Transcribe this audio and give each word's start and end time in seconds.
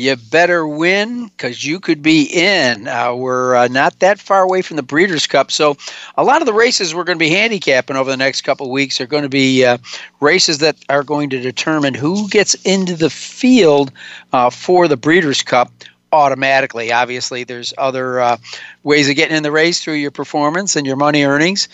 you 0.00 0.16
better 0.16 0.66
win 0.66 1.26
because 1.28 1.64
you 1.64 1.78
could 1.78 2.02
be 2.02 2.24
in. 2.24 2.88
Uh, 2.88 3.14
we're 3.14 3.54
uh, 3.54 3.68
not 3.68 3.98
that 4.00 4.18
far 4.18 4.42
away 4.42 4.62
from 4.62 4.76
the 4.76 4.82
Breeders' 4.82 5.26
Cup, 5.26 5.50
so 5.50 5.76
a 6.16 6.24
lot 6.24 6.40
of 6.40 6.46
the 6.46 6.52
races 6.52 6.94
we're 6.94 7.04
going 7.04 7.18
to 7.18 7.24
be 7.24 7.30
handicapping 7.30 7.96
over 7.96 8.10
the 8.10 8.16
next 8.16 8.42
couple 8.42 8.66
of 8.66 8.72
weeks 8.72 9.00
are 9.00 9.06
going 9.06 9.22
to 9.22 9.28
be 9.28 9.64
uh, 9.64 9.78
races 10.20 10.58
that 10.58 10.76
are 10.88 11.02
going 11.02 11.30
to 11.30 11.40
determine 11.40 11.94
who 11.94 12.28
gets 12.28 12.54
into 12.64 12.96
the 12.96 13.10
field 13.10 13.92
uh, 14.32 14.50
for 14.50 14.88
the 14.88 14.96
Breeders' 14.96 15.42
Cup 15.42 15.70
automatically. 16.12 16.92
Obviously, 16.92 17.44
there's 17.44 17.72
other 17.78 18.20
uh, 18.20 18.36
ways 18.82 19.08
of 19.08 19.16
getting 19.16 19.36
in 19.36 19.42
the 19.42 19.52
race 19.52 19.82
through 19.82 19.94
your 19.94 20.10
performance 20.10 20.76
and 20.76 20.86
your 20.86 20.96
money 20.96 21.22
earnings. 21.24 21.68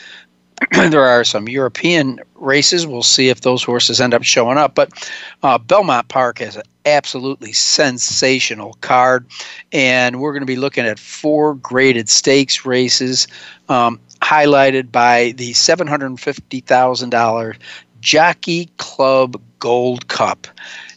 there 0.91 1.05
are 1.05 1.24
some 1.24 1.48
European 1.48 2.20
races. 2.37 2.87
We'll 2.87 3.02
see 3.02 3.28
if 3.28 3.42
those 3.42 3.62
horses 3.62 4.01
end 4.01 4.14
up 4.14 4.23
showing 4.23 4.56
up. 4.56 4.74
But 4.74 5.10
uh, 5.42 5.59
Belmont 5.59 6.09
Park 6.09 6.38
has 6.38 6.56
an 6.56 6.62
absolutely 6.87 7.52
sensational 7.52 8.74
card, 8.80 9.27
and 9.73 10.20
we're 10.20 10.33
going 10.33 10.42
to 10.42 10.47
be 10.47 10.56
looking 10.56 10.87
at 10.87 10.98
four 10.98 11.55
graded 11.56 12.09
stakes 12.09 12.64
races, 12.64 13.28
um, 13.69 14.00
highlighted 14.22 14.91
by 14.91 15.34
the 15.36 15.53
seven 15.53 15.86
hundred 15.86 16.19
fifty 16.19 16.61
thousand 16.61 17.11
dollar 17.11 17.56
Jockey 18.00 18.70
Club 18.78 19.41
Gold 19.58 20.08
Cup. 20.08 20.47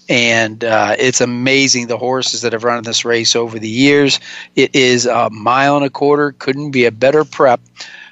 And 0.07 0.63
uh, 0.63 0.95
it's 0.97 1.21
amazing 1.21 1.85
the 1.85 1.97
horses 1.97 2.41
that 2.41 2.53
have 2.53 2.63
run 2.63 2.79
in 2.79 2.83
this 2.83 3.05
race 3.05 3.35
over 3.35 3.59
the 3.59 3.69
years. 3.69 4.19
It 4.55 4.73
is 4.73 5.05
a 5.05 5.29
mile 5.29 5.75
and 5.77 5.85
a 5.85 5.89
quarter. 5.89 6.31
Couldn't 6.39 6.71
be 6.71 6.85
a 6.85 6.91
better 6.91 7.23
prep 7.23 7.61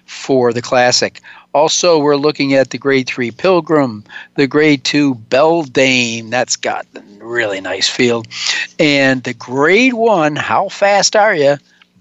for 0.06 0.54
the 0.54 0.62
Classic. 0.62 1.20
Also, 1.54 2.00
we're 2.00 2.16
looking 2.16 2.54
at 2.54 2.70
the 2.70 2.78
grade 2.78 3.08
three 3.08 3.32
Pilgrim, 3.32 4.04
the 4.36 4.48
grade 4.48 4.84
two 4.84 5.16
Beldame, 5.16 6.30
that's 6.30 6.56
got 6.56 6.86
a 6.96 7.02
really 7.24 7.62
nice 7.62 7.90
field, 7.90 8.28
and 8.78 9.24
the 9.24 9.34
grade 9.34 9.94
one, 9.94 10.36
How 10.36 10.70
Fast 10.70 11.16
Are 11.16 11.34
You? 11.34 11.58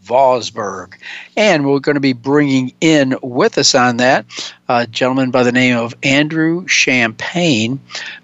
Vosburgh. 0.07 0.95
And 1.37 1.67
we're 1.67 1.81
going 1.81 1.95
to 1.95 2.01
be 2.01 2.13
bringing 2.13 2.73
in 2.81 3.17
with 3.23 3.59
us 3.59 3.75
on 3.75 3.97
that 3.99 4.27
a 4.69 4.87
gentleman 4.87 5.31
by 5.31 5.43
the 5.43 5.53
name 5.53 5.77
of 5.77 5.95
Andrew 6.03 6.67
Champagne. 6.69 7.81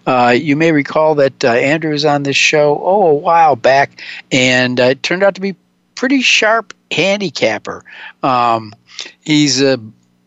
Uh, 0.07 0.35
you 0.37 0.57
may 0.57 0.73
recall 0.73 1.17
that 1.17 1.45
uh, 1.45 1.49
Andrew 1.49 1.93
was 1.93 2.05
on 2.05 2.23
this 2.23 2.37
show, 2.37 2.81
oh, 2.83 3.09
a 3.09 3.15
while 3.15 3.57
back, 3.57 4.03
and 4.31 4.79
uh, 4.79 4.85
it 4.85 5.03
turned 5.03 5.23
out 5.23 5.35
to 5.35 5.41
be 5.41 5.57
pretty 5.95 6.23
sharp 6.23 6.75
handicapper. 6.91 7.85
Um, 8.23 8.75
he's 9.21 9.61
a 9.61 9.81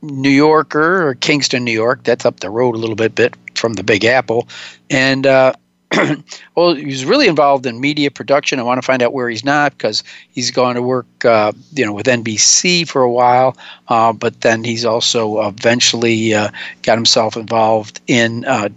New 0.07 0.29
Yorker 0.29 1.07
or 1.07 1.15
Kingston, 1.15 1.63
New 1.63 1.71
York. 1.71 2.03
That's 2.03 2.25
up 2.25 2.39
the 2.39 2.49
road 2.49 2.75
a 2.75 2.77
little 2.77 2.95
bit, 2.95 3.15
bit 3.15 3.35
from 3.55 3.73
the 3.73 3.83
Big 3.83 4.05
Apple, 4.05 4.47
and 4.89 5.25
uh, 5.25 5.53
well, 6.55 6.73
he's 6.75 7.05
really 7.05 7.27
involved 7.27 7.65
in 7.65 7.79
media 7.79 8.11
production. 8.11 8.59
I 8.59 8.63
want 8.63 8.81
to 8.81 8.85
find 8.85 9.01
out 9.01 9.13
where 9.13 9.29
he's 9.29 9.45
not 9.45 9.71
because 9.73 10.03
he's 10.31 10.51
gone 10.51 10.75
to 10.75 10.81
work, 10.81 11.05
uh, 11.23 11.51
you 11.73 11.85
know, 11.85 11.93
with 11.93 12.05
NBC 12.05 12.87
for 12.87 13.01
a 13.01 13.11
while. 13.11 13.55
Uh, 13.87 14.13
but 14.13 14.41
then 14.41 14.63
he's 14.63 14.85
also 14.85 15.47
eventually 15.47 16.33
uh, 16.33 16.49
got 16.81 16.97
himself 16.97 17.37
involved 17.37 18.01
in 18.07 18.45
uh, 18.45 18.69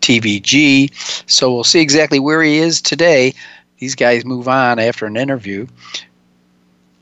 TVG. 0.00 0.90
So 1.30 1.52
we'll 1.52 1.64
see 1.64 1.80
exactly 1.80 2.18
where 2.18 2.42
he 2.42 2.58
is 2.58 2.80
today. 2.80 3.34
These 3.78 3.94
guys 3.94 4.24
move 4.24 4.48
on 4.48 4.78
after 4.78 5.06
an 5.06 5.16
interview 5.16 5.66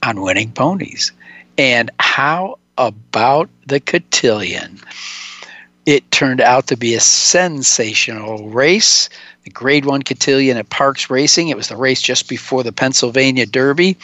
on 0.02 0.20
winning 0.20 0.52
ponies 0.52 1.12
and 1.56 1.90
how 1.98 2.58
about 2.78 3.50
the 3.66 3.80
cotillion. 3.80 4.80
It 5.84 6.10
turned 6.10 6.40
out 6.40 6.66
to 6.68 6.76
be 6.76 6.94
a 6.94 7.00
sensational 7.00 8.50
race. 8.50 9.08
The 9.44 9.50
Grade 9.50 9.86
1 9.86 10.02
Cotillion 10.02 10.58
at 10.58 10.68
Parx 10.68 11.08
Racing. 11.08 11.48
It 11.48 11.56
was 11.56 11.68
the 11.68 11.76
race 11.76 12.02
just 12.02 12.28
before 12.28 12.62
the 12.62 12.72
Pennsylvania 12.72 13.46
Derby. 13.46 13.96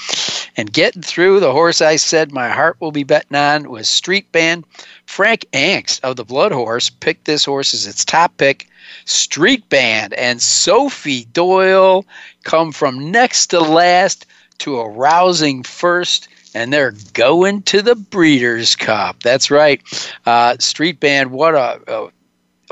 And 0.56 0.72
getting 0.72 1.02
through, 1.02 1.40
the 1.40 1.52
horse 1.52 1.82
I 1.82 1.96
said 1.96 2.32
my 2.32 2.48
heart 2.48 2.76
will 2.80 2.90
be 2.90 3.04
betting 3.04 3.36
on 3.36 3.68
was 3.68 3.86
Street 3.86 4.32
Band. 4.32 4.64
Frank 5.04 5.44
Angst 5.52 6.00
of 6.00 6.16
the 6.16 6.24
Blood 6.24 6.52
Horse 6.52 6.88
picked 6.88 7.26
this 7.26 7.44
horse 7.44 7.74
as 7.74 7.86
its 7.86 8.04
top 8.04 8.36
pick. 8.38 8.66
Street 9.04 9.68
Band 9.68 10.14
and 10.14 10.40
Sophie 10.40 11.26
Doyle 11.34 12.06
come 12.44 12.72
from 12.72 13.10
next 13.10 13.48
to 13.48 13.60
last 13.60 14.24
to 14.58 14.80
a 14.80 14.88
rousing 14.88 15.62
first 15.62 16.28
and 16.54 16.72
they're 16.72 16.94
going 17.12 17.62
to 17.62 17.82
the 17.82 17.94
Breeders' 17.94 18.76
Cup. 18.76 19.22
That's 19.22 19.50
right. 19.50 19.82
Uh, 20.24 20.56
Street 20.58 21.00
Band, 21.00 21.32
what 21.32 21.54
a, 21.54 21.80
a 21.88 22.10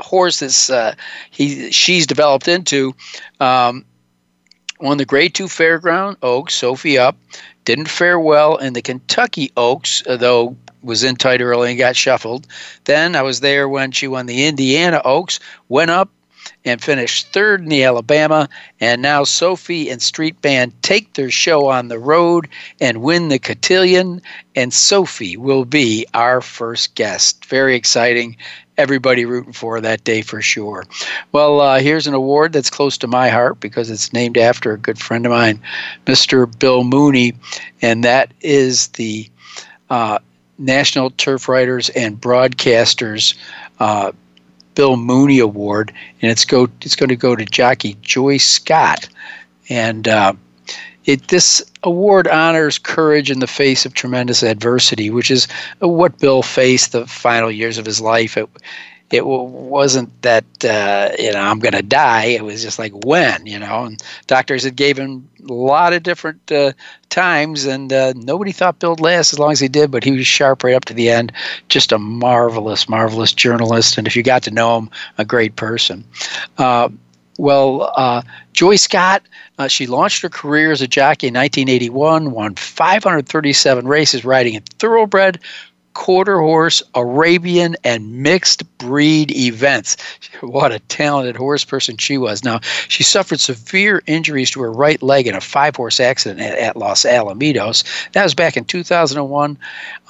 horse 0.01 0.39
that's 0.39 0.69
uh, 0.69 0.95
he 1.31 1.71
she's 1.71 2.07
developed 2.07 2.47
into. 2.47 2.95
Um, 3.39 3.85
won 4.79 4.97
the 4.97 5.05
Grade 5.05 5.35
Two 5.35 5.45
Fairground 5.45 6.17
Oaks, 6.21 6.55
Sophie 6.55 6.97
up. 6.97 7.17
Didn't 7.65 7.87
fare 7.87 8.19
well 8.19 8.57
in 8.57 8.73
the 8.73 8.81
Kentucky 8.81 9.51
Oaks, 9.55 10.03
though 10.05 10.57
was 10.81 11.03
in 11.03 11.15
tight 11.15 11.41
early 11.41 11.69
and 11.69 11.79
got 11.79 11.95
shuffled. 11.95 12.45
Then 12.83 13.15
I 13.15 13.21
was 13.21 13.39
there 13.39 13.69
when 13.69 13.91
she 13.91 14.07
won 14.07 14.25
the 14.25 14.45
Indiana 14.45 15.01
Oaks, 15.05 15.39
went 15.69 15.91
up, 15.91 16.09
and 16.65 16.81
finished 16.81 17.27
third 17.33 17.61
in 17.61 17.69
the 17.69 17.83
Alabama. 17.83 18.47
And 18.79 19.01
now 19.01 19.23
Sophie 19.23 19.89
and 19.89 20.01
Street 20.01 20.41
Band 20.41 20.73
take 20.81 21.13
their 21.13 21.31
show 21.31 21.67
on 21.67 21.87
the 21.87 21.99
road 21.99 22.47
and 22.79 23.01
win 23.01 23.29
the 23.29 23.39
cotillion. 23.39 24.21
And 24.55 24.73
Sophie 24.73 25.37
will 25.37 25.65
be 25.65 26.05
our 26.13 26.41
first 26.41 26.95
guest. 26.95 27.45
Very 27.45 27.75
exciting. 27.75 28.37
Everybody 28.77 29.25
rooting 29.25 29.53
for 29.53 29.81
that 29.81 30.03
day 30.03 30.21
for 30.21 30.41
sure. 30.41 30.85
Well, 31.31 31.61
uh, 31.61 31.79
here's 31.79 32.07
an 32.07 32.15
award 32.15 32.53
that's 32.53 32.71
close 32.71 32.97
to 32.99 33.07
my 33.07 33.29
heart 33.29 33.59
because 33.59 33.89
it's 33.89 34.13
named 34.13 34.37
after 34.37 34.73
a 34.73 34.79
good 34.79 34.97
friend 34.97 35.25
of 35.25 35.31
mine, 35.31 35.61
Mr. 36.07 36.47
Bill 36.59 36.83
Mooney, 36.83 37.33
and 37.83 38.03
that 38.03 38.33
is 38.41 38.87
the 38.89 39.29
uh, 39.91 40.17
National 40.57 41.11
Turf 41.11 41.47
Writers 41.47 41.89
and 41.89 42.19
Broadcasters 42.19 43.35
uh, 43.79 44.11
Bill 44.75 44.97
Mooney 44.97 45.39
Award, 45.39 45.93
and 46.21 46.31
it's 46.31 46.45
go 46.45 46.67
it's 46.81 46.95
going 46.95 47.09
to 47.09 47.15
go 47.15 47.35
to 47.35 47.45
jockey 47.45 47.97
Joy 48.01 48.37
Scott, 48.37 49.07
and 49.69 50.07
uh, 50.07 50.33
it 51.05 51.27
this 51.27 51.63
award 51.83 52.27
honors 52.27 52.77
courage 52.77 53.29
in 53.29 53.39
the 53.39 53.47
face 53.47 53.85
of 53.85 53.93
tremendous 53.93 54.43
adversity, 54.43 55.09
which 55.09 55.29
is 55.29 55.47
what 55.79 56.19
Bill 56.19 56.41
faced 56.41 56.91
the 56.91 57.05
final 57.07 57.51
years 57.51 57.77
of 57.77 57.85
his 57.85 57.99
life. 57.99 58.37
It, 58.37 58.49
it 59.11 59.25
wasn't 59.25 60.21
that 60.23 60.45
uh, 60.65 61.11
you 61.19 61.31
know 61.31 61.39
I'm 61.39 61.59
going 61.59 61.73
to 61.73 61.83
die. 61.83 62.25
It 62.25 62.43
was 62.43 62.63
just 62.63 62.79
like 62.79 62.93
when 63.05 63.45
you 63.45 63.59
know. 63.59 63.83
And 63.85 64.01
doctors 64.27 64.63
had 64.63 64.75
gave 64.75 64.97
him 64.97 65.29
a 65.47 65.53
lot 65.53 65.93
of 65.93 66.03
different 66.03 66.51
uh, 66.51 66.73
times, 67.09 67.65
and 67.65 67.91
uh, 67.91 68.13
nobody 68.15 68.51
thought 68.51 68.79
Bill'd 68.79 68.99
last 68.99 69.33
as 69.33 69.39
long 69.39 69.51
as 69.51 69.59
he 69.59 69.67
did. 69.67 69.91
But 69.91 70.03
he 70.03 70.11
was 70.11 70.27
sharp 70.27 70.63
right 70.63 70.75
up 70.75 70.85
to 70.85 70.93
the 70.93 71.09
end. 71.09 71.31
Just 71.69 71.91
a 71.91 71.99
marvelous, 71.99 72.89
marvelous 72.89 73.33
journalist, 73.33 73.97
and 73.97 74.07
if 74.07 74.15
you 74.15 74.23
got 74.23 74.43
to 74.43 74.51
know 74.51 74.77
him, 74.77 74.89
a 75.17 75.25
great 75.25 75.55
person. 75.55 76.03
Uh, 76.57 76.89
well, 77.37 77.91
uh, 77.95 78.21
Joy 78.53 78.75
Scott, 78.75 79.23
uh, 79.57 79.67
she 79.67 79.87
launched 79.87 80.21
her 80.21 80.29
career 80.29 80.71
as 80.71 80.81
a 80.81 80.87
jockey 80.87 81.27
in 81.27 81.33
1981, 81.33 82.31
won 82.31 82.55
537 82.55 83.87
races 83.87 84.23
riding 84.23 84.53
in 84.53 84.61
thoroughbred, 84.77 85.39
quarter 85.93 86.39
horse, 86.39 86.83
Arabian, 86.95 87.75
and 87.83 88.21
mixed 88.21 88.77
breed 88.77 89.31
events. 89.31 89.97
What 90.41 90.73
a 90.73 90.79
talented 90.79 91.37
horse 91.37 91.63
person 91.63 91.95
she 91.95 92.17
was. 92.17 92.43
Now, 92.43 92.59
she 92.89 93.01
suffered 93.01 93.39
severe 93.39 94.03
injuries 94.07 94.51
to 94.51 94.61
her 94.61 94.71
right 94.71 95.01
leg 95.01 95.25
in 95.25 95.35
a 95.35 95.41
five 95.41 95.75
horse 95.75 96.01
accident 96.01 96.41
at, 96.41 96.57
at, 96.57 96.75
Los 96.75 97.05
Alamitos. 97.05 97.83
That 98.11 98.23
was 98.23 98.33
back 98.33 98.57
in 98.57 98.65
2001, 98.65 99.57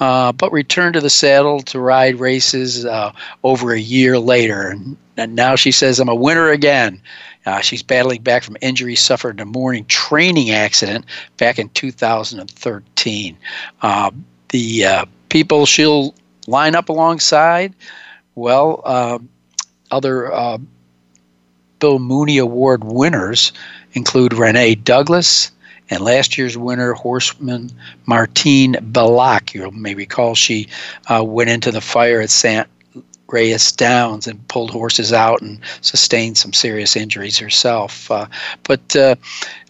uh, 0.00 0.32
but 0.32 0.50
returned 0.50 0.94
to 0.94 1.00
the 1.00 1.10
saddle 1.10 1.60
to 1.62 1.78
ride 1.78 2.18
races 2.18 2.84
uh, 2.84 3.12
over 3.44 3.72
a 3.72 3.78
year 3.78 4.18
later. 4.18 4.68
And, 4.70 4.96
now 5.36 5.54
she 5.54 5.70
says, 5.70 6.00
I'm 6.00 6.08
a 6.08 6.14
winner 6.14 6.50
again. 6.50 7.00
Uh, 7.46 7.60
she's 7.60 7.82
battling 7.82 8.22
back 8.22 8.42
from 8.42 8.56
injuries 8.60 9.00
suffered 9.00 9.36
in 9.36 9.40
a 9.40 9.44
morning 9.44 9.84
training 9.86 10.50
accident 10.50 11.04
back 11.36 11.58
in 11.58 11.68
2013. 11.68 13.38
Uh, 13.82 14.10
the 14.48 14.84
uh, 14.84 15.04
people 15.34 15.66
she'll 15.66 16.14
line 16.46 16.76
up 16.76 16.88
alongside? 16.88 17.74
Well, 18.36 18.80
uh, 18.84 19.18
other 19.90 20.32
uh, 20.32 20.58
Bill 21.80 21.98
Mooney 21.98 22.38
Award 22.38 22.84
winners 22.84 23.52
include 23.94 24.32
Renee 24.32 24.76
Douglas 24.76 25.50
And 25.90 26.02
last 26.02 26.38
year's 26.38 26.56
winner, 26.56 26.92
horseman 26.92 27.70
Martine 28.06 28.74
Bellocq, 28.74 29.54
you 29.54 29.70
may 29.72 29.94
recall 29.96 30.36
she 30.36 30.68
uh, 31.10 31.24
went 31.24 31.50
into 31.50 31.72
the 31.72 31.80
fire 31.80 32.20
at 32.20 32.30
St. 32.30 32.68
Reyes 33.28 33.72
Downs 33.72 34.28
and 34.28 34.46
pulled 34.46 34.70
horses 34.70 35.12
out 35.12 35.42
and 35.42 35.58
sustained 35.80 36.38
some 36.38 36.52
serious 36.52 36.94
injuries 36.94 37.38
herself. 37.38 38.08
Uh, 38.08 38.26
but 38.62 38.94
uh, 38.94 39.16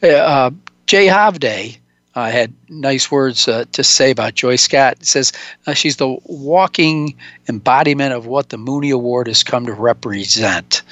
uh, 0.02 0.50
Jay 0.86 1.06
Hovdey 1.06 1.78
uh, 2.14 2.30
had 2.30 2.52
nice 2.68 3.10
words 3.10 3.48
uh, 3.48 3.64
to 3.72 3.82
say 3.82 4.10
about 4.10 4.34
Joy 4.34 4.56
Scott. 4.56 4.96
He 5.00 5.04
says 5.04 5.32
uh, 5.66 5.74
she's 5.74 5.96
the 5.96 6.16
walking 6.24 7.16
embodiment 7.48 8.12
of 8.12 8.26
what 8.26 8.48
the 8.48 8.56
Mooney 8.56 8.90
Award 8.90 9.26
has 9.26 9.42
come 9.42 9.66
to 9.66 9.72
represent. 9.72 10.82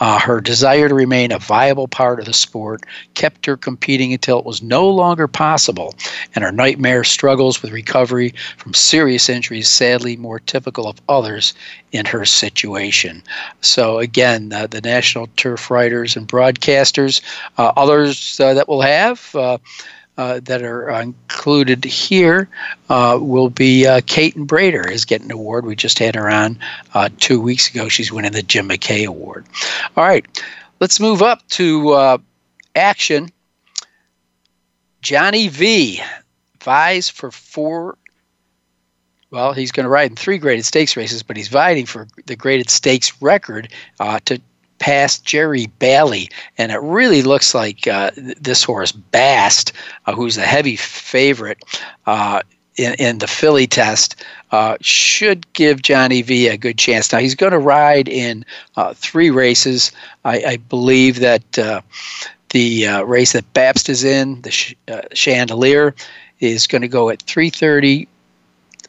Uh, 0.00 0.18
her 0.18 0.40
desire 0.40 0.88
to 0.88 0.94
remain 0.94 1.32
a 1.32 1.38
viable 1.38 1.88
part 1.88 2.20
of 2.20 2.26
the 2.26 2.32
sport 2.32 2.84
kept 3.14 3.46
her 3.46 3.56
competing 3.56 4.12
until 4.12 4.38
it 4.38 4.44
was 4.44 4.62
no 4.62 4.88
longer 4.88 5.26
possible, 5.26 5.94
and 6.34 6.44
her 6.44 6.52
nightmare 6.52 7.04
struggles 7.04 7.60
with 7.60 7.72
recovery 7.72 8.34
from 8.56 8.72
serious 8.74 9.28
injuries, 9.28 9.68
sadly 9.68 10.16
more 10.16 10.38
typical 10.40 10.86
of 10.86 11.00
others 11.08 11.54
in 11.92 12.04
her 12.06 12.24
situation. 12.24 13.22
So, 13.60 13.98
again, 13.98 14.52
uh, 14.52 14.66
the 14.66 14.80
National 14.80 15.28
Turf 15.36 15.70
Writers 15.70 16.16
and 16.16 16.28
Broadcasters, 16.28 17.20
uh, 17.56 17.72
others 17.76 18.36
that 18.36 18.68
will 18.68 18.82
have. 18.82 19.34
Uh, 20.18 20.40
that 20.40 20.62
are 20.64 20.90
included 21.00 21.84
here 21.84 22.48
uh, 22.88 23.16
will 23.20 23.50
be 23.50 23.86
uh, 23.86 24.00
Caton 24.04 24.48
Bredar 24.48 24.90
is 24.90 25.04
getting 25.04 25.26
an 25.26 25.30
award. 25.30 25.64
We 25.64 25.76
just 25.76 26.00
had 26.00 26.16
her 26.16 26.28
on 26.28 26.58
uh, 26.92 27.08
two 27.20 27.40
weeks 27.40 27.70
ago. 27.70 27.88
She's 27.88 28.10
winning 28.10 28.32
the 28.32 28.42
Jim 28.42 28.68
McKay 28.68 29.06
Award. 29.06 29.46
All 29.96 30.02
right, 30.02 30.26
let's 30.80 30.98
move 30.98 31.22
up 31.22 31.46
to 31.50 31.90
uh, 31.90 32.18
action. 32.74 33.30
Johnny 35.02 35.46
V 35.46 36.02
vies 36.64 37.08
for 37.08 37.30
four. 37.30 37.96
Well, 39.30 39.52
he's 39.52 39.70
going 39.70 39.84
to 39.84 39.90
ride 39.90 40.10
in 40.10 40.16
three 40.16 40.38
graded 40.38 40.64
stakes 40.64 40.96
races, 40.96 41.22
but 41.22 41.36
he's 41.36 41.46
vying 41.46 41.86
for 41.86 42.08
the 42.26 42.34
graded 42.34 42.70
stakes 42.70 43.22
record 43.22 43.68
to 44.24 44.40
past 44.78 45.24
Jerry 45.24 45.66
Bailey, 45.78 46.30
and 46.56 46.72
it 46.72 46.80
really 46.80 47.22
looks 47.22 47.54
like 47.54 47.86
uh, 47.86 48.10
this 48.16 48.62
horse 48.62 48.92
Bast, 48.92 49.72
uh, 50.06 50.14
who's 50.14 50.36
a 50.36 50.46
heavy 50.46 50.76
favorite 50.76 51.62
uh, 52.06 52.42
in, 52.76 52.94
in 52.94 53.18
the 53.18 53.26
filly 53.26 53.66
test, 53.66 54.22
uh, 54.52 54.76
should 54.80 55.52
give 55.52 55.82
Johnny 55.82 56.22
V 56.22 56.48
a 56.48 56.56
good 56.56 56.78
chance. 56.78 57.12
Now 57.12 57.18
he's 57.18 57.34
going 57.34 57.52
to 57.52 57.58
ride 57.58 58.08
in 58.08 58.44
uh, 58.76 58.94
three 58.94 59.30
races. 59.30 59.92
I, 60.24 60.42
I 60.44 60.56
believe 60.56 61.20
that 61.20 61.58
uh, 61.58 61.80
the 62.50 63.02
race 63.04 63.32
that 63.32 63.52
Babst 63.52 63.88
is 63.88 64.04
in, 64.04 64.40
the 64.42 64.50
sh- 64.50 64.74
Chandelier, 65.12 65.94
is 66.40 66.66
going 66.66 66.82
to 66.82 66.88
go 66.88 67.10
at 67.10 67.18
3:30, 67.20 68.06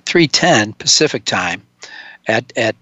3:10 0.06 0.78
Pacific 0.78 1.26
time. 1.26 1.64
At 2.28 2.54
at 2.56 2.76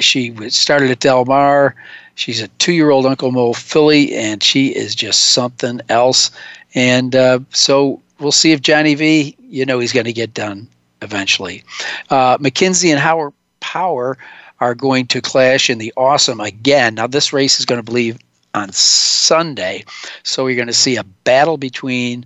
she 0.00 0.32
started 0.48 0.90
at 0.90 1.00
Del 1.00 1.24
Mar 1.24 1.74
She's 2.16 2.42
a 2.42 2.48
two 2.48 2.72
year 2.72 2.90
old 2.90 3.06
Uncle 3.06 3.30
Mo 3.30 3.52
filly, 3.52 4.14
and 4.14 4.42
she 4.42 4.68
is 4.68 4.94
just 4.94 5.30
something 5.30 5.80
else. 5.88 6.30
And 6.74 7.14
uh, 7.14 7.40
so 7.50 8.02
we'll 8.18 8.32
see 8.32 8.52
if 8.52 8.62
Johnny 8.62 8.94
V, 8.94 9.36
you 9.38 9.64
know, 9.64 9.78
he's 9.78 9.92
going 9.92 10.06
to 10.06 10.12
get 10.12 10.34
done 10.34 10.66
eventually. 11.02 11.62
Uh, 12.10 12.38
McKinzie 12.38 12.90
and 12.90 12.98
Higher 12.98 13.32
Power 13.60 14.16
are 14.60 14.74
going 14.74 15.06
to 15.08 15.20
clash 15.20 15.68
in 15.68 15.78
the 15.78 15.92
awesome 15.96 16.40
again. 16.40 16.94
Now, 16.94 17.06
this 17.06 17.32
race 17.32 17.60
is 17.60 17.66
going 17.66 17.78
to 17.78 17.84
believe 17.84 18.18
on 18.54 18.72
Sunday. 18.72 19.84
So 20.22 20.44
we're 20.44 20.56
going 20.56 20.66
to 20.68 20.72
see 20.72 20.96
a 20.96 21.04
battle 21.04 21.58
between 21.58 22.24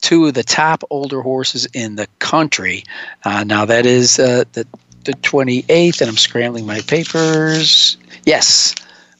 two 0.00 0.26
of 0.26 0.34
the 0.34 0.42
top 0.42 0.82
older 0.88 1.20
horses 1.20 1.66
in 1.74 1.96
the 1.96 2.06
country. 2.20 2.84
Uh, 3.24 3.44
now, 3.44 3.66
that 3.66 3.84
is 3.84 4.18
uh, 4.18 4.44
the, 4.52 4.66
the 5.04 5.12
28th, 5.12 6.00
and 6.00 6.08
I'm 6.08 6.16
scrambling 6.16 6.64
my 6.64 6.80
papers. 6.80 7.98
Yes, 8.24 8.74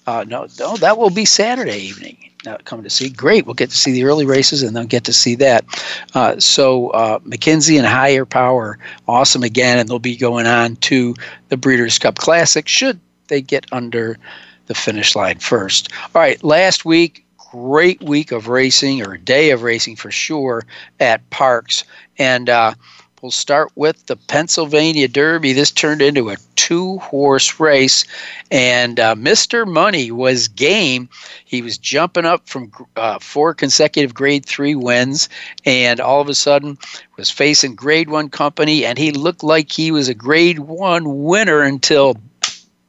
uh, 0.06 0.24
no, 0.26 0.46
no, 0.58 0.76
that 0.76 0.98
will 0.98 1.10
be 1.10 1.24
Saturday 1.24 1.78
evening. 1.78 2.16
Uh, 2.46 2.56
coming 2.58 2.84
to 2.84 2.90
see. 2.90 3.08
Great, 3.08 3.44
we'll 3.44 3.54
get 3.54 3.70
to 3.70 3.76
see 3.76 3.90
the 3.90 4.04
early 4.04 4.24
races 4.24 4.62
and 4.62 4.76
then 4.76 4.86
get 4.86 5.02
to 5.02 5.12
see 5.12 5.34
that. 5.34 5.64
Uh, 6.14 6.38
so 6.38 6.90
uh, 6.90 7.18
and 7.24 7.86
Higher 7.86 8.24
Power, 8.24 8.78
awesome 9.08 9.42
again, 9.42 9.78
and 9.78 9.88
they'll 9.88 9.98
be 9.98 10.16
going 10.16 10.46
on 10.46 10.76
to 10.76 11.14
the 11.48 11.56
Breeders' 11.56 11.98
Cup 11.98 12.18
Classic. 12.18 12.68
Should 12.68 13.00
they 13.26 13.40
get 13.40 13.66
under 13.72 14.16
the 14.66 14.74
finish 14.74 15.16
line 15.16 15.40
first? 15.40 15.90
All 16.14 16.22
right, 16.22 16.42
last 16.44 16.84
week, 16.84 17.26
great 17.50 18.00
week 18.02 18.30
of 18.30 18.46
racing 18.46 19.04
or 19.04 19.16
day 19.16 19.50
of 19.50 19.62
racing 19.62 19.96
for 19.96 20.12
sure 20.12 20.62
at 21.00 21.28
Parx. 21.30 21.82
and 22.18 22.48
uh, 22.48 22.74
We'll 23.26 23.32
start 23.32 23.72
with 23.74 24.06
the 24.06 24.14
Pennsylvania 24.14 25.08
Derby. 25.08 25.52
This 25.52 25.72
turned 25.72 26.00
into 26.00 26.30
a 26.30 26.36
two 26.54 26.98
horse 26.98 27.58
race, 27.58 28.04
and 28.52 29.00
uh, 29.00 29.16
Mr. 29.16 29.66
Money 29.66 30.12
was 30.12 30.46
game. 30.46 31.08
He 31.44 31.60
was 31.60 31.76
jumping 31.76 32.24
up 32.24 32.48
from 32.48 32.70
uh, 32.94 33.18
four 33.18 33.52
consecutive 33.52 34.14
grade 34.14 34.46
three 34.46 34.76
wins, 34.76 35.28
and 35.64 35.98
all 35.98 36.20
of 36.20 36.28
a 36.28 36.36
sudden 36.36 36.78
was 37.16 37.28
facing 37.28 37.74
grade 37.74 38.10
one 38.10 38.28
company, 38.28 38.84
and 38.84 38.96
he 38.96 39.10
looked 39.10 39.42
like 39.42 39.72
he 39.72 39.90
was 39.90 40.08
a 40.08 40.14
grade 40.14 40.60
one 40.60 41.24
winner 41.24 41.62
until 41.62 42.14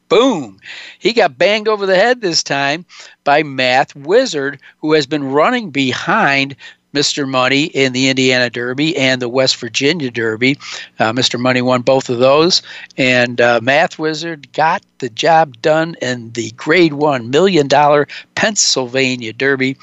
boom, 0.10 0.60
he 1.00 1.14
got 1.14 1.38
banged 1.38 1.68
over 1.68 1.86
the 1.86 1.96
head 1.96 2.22
this 2.22 2.44
time 2.44 2.86
by 3.24 3.44
Math 3.44 3.96
Wizard, 3.96 4.60
who 4.80 4.94
has 4.94 5.06
been 5.06 5.32
running 5.32 5.70
behind 5.70 6.56
Mr. 6.94 7.28
Money 7.28 7.66
in 7.66 7.94
the 7.94 8.10
Indiana 8.10 8.50
Derby 8.50 8.96
and 8.98 9.22
the 9.22 9.30
West 9.30 9.58
Virginia 9.58 10.10
Derby. 10.10 10.58
Uh, 11.00 11.12
Mr. 11.12 11.40
Money 11.40 11.62
won 11.62 11.82
both 11.82 12.10
of 12.10 12.20
those, 12.20 12.62
and 12.98 13.42
uh, 13.42 13.60
Math 13.62 14.00
Wizard 14.00 14.52
got 14.54 14.84
the 15.00 15.10
job 15.10 15.62
done 15.62 15.96
in 16.02 16.32
the 16.32 16.52
Grade 16.52 16.94
One 16.94 17.30
Million 17.30 17.68
Dollar 17.68 18.08
Pennsylvania 18.36 19.34
Derby. 19.34 19.78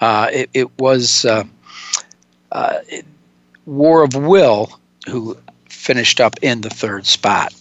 Uh, 0.00 0.28
it, 0.32 0.50
it, 0.52 0.78
was 0.78 1.24
uh, 1.24 1.44
uh, 2.52 2.78
War 3.66 4.02
of 4.02 4.14
Will 4.14 4.78
who 5.08 5.36
finished 5.68 6.20
up 6.20 6.36
in 6.42 6.60
the 6.60 6.70
third 6.70 7.06
spot. 7.06 7.52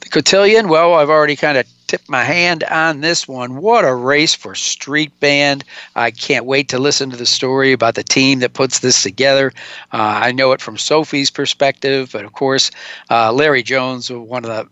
The 0.00 0.08
Cotillion, 0.10 0.68
well, 0.68 0.94
I've 0.94 1.10
already 1.10 1.36
kind 1.36 1.58
of 1.58 1.66
tip 1.90 2.08
my 2.08 2.22
hand 2.22 2.62
on 2.62 3.00
this 3.00 3.26
one. 3.26 3.56
What 3.56 3.84
a 3.84 3.92
race 3.92 4.32
for 4.32 4.54
Street 4.54 5.18
Band. 5.18 5.64
I 5.96 6.12
can't 6.12 6.44
wait 6.44 6.68
to 6.68 6.78
listen 6.78 7.10
to 7.10 7.16
the 7.16 7.26
story 7.26 7.72
about 7.72 7.96
the 7.96 8.04
team 8.04 8.38
that 8.38 8.52
puts 8.52 8.78
this 8.78 9.02
together. 9.02 9.52
Uh, 9.92 10.22
I 10.22 10.30
know 10.30 10.52
it 10.52 10.60
from 10.60 10.78
Sophie's 10.78 11.32
perspective, 11.32 12.10
but 12.12 12.24
of 12.24 12.32
course, 12.32 12.70
uh, 13.10 13.32
Larry 13.32 13.64
Jones, 13.64 14.08
one 14.08 14.44
of 14.44 14.50
the 14.50 14.68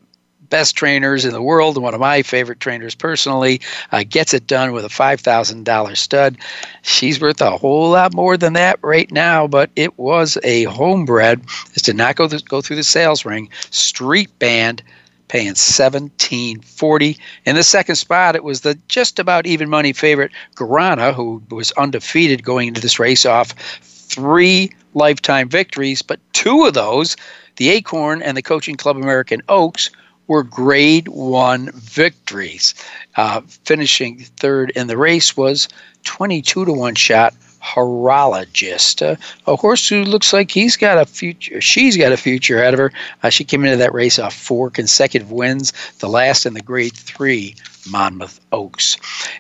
best 0.49 0.77
trainers 0.77 1.25
in 1.25 1.33
the 1.33 1.43
world 1.43 1.77
one 1.77 1.93
of 1.93 2.01
my 2.01 2.23
favorite 2.23 2.61
trainers 2.61 2.95
personally, 2.95 3.61
uh, 3.91 4.05
gets 4.09 4.33
it 4.33 4.47
done 4.47 4.71
with 4.71 4.85
a 4.85 4.89
$5,000 4.89 5.97
stud. 5.97 6.37
She's 6.83 7.21
worth 7.21 7.41
a 7.41 7.59
whole 7.59 7.91
lot 7.91 8.15
more 8.15 8.37
than 8.37 8.53
that 8.53 8.79
right 8.81 9.11
now, 9.11 9.49
but 9.49 9.71
it 9.75 9.99
was 9.99 10.39
a 10.45 10.65
homebred. 10.65 11.43
Is 11.75 11.83
to 11.83 11.95
not 11.95 12.15
go, 12.15 12.29
th- 12.29 12.45
go 12.45 12.63
through 12.63 12.77
the 12.77 12.85
sales 12.85 13.25
ring. 13.25 13.51
Street 13.71 14.31
Band 14.39 14.85
paying 15.29 15.49
1740 15.49 17.19
in 17.45 17.55
the 17.55 17.63
second 17.63 17.97
spot 17.97 18.35
it 18.35 18.45
was 18.45 18.63
the 18.63 18.79
just 18.89 19.19
about 19.19 19.47
even 19.47 19.69
money 19.69 19.93
favorite 19.93 20.33
Guarana 20.57 21.13
who 21.15 21.43
was 21.51 21.73
undefeated 21.73 22.43
going 22.43 22.69
into 22.69 22.81
this 22.81 22.99
race 22.99 23.27
off 23.27 23.53
three 23.83 24.73
lifetime 24.95 25.49
victories 25.49 26.03
but 26.03 26.21
two 26.33 26.65
of 26.65 26.75
those 26.75 27.17
the 27.57 27.69
acorn 27.69 28.23
and 28.23 28.37
the 28.37 28.43
coaching 28.43 28.77
club 28.77 28.97
american 28.97 29.43
oaks 29.49 29.91
were 30.29 30.45
grade 30.45 31.09
one 31.09 31.71
victories. 31.73 32.75
Uh, 33.17 33.41
finishing 33.65 34.21
third 34.21 34.71
in 34.77 34.87
the 34.87 34.97
race 34.97 35.37
was 35.37 35.69
22 36.05 36.67
to 36.67 36.73
1 36.73 36.95
shot 36.95 37.35
horologist, 37.63 39.03
uh, 39.03 39.17
a 39.47 39.57
horse 39.57 39.89
who 39.89 40.05
looks 40.05 40.33
like 40.33 40.51
he's 40.51 40.77
got 40.77 40.99
a 40.99 41.07
future. 41.07 41.61
She's 41.61 41.97
got 41.97 42.13
a 42.13 42.17
future 42.17 42.59
ahead 42.61 42.75
of 42.75 42.79
her. 42.79 42.93
Uh, 43.23 43.31
she 43.31 43.45
came 43.45 43.65
into 43.65 43.77
that 43.77 43.95
race 43.95 44.19
off 44.19 44.35
four 44.35 44.71
consecutive 44.71 45.31
wins, 45.31 45.73
the 45.99 46.09
last 46.09 46.47
in 46.47 46.55
the 46.55 46.63
Grade 46.63 46.95
Three 46.95 47.55
Monmouth 47.91 48.41
Oaks, 48.53 48.97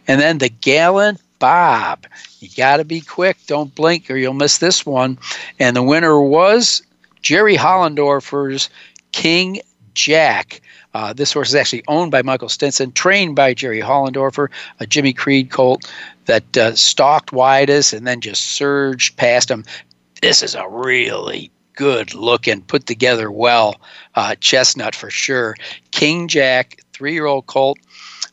and 0.07 0.21
then 0.21 0.39
the 0.39 0.49
Gallant 0.49 1.21
Bob. 1.39 2.07
You 2.41 2.49
got 2.57 2.79
to 2.79 2.85
be 2.85 3.01
quick. 3.01 3.37
Don't 3.47 3.75
blink 3.75 4.11
or 4.11 4.17
you'll 4.17 4.35
miss 4.35 4.59
this 4.59 4.85
one. 4.85 5.19
And 5.59 5.77
the 5.77 5.83
winner 5.83 6.21
was 6.21 6.83
Jerry 7.23 7.57
Hollendorfer's 7.57 8.69
King 9.13 9.61
Jack. 9.95 10.61
Uh, 10.95 11.13
this 11.13 11.33
horse 11.33 11.51
is 11.51 11.55
actually 11.55 11.83
owned 11.89 12.11
by 12.11 12.23
Michael 12.23 12.49
Stinson, 12.49 12.93
trained 12.93 13.37
by 13.37 13.55
Jerry 13.55 13.81
Hollendorfer, 13.81 14.49
a 14.81 14.87
Jimmy 14.87 15.13
Creed 15.13 15.51
colt 15.51 15.91
that 16.25 16.57
uh, 16.57 16.75
stalked 16.75 17.31
Widus 17.31 17.93
and 17.93 18.07
then 18.07 18.21
just 18.21 18.45
surged 18.45 19.17
past 19.17 19.51
him. 19.51 19.65
This 20.23 20.43
is 20.43 20.55
a 20.55 20.69
really 20.69 21.51
good 21.75 22.13
looking, 22.15 22.63
put 22.63 22.87
together 22.87 23.31
well 23.31 23.77
uh, 24.15 24.35
chestnut 24.41 24.95
for 24.95 25.11
sure. 25.11 25.55
King 25.93 26.27
Jack, 26.27 26.81
three 26.93 27.13
year 27.13 27.27
old 27.27 27.47
colt. 27.47 27.79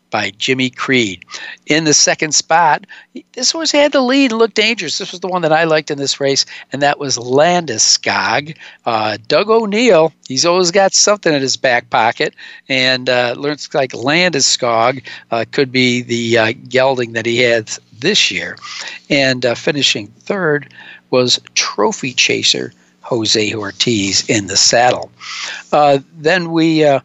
By 0.09 0.31
Jimmy 0.37 0.69
Creed. 0.69 1.25
In 1.65 1.83
the 1.83 1.93
second 1.93 2.33
spot, 2.33 2.85
this 3.33 3.51
horse 3.51 3.71
had 3.71 3.91
the 3.91 4.01
lead, 4.01 4.31
and 4.31 4.39
looked 4.39 4.55
dangerous. 4.55 4.97
This 4.97 5.11
was 5.11 5.21
the 5.21 5.27
one 5.27 5.41
that 5.41 5.51
I 5.51 5.63
liked 5.63 5.91
in 5.91 5.97
this 5.97 6.19
race, 6.19 6.45
and 6.71 6.81
that 6.81 6.99
was 6.99 7.17
Landeskog. 7.17 8.55
Uh, 8.85 9.17
Doug 9.27 9.49
O'Neill, 9.49 10.13
he's 10.27 10.45
always 10.45 10.71
got 10.71 10.93
something 10.93 11.33
in 11.33 11.41
his 11.41 11.57
back 11.57 11.89
pocket, 11.89 12.33
and 12.69 13.09
uh, 13.09 13.35
looks 13.37 13.73
like 13.73 13.91
Landeskog 13.91 15.03
uh, 15.31 15.45
could 15.51 15.71
be 15.71 16.01
the 16.01 16.37
uh, 16.37 16.53
gelding 16.69 17.13
that 17.13 17.25
he 17.25 17.39
had 17.39 17.71
this 17.99 18.31
year. 18.31 18.57
And 19.09 19.45
uh, 19.45 19.55
finishing 19.55 20.07
third 20.07 20.73
was 21.09 21.39
Trophy 21.55 22.13
Chaser 22.13 22.73
Jose 23.01 23.53
Ortiz 23.53 24.27
in 24.27 24.47
the 24.47 24.57
saddle. 24.57 25.11
Uh, 25.71 25.99
then 26.17 26.51
we 26.51 26.83
uh, 26.83 26.99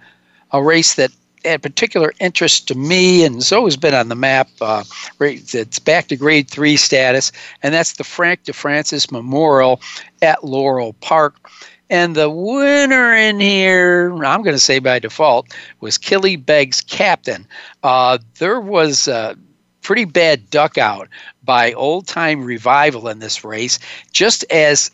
a 0.52 0.62
race 0.62 0.94
that 0.94 1.10
had 1.44 1.62
particular 1.62 2.12
interest 2.20 2.68
to 2.68 2.74
me 2.74 3.24
and 3.24 3.36
has 3.36 3.52
always 3.52 3.76
been 3.76 3.94
on 3.94 4.08
the 4.08 4.14
map. 4.14 4.48
Uh, 4.60 4.84
it's 5.20 5.78
back 5.78 6.08
to 6.08 6.16
grade 6.16 6.48
three 6.48 6.76
status, 6.76 7.32
and 7.62 7.74
that's 7.74 7.94
the 7.94 8.04
Frank 8.04 8.44
de 8.44 8.52
Francis 8.52 9.10
Memorial 9.10 9.80
at 10.22 10.44
Laurel 10.44 10.94
Park. 10.94 11.36
And 11.90 12.14
the 12.14 12.30
winner 12.30 13.14
in 13.14 13.40
here, 13.40 14.12
I'm 14.24 14.42
going 14.42 14.54
to 14.54 14.60
say 14.60 14.78
by 14.78 15.00
default, 15.00 15.52
was 15.80 15.98
Killy 15.98 16.36
Killybegs 16.36 16.86
Captain. 16.86 17.46
Uh, 17.82 18.18
there 18.38 18.60
was 18.60 19.08
a 19.08 19.36
pretty 19.82 20.04
bad 20.04 20.48
duck 20.50 20.78
out 20.78 21.08
by 21.42 21.72
Old 21.72 22.06
Time 22.06 22.44
Revival 22.44 23.08
in 23.08 23.18
this 23.18 23.44
race, 23.44 23.80
just 24.12 24.44
as 24.52 24.90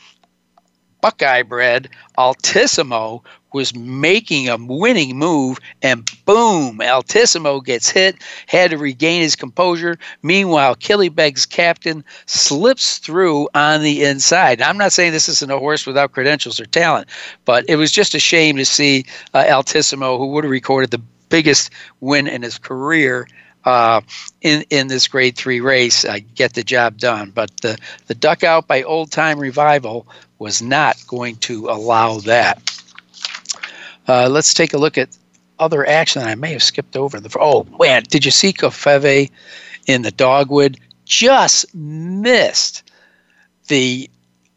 Buckeye 1.01 1.43
bred 1.43 1.89
Altissimo 2.19 3.23
was 3.53 3.75
making 3.75 4.49
a 4.49 4.57
winning 4.59 5.17
move, 5.17 5.59
and 5.83 6.11
boom, 6.27 6.79
Altissimo 6.81 7.61
gets 7.61 7.89
hit, 7.89 8.17
had 8.47 8.71
to 8.71 8.79
regain 8.79 9.23
his 9.23 9.35
composure. 9.35 9.99
Meanwhile, 10.23 10.77
Killybegs 10.77 11.49
captain 11.49 12.05
slips 12.27 12.99
through 12.99 13.49
on 13.55 13.83
the 13.83 14.05
inside. 14.05 14.61
I'm 14.61 14.77
not 14.77 14.93
saying 14.93 15.13
this 15.13 15.29
isn't 15.29 15.51
a 15.51 15.59
horse 15.59 15.87
without 15.87 16.13
credentials 16.13 16.61
or 16.61 16.67
talent, 16.67 17.09
but 17.47 17.65
it 17.69 17.77
was 17.77 17.93
just 17.93 18.15
a 18.15 18.19
shame 18.19 18.57
to 18.57 18.65
see 18.65 19.07
uh, 19.33 19.45
Altissimo, 19.45 20.19
who 20.19 20.27
would 20.29 20.45
have 20.45 20.51
recorded 20.51 20.91
the 20.91 21.03
biggest 21.29 21.71
win 22.01 22.27
in 22.27 22.43
his 22.43 22.59
career, 22.59 23.27
uh, 23.67 24.01
in 24.41 24.65
in 24.71 24.87
this 24.87 25.09
grade 25.09 25.37
three 25.37 25.61
race 25.61 26.05
uh, 26.05 26.21
get 26.35 26.55
the 26.55 26.63
job 26.63 26.97
done. 26.97 27.31
But 27.31 27.51
the 27.61 27.77
the 28.07 28.15
duck 28.15 28.45
out 28.45 28.67
by 28.67 28.85
Old 28.85 29.11
Time 29.11 29.39
Revival 29.39 30.07
was 30.39 30.63
not 30.63 30.97
going 31.07 31.37
to 31.37 31.69
allow 31.69 32.19
that. 32.21 32.63
Uh, 34.09 34.29
let's 34.31 34.55
take 34.55 34.73
a 34.73 34.79
look 34.79 34.97
at 34.97 35.17
other 35.59 35.87
action 35.87 36.23
I 36.23 36.37
may 36.37 36.53
have 36.53 36.63
skipped 36.63 36.97
over. 36.97 37.21
The 37.21 37.37
oh 37.41 37.67
man, 37.79 38.05
did 38.09 38.25
you 38.25 38.31
see 38.31 38.53
Covfefe 38.53 39.31
in 39.87 40.03
the 40.03 40.13
dogwood? 40.13 40.79
Just 41.05 41.75
missed 41.75 42.83
the 43.67 44.09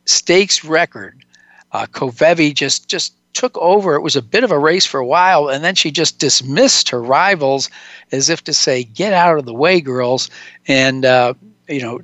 stakes 0.05 0.63
record. 0.63 1.23
Uh, 1.71 1.87
Covfefe 1.87 2.53
just 2.53 2.87
just 2.87 3.13
took 3.33 3.57
over. 3.57 3.95
It 3.95 4.01
was 4.01 4.15
a 4.15 4.21
bit 4.21 4.43
of 4.43 4.51
a 4.51 4.59
race 4.59 4.85
for 4.85 4.99
a 4.99 5.05
while, 5.05 5.49
and 5.49 5.63
then 5.63 5.75
she 5.75 5.91
just 5.91 6.19
dismissed 6.19 6.89
her 6.89 7.01
rivals 7.01 7.69
as 8.11 8.29
if 8.29 8.43
to 8.45 8.53
say, 8.53 8.83
"Get 8.83 9.13
out 9.13 9.37
of 9.37 9.45
the 9.45 9.53
way, 9.53 9.81
girls!" 9.81 10.29
And 10.67 11.05
uh, 11.05 11.33
you 11.67 11.81
know, 11.81 12.01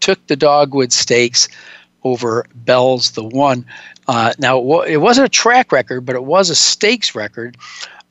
took 0.00 0.26
the 0.26 0.36
dogwood 0.36 0.92
stakes 0.92 1.48
over 2.04 2.44
Bell's 2.54 3.12
the 3.12 3.24
one. 3.24 3.64
Uh, 4.06 4.34
now, 4.38 4.82
it 4.82 4.98
wasn't 4.98 5.26
a 5.26 5.28
track 5.28 5.72
record, 5.72 6.06
but 6.06 6.14
it 6.14 6.22
was 6.22 6.48
a 6.48 6.54
stakes 6.54 7.16
record, 7.16 7.56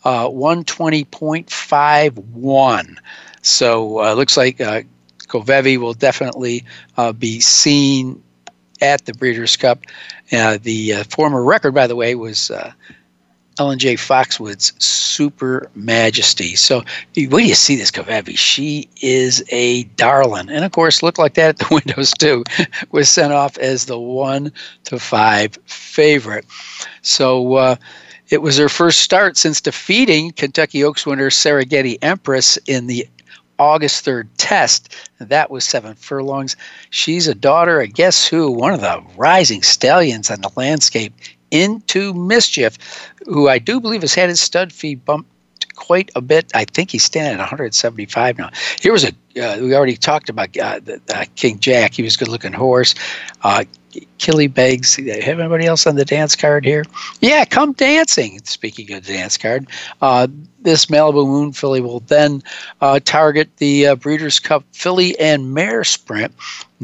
uh, 0.03 0.27
120.51. 0.27 2.97
So 3.41 4.03
uh, 4.03 4.13
looks 4.13 4.35
like 4.35 4.59
uh, 4.59 4.81
Covfefe 5.27 5.77
will 5.77 5.93
definitely 5.93 6.65
uh, 6.97 7.13
be 7.13 7.39
seen 7.39 8.21
at 8.81 9.05
the 9.05 9.13
Breeders' 9.13 9.57
Cup. 9.57 9.83
Uh, 10.31 10.57
the 10.61 10.93
uh, 10.93 11.03
former 11.05 11.43
record, 11.43 11.73
by 11.73 11.87
the 11.87 11.95
way, 11.95 12.15
was 12.15 12.51
uh, 12.51 12.71
Ellen 13.57 13.79
J. 13.79 13.95
Foxwood's 13.95 14.73
Super 14.83 15.69
Majesty. 15.75 16.55
So, 16.55 16.83
do 17.13 17.21
you 17.21 17.55
see 17.55 17.75
this 17.75 17.91
Covfefe? 17.91 18.37
She 18.37 18.89
is 19.01 19.43
a 19.49 19.83
darling. 19.83 20.49
And 20.49 20.65
of 20.65 20.71
course, 20.71 21.03
looked 21.03 21.19
like 21.19 21.35
that 21.35 21.49
at 21.49 21.57
the 21.59 21.75
windows 21.85 22.11
too. 22.11 22.43
was 22.91 23.09
sent 23.09 23.31
off 23.31 23.57
as 23.57 23.85
the 23.85 23.99
one 23.99 24.51
to 24.85 24.99
five 24.99 25.57
favorite. 25.65 26.45
So, 27.01 27.55
uh, 27.55 27.75
it 28.29 28.41
was 28.41 28.57
her 28.57 28.69
first 28.69 29.01
start 29.01 29.37
since 29.37 29.61
defeating 29.61 30.31
Kentucky 30.31 30.83
Oaks 30.83 31.05
winner 31.05 31.29
Serengeti 31.29 31.97
Empress 32.01 32.57
in 32.65 32.87
the 32.87 33.07
August 33.59 34.05
3rd 34.05 34.27
test. 34.37 34.95
That 35.19 35.49
was 35.49 35.63
seven 35.63 35.95
furlongs. 35.95 36.55
She's 36.89 37.27
a 37.27 37.35
daughter 37.35 37.81
of 37.81 37.93
guess 37.93 38.27
who? 38.27 38.51
One 38.51 38.73
of 38.73 38.81
the 38.81 39.03
rising 39.17 39.63
stallions 39.63 40.29
on 40.29 40.41
the 40.41 40.51
landscape 40.55 41.13
into 41.51 42.13
mischief, 42.13 42.77
who 43.25 43.47
I 43.47 43.59
do 43.59 43.79
believe 43.79 44.01
has 44.01 44.15
had 44.15 44.29
his 44.29 44.39
stud 44.39 44.73
fee 44.73 44.95
bumped 44.95 45.29
quite 45.75 46.11
a 46.15 46.21
bit. 46.21 46.51
I 46.53 46.65
think 46.65 46.91
he's 46.91 47.03
standing 47.03 47.33
at 47.33 47.39
175 47.39 48.37
now. 48.37 48.49
Here 48.79 48.91
was 48.91 49.03
a 49.03 49.11
uh, 49.37 49.57
we 49.59 49.75
already 49.75 49.97
talked 49.97 50.29
about 50.29 50.57
uh, 50.57 50.79
the, 50.79 51.01
uh, 51.13 51.25
King 51.35 51.59
Jack. 51.59 51.93
He 51.93 52.03
was 52.03 52.15
a 52.15 52.19
good 52.19 52.29
looking 52.29 52.53
horse. 52.53 52.95
Uh, 53.41 53.65
Killybegs. 54.19 55.23
Have 55.23 55.39
anybody 55.39 55.65
else 55.65 55.87
on 55.87 55.95
the 55.95 56.05
dance 56.05 56.35
card 56.35 56.65
here? 56.65 56.83
Yeah, 57.21 57.45
come 57.45 57.73
dancing. 57.73 58.39
Speaking 58.43 58.91
of 58.93 59.05
the 59.05 59.13
dance 59.13 59.37
card, 59.37 59.67
uh, 60.01 60.27
this 60.61 60.87
Malibu 60.87 61.25
Moon 61.27 61.53
filly 61.53 61.81
will 61.81 62.01
then 62.01 62.43
uh, 62.81 62.99
target 63.03 63.49
the 63.57 63.87
uh, 63.87 63.95
Breeders' 63.95 64.39
Cup 64.39 64.63
filly 64.71 65.17
and 65.19 65.53
mare 65.53 65.83
sprint 65.83 66.33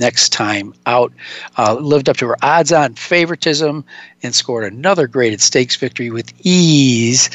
next 0.02 0.30
time 0.34 0.74
out. 0.86 1.14
Uh, 1.58 1.76
lived 1.76 2.10
up 2.10 2.18
to 2.18 2.28
her 2.28 2.38
odds 2.42 2.74
on 2.74 2.96
favoritism 2.96 3.86
and 4.24 4.36
scored 4.36 4.66
another 4.66 5.08
graded 5.08 5.40
stakes 5.40 5.78
victory 5.78 6.10
with 6.10 6.34
ease 6.46 7.30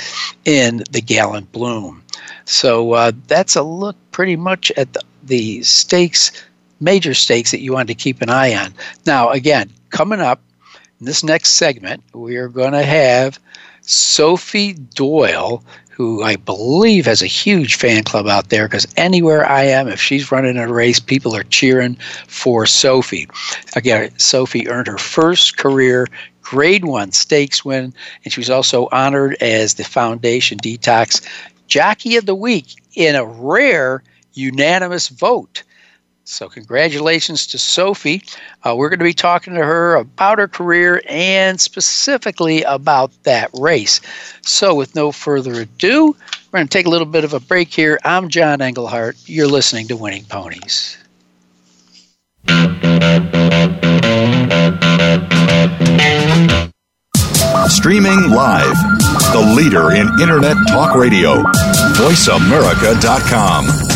in 0.44 0.82
the 0.90 1.00
Gallant 1.00 1.50
Bloom. 1.52 2.02
So 2.44 2.92
uh, 2.92 3.12
that's 3.28 3.56
a 3.56 3.62
look 3.62 3.96
pretty 4.10 4.36
much 4.36 4.70
at 4.72 4.92
the, 4.92 5.02
the 5.24 5.62
stakes 5.62 6.30
major 6.80 7.14
stakes 7.14 7.52
that 7.52 7.60
you 7.60 7.72
want 7.72 7.88
to 7.88 7.94
keep 7.94 8.20
an 8.20 8.28
eye 8.28 8.54
on. 8.54 8.74
Now, 9.06 9.30
again, 9.30 9.70
coming 9.90 10.20
up 10.20 10.42
in 11.00 11.06
this 11.06 11.24
next 11.24 11.50
segment, 11.50 12.02
we 12.12 12.36
are 12.36 12.48
going 12.48 12.72
to 12.72 12.82
have 12.82 13.38
Sophie 13.80 14.74
Doyle, 14.74 15.64
who 15.96 16.22
I 16.22 16.36
believe 16.36 17.06
has 17.06 17.22
a 17.22 17.26
huge 17.26 17.76
fan 17.76 18.02
club 18.04 18.26
out 18.26 18.50
there 18.50 18.68
because 18.68 18.86
anywhere 18.98 19.48
I 19.48 19.62
am, 19.62 19.88
if 19.88 19.98
she's 19.98 20.30
running 20.30 20.58
a 20.58 20.70
race, 20.70 21.00
people 21.00 21.34
are 21.34 21.44
cheering 21.44 21.96
for 22.26 22.66
Sophie. 22.66 23.26
Again, 23.76 24.10
Sophie 24.18 24.68
earned 24.68 24.88
her 24.88 24.98
first 24.98 25.56
career 25.56 26.06
grade 26.42 26.84
one 26.84 27.12
stakes 27.12 27.64
win, 27.64 27.94
and 28.22 28.32
she 28.32 28.40
was 28.40 28.50
also 28.50 28.88
honored 28.92 29.38
as 29.40 29.74
the 29.74 29.84
Foundation 29.84 30.58
Detox 30.58 31.26
Jockey 31.66 32.16
of 32.16 32.26
the 32.26 32.34
Week 32.34 32.74
in 32.94 33.16
a 33.16 33.24
rare 33.24 34.02
unanimous 34.34 35.08
vote. 35.08 35.62
So, 36.28 36.48
congratulations 36.48 37.46
to 37.46 37.56
Sophie. 37.56 38.20
Uh, 38.64 38.74
we're 38.76 38.88
going 38.88 38.98
to 38.98 39.04
be 39.04 39.12
talking 39.12 39.54
to 39.54 39.64
her 39.64 39.94
about 39.94 40.40
her 40.40 40.48
career 40.48 41.00
and 41.08 41.60
specifically 41.60 42.64
about 42.64 43.12
that 43.22 43.48
race. 43.54 44.00
So, 44.42 44.74
with 44.74 44.96
no 44.96 45.12
further 45.12 45.60
ado, 45.60 46.16
we're 46.50 46.58
going 46.58 46.66
to 46.66 46.72
take 46.72 46.86
a 46.86 46.90
little 46.90 47.06
bit 47.06 47.22
of 47.22 47.32
a 47.32 47.38
break 47.38 47.72
here. 47.72 48.00
I'm 48.04 48.28
John 48.28 48.60
Engelhardt. 48.60 49.16
You're 49.26 49.46
listening 49.46 49.86
to 49.86 49.96
Winning 49.96 50.24
Ponies. 50.24 50.98
Streaming 57.68 58.30
live, 58.30 58.76
the 59.32 59.54
leader 59.56 59.92
in 59.92 60.08
Internet 60.20 60.56
Talk 60.66 60.96
Radio, 60.96 61.44
VoiceAmerica.com. 61.94 63.95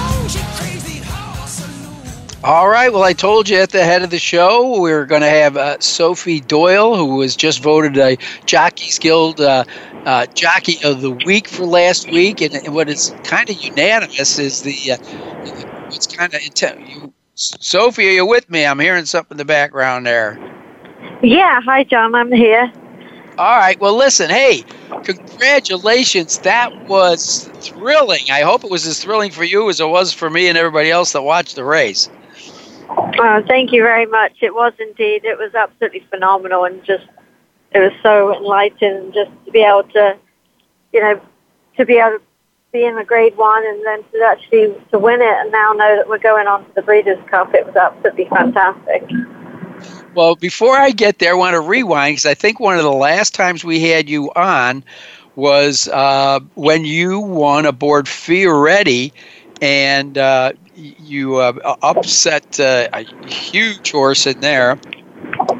All 2.43 2.67
right. 2.67 2.91
Well, 2.91 3.03
I 3.03 3.13
told 3.13 3.49
you 3.49 3.57
at 3.57 3.69
the 3.69 3.83
head 3.83 4.01
of 4.01 4.09
the 4.09 4.17
show 4.17 4.79
we 4.79 4.91
are 4.91 5.05
going 5.05 5.21
to 5.21 5.29
have 5.29 5.57
uh, 5.57 5.79
Sophie 5.79 6.39
Doyle, 6.39 6.95
who 6.95 7.17
was 7.17 7.35
just 7.35 7.61
voted 7.61 7.97
a 7.97 8.17
Jockeys 8.47 8.97
Guild 8.97 9.39
uh, 9.39 9.63
uh, 10.05 10.25
Jockey 10.33 10.79
of 10.83 11.01
the 11.01 11.11
Week 11.11 11.47
for 11.47 11.65
last 11.65 12.09
week, 12.09 12.41
and, 12.41 12.55
and 12.55 12.73
what 12.73 12.89
is 12.89 13.13
kind 13.23 13.47
of 13.47 13.63
unanimous 13.63 14.39
is 14.39 14.63
the 14.63 14.93
uh, 14.93 14.97
it's 15.91 16.07
kind 16.07 16.33
of 16.33 16.41
you, 16.89 17.13
Sophie. 17.35 18.07
Are 18.07 18.11
you 18.11 18.25
with 18.25 18.49
me? 18.49 18.65
I'm 18.65 18.79
hearing 18.79 19.05
something 19.05 19.35
in 19.35 19.37
the 19.37 19.45
background 19.45 20.07
there. 20.07 20.39
Yeah, 21.21 21.61
hi 21.61 21.83
John, 21.83 22.15
I'm 22.15 22.31
here. 22.31 22.73
All 23.37 23.57
right. 23.57 23.79
Well, 23.79 23.95
listen. 23.95 24.31
Hey, 24.31 24.63
congratulations. 25.03 26.39
That 26.39 26.87
was 26.87 27.49
thrilling. 27.59 28.23
I 28.31 28.41
hope 28.41 28.63
it 28.63 28.71
was 28.71 28.87
as 28.87 28.99
thrilling 28.99 29.31
for 29.31 29.43
you 29.43 29.69
as 29.69 29.79
it 29.79 29.87
was 29.87 30.11
for 30.11 30.29
me 30.29 30.47
and 30.47 30.57
everybody 30.57 30.89
else 30.89 31.13
that 31.13 31.21
watched 31.21 31.55
the 31.55 31.63
race. 31.63 32.09
Uh, 32.97 33.41
thank 33.47 33.71
you 33.71 33.83
very 33.83 34.05
much. 34.05 34.37
It 34.41 34.53
was 34.53 34.73
indeed. 34.79 35.23
It 35.23 35.37
was 35.37 35.53
absolutely 35.55 36.05
phenomenal, 36.09 36.65
and 36.65 36.83
just 36.83 37.05
it 37.71 37.79
was 37.79 37.93
so 38.03 38.35
enlightening 38.35 39.13
just 39.13 39.31
to 39.45 39.51
be 39.51 39.59
able 39.59 39.83
to, 39.93 40.17
you 40.91 41.01
know, 41.01 41.21
to 41.77 41.85
be 41.85 41.97
able 41.97 42.17
to 42.17 42.21
be 42.73 42.85
in 42.85 42.95
the 42.95 43.03
Grade 43.03 43.37
One 43.37 43.65
and 43.65 43.85
then 43.85 44.03
to 44.11 44.25
actually 44.25 44.75
to 44.91 44.99
win 44.99 45.21
it, 45.21 45.35
and 45.39 45.51
now 45.51 45.73
know 45.73 45.95
that 45.95 46.07
we're 46.07 46.17
going 46.17 46.47
on 46.47 46.65
to 46.65 46.71
the 46.75 46.81
Breeders' 46.81 47.19
Cup. 47.29 47.53
It 47.53 47.65
was 47.65 47.75
absolutely 47.75 48.25
fantastic. 48.25 49.09
Well, 50.13 50.35
before 50.35 50.77
I 50.77 50.91
get 50.91 51.19
there, 51.19 51.31
I 51.31 51.35
want 51.35 51.53
to 51.53 51.61
rewind 51.61 52.13
because 52.13 52.25
I 52.25 52.33
think 52.33 52.59
one 52.59 52.77
of 52.77 52.83
the 52.83 52.91
last 52.91 53.33
times 53.33 53.63
we 53.63 53.81
had 53.81 54.09
you 54.09 54.31
on 54.33 54.83
was 55.35 55.87
uh, 55.87 56.39
when 56.55 56.83
you 56.83 57.19
won 57.19 57.65
aboard 57.65 58.05
Fioretti, 58.05 59.13
and 59.61 60.17
uh, 60.17 60.51
you 60.81 61.37
uh, 61.37 61.75
upset 61.81 62.59
uh, 62.59 62.87
a 62.93 63.03
huge 63.27 63.91
horse 63.91 64.27
in 64.27 64.39
there, 64.41 64.79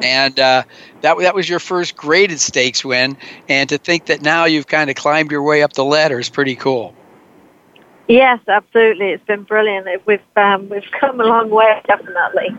and 0.02 0.40
uh, 0.40 0.64
that 1.02 1.18
that 1.18 1.36
was 1.36 1.48
your 1.48 1.60
first 1.60 1.96
graded 1.96 2.40
stakes 2.40 2.84
win. 2.84 3.18
And 3.48 3.70
to 3.70 3.78
think 3.78 4.08
that 4.08 4.22
now 4.22 4.46
you've 4.46 4.68
kind 4.68 4.90
of 4.90 4.96
climbed 4.96 5.32
your 5.32 5.44
way 5.44 5.64
up 5.64 5.74
the 5.74 5.86
ladder 5.86 6.20
is 6.20 6.30
pretty 6.30 6.56
cool. 6.56 6.94
Yes, 8.08 8.40
absolutely. 8.48 9.12
It's 9.12 9.26
been 9.26 9.44
brilliant. 9.44 9.88
We've 10.06 10.20
um, 10.36 10.70
we've 10.70 10.90
come 11.00 11.22
a 11.22 11.24
long 11.24 11.50
way, 11.50 11.82
definitely. 11.88 12.50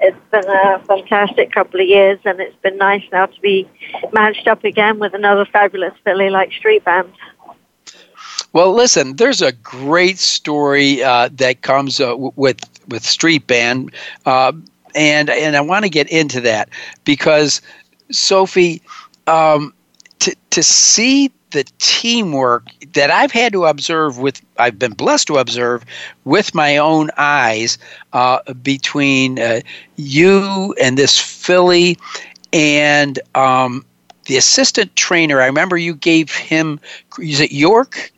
It's 0.00 0.16
been 0.30 0.48
a 0.48 0.78
fantastic 0.86 1.50
couple 1.50 1.80
of 1.80 1.86
years, 1.86 2.20
and 2.24 2.40
it's 2.40 2.56
been 2.62 2.78
nice 2.78 3.02
now 3.10 3.26
to 3.26 3.40
be 3.40 3.68
matched 4.12 4.46
up 4.46 4.62
again 4.62 4.98
with 5.00 5.12
another 5.12 5.44
fabulous 5.44 5.92
filly 6.04 6.30
like 6.30 6.52
Street 6.52 6.84
Band. 6.84 7.12
Well, 8.58 8.72
listen, 8.72 9.14
there's 9.14 9.40
a 9.40 9.52
great 9.52 10.18
story 10.18 11.00
uh, 11.00 11.28
that 11.34 11.62
comes 11.62 12.00
uh, 12.00 12.16
with 12.16 12.58
with 12.88 13.04
Street 13.04 13.46
Band, 13.46 13.92
uh, 14.26 14.50
and 14.96 15.30
and 15.30 15.56
I 15.56 15.60
want 15.60 15.84
to 15.84 15.88
get 15.88 16.08
into 16.10 16.40
that 16.40 16.68
because 17.04 17.62
Sophie, 18.10 18.82
um, 19.28 19.72
to 20.18 20.34
to 20.50 20.64
see 20.64 21.30
the 21.52 21.66
teamwork 21.78 22.66
that 22.94 23.12
I've 23.12 23.30
had 23.30 23.52
to 23.52 23.64
observe 23.66 24.18
with 24.18 24.42
I've 24.58 24.76
been 24.76 24.94
blessed 24.94 25.28
to 25.28 25.36
observe 25.36 25.84
with 26.24 26.52
my 26.52 26.78
own 26.78 27.10
eyes 27.16 27.78
uh, 28.12 28.40
between 28.54 29.38
uh, 29.38 29.60
you 29.94 30.74
and 30.80 30.98
this 30.98 31.16
filly 31.16 31.96
and 32.52 33.20
um, 33.36 33.84
the 34.24 34.36
assistant 34.36 34.96
trainer. 34.96 35.40
I 35.40 35.46
remember 35.46 35.76
you 35.76 35.94
gave 35.94 36.34
him 36.34 36.80
is 37.20 37.38
it 37.38 37.52
York? 37.52 38.10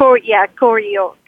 Corey, 0.00 0.22
yeah, 0.24 0.46
Corey 0.46 0.90
York. 0.90 1.18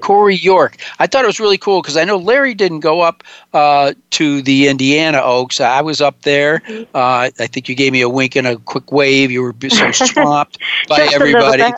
Corey 0.00 0.36
York. 0.36 0.78
I 0.98 1.06
thought 1.06 1.24
it 1.24 1.26
was 1.26 1.38
really 1.38 1.58
cool 1.58 1.82
because 1.82 1.98
I 1.98 2.04
know 2.04 2.16
Larry 2.16 2.54
didn't 2.54 2.80
go 2.80 3.02
up 3.02 3.22
uh, 3.52 3.92
to 4.12 4.40
the 4.40 4.68
Indiana 4.68 5.20
Oaks. 5.22 5.60
I 5.60 5.82
was 5.82 6.00
up 6.00 6.22
there. 6.22 6.60
Mm-hmm. 6.60 6.96
Uh, 6.96 7.28
I 7.38 7.46
think 7.46 7.68
you 7.68 7.74
gave 7.74 7.92
me 7.92 8.00
a 8.00 8.08
wink 8.08 8.34
and 8.34 8.46
a 8.46 8.56
quick 8.56 8.90
wave. 8.90 9.30
You 9.30 9.42
were 9.42 9.54
so 9.68 9.90
swamped 9.92 10.58
by 10.88 10.96
Just 10.96 11.16
a 11.16 11.24
little 11.24 11.42
everybody. 11.42 11.74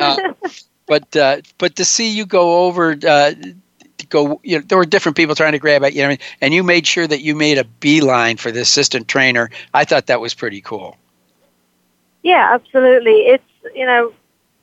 uh, 0.00 0.32
but 0.86 1.16
uh, 1.16 1.40
but 1.58 1.74
to 1.74 1.84
see 1.84 2.08
you 2.08 2.24
go 2.24 2.66
over, 2.66 2.92
uh, 2.92 3.32
to 3.34 4.06
go, 4.10 4.40
you 4.44 4.58
know, 4.58 4.64
there 4.68 4.78
were 4.78 4.86
different 4.86 5.16
people 5.16 5.34
trying 5.34 5.52
to 5.52 5.58
grab 5.58 5.82
at 5.82 5.92
you, 5.92 6.02
know, 6.02 6.06
I 6.06 6.10
mean? 6.10 6.18
and 6.40 6.54
you 6.54 6.62
made 6.62 6.86
sure 6.86 7.08
that 7.08 7.22
you 7.22 7.34
made 7.34 7.58
a 7.58 7.64
beeline 7.64 8.36
for 8.36 8.52
the 8.52 8.60
assistant 8.60 9.08
trainer. 9.08 9.50
I 9.74 9.84
thought 9.84 10.06
that 10.06 10.20
was 10.20 10.34
pretty 10.34 10.60
cool. 10.60 10.96
Yeah, 12.22 12.54
absolutely. 12.54 13.22
It's 13.22 13.44
you 13.74 13.84
know, 13.84 14.12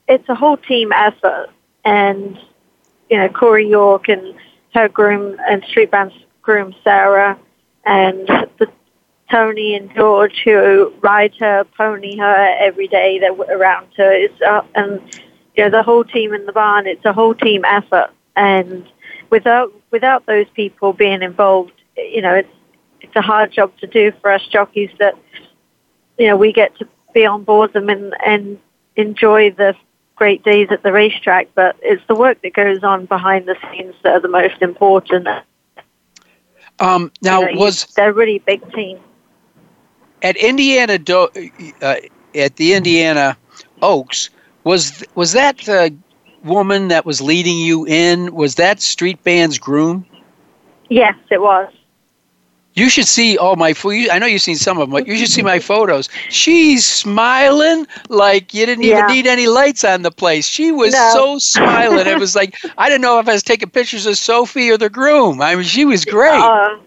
it's 0.07 0.27
a 0.29 0.35
whole 0.35 0.57
team 0.57 0.91
effort, 0.91 1.49
and 1.85 2.37
you 3.09 3.17
know, 3.17 3.29
Corey 3.29 3.67
York 3.67 4.07
and 4.07 4.35
her 4.73 4.87
groom 4.87 5.37
and 5.47 5.63
Street 5.65 5.91
Band's 5.91 6.13
groom 6.41 6.73
Sarah, 6.83 7.37
and 7.85 8.27
the 8.27 8.67
Tony 9.31 9.75
and 9.75 9.89
George 9.95 10.41
who 10.43 10.93
ride 11.01 11.33
her, 11.39 11.63
pony 11.77 12.17
her 12.17 12.55
every 12.59 12.87
day. 12.87 13.19
They're 13.19 13.33
around 13.33 13.87
her. 13.97 14.11
It's 14.11 14.41
uh, 14.41 14.61
and 14.75 15.01
you 15.55 15.63
know 15.63 15.69
the 15.69 15.83
whole 15.83 16.03
team 16.03 16.33
in 16.33 16.45
the 16.45 16.51
barn. 16.51 16.87
It's 16.87 17.05
a 17.05 17.13
whole 17.13 17.33
team 17.33 17.63
effort, 17.65 18.09
and 18.35 18.85
without 19.29 19.73
without 19.91 20.25
those 20.25 20.47
people 20.53 20.93
being 20.93 21.21
involved, 21.21 21.73
you 21.97 22.21
know, 22.21 22.35
it's 22.35 22.49
it's 22.99 23.15
a 23.15 23.21
hard 23.21 23.51
job 23.51 23.75
to 23.79 23.87
do 23.87 24.11
for 24.21 24.31
us 24.31 24.45
jockeys. 24.51 24.91
That 24.99 25.15
you 26.17 26.27
know 26.27 26.37
we 26.37 26.51
get 26.51 26.77
to 26.77 26.87
be 27.13 27.25
on 27.25 27.43
board 27.43 27.73
them 27.73 27.89
and 27.89 28.13
and 28.25 28.59
enjoy 28.95 29.51
the 29.51 29.73
great 30.21 30.43
days 30.43 30.67
at 30.69 30.83
the 30.83 30.91
racetrack, 30.91 31.47
but 31.55 31.75
it's 31.81 32.05
the 32.07 32.13
work 32.13 32.39
that 32.43 32.53
goes 32.53 32.83
on 32.83 33.07
behind 33.07 33.47
the 33.47 33.55
scenes 33.71 33.95
that 34.03 34.13
are 34.13 34.19
the 34.19 34.27
most 34.27 34.61
important. 34.61 35.27
Um, 36.79 37.11
now 37.23 37.39
You 37.41 37.55
know, 37.55 37.59
was 37.59 37.85
they're 37.95 38.11
a 38.11 38.13
really 38.13 38.37
big 38.37 38.61
team. 38.71 38.99
at 40.21 40.37
Indiana 40.37 40.99
Do- 40.99 41.29
uh, 41.81 41.95
at 42.35 42.55
the 42.57 42.73
Indiana 42.75 43.35
Oaks 43.81 44.29
was 44.63 45.03
was 45.15 45.31
that 45.31 45.57
the 45.57 45.91
woman 46.43 46.89
that 46.89 47.03
was 47.03 47.19
leading 47.19 47.57
you 47.57 47.87
in 47.87 48.31
was 48.35 48.53
that 48.55 48.79
Street 48.79 49.23
Band's 49.23 49.57
groom? 49.57 50.05
Yes, 50.87 51.15
it 51.31 51.41
was. 51.41 51.67
You 52.73 52.89
should 52.89 53.07
see 53.07 53.37
all 53.37 53.55
my 53.55 53.73
I 54.11 54.19
know 54.19 54.25
you've 54.25 54.41
seen 54.41 54.55
some 54.55 54.77
of 54.77 54.89
them, 54.89 54.91
but 54.91 55.07
you 55.07 55.17
should 55.17 55.29
see 55.29 55.41
my 55.41 55.59
photos. 55.71 56.07
She's 56.29 56.85
smiling 56.85 57.85
like 58.09 58.53
you 58.53 58.65
didn't 58.65 58.83
even 58.83 59.07
need 59.07 59.27
any 59.27 59.47
lights 59.47 59.83
on 59.83 60.03
the 60.03 60.11
place. 60.11 60.47
She 60.47 60.71
was 60.71 60.93
No. 60.93 61.09
so 61.13 61.37
smiling. 61.39 62.07
It 62.07 62.19
was 62.19 62.35
like 62.35 62.55
I 62.77 62.89
didn't 62.89 63.01
know 63.01 63.19
if 63.19 63.27
I 63.27 63.33
was 63.33 63.43
taking 63.43 63.69
pictures 63.69 64.05
of 64.05 64.17
Sophie 64.17 64.69
or 64.69 64.77
the 64.77 64.89
groom. 64.89 65.41
I 65.41 65.55
mean, 65.55 65.63
she 65.63 65.85
was 65.85 66.05
great. 66.05 66.39
Uh, 66.39 66.77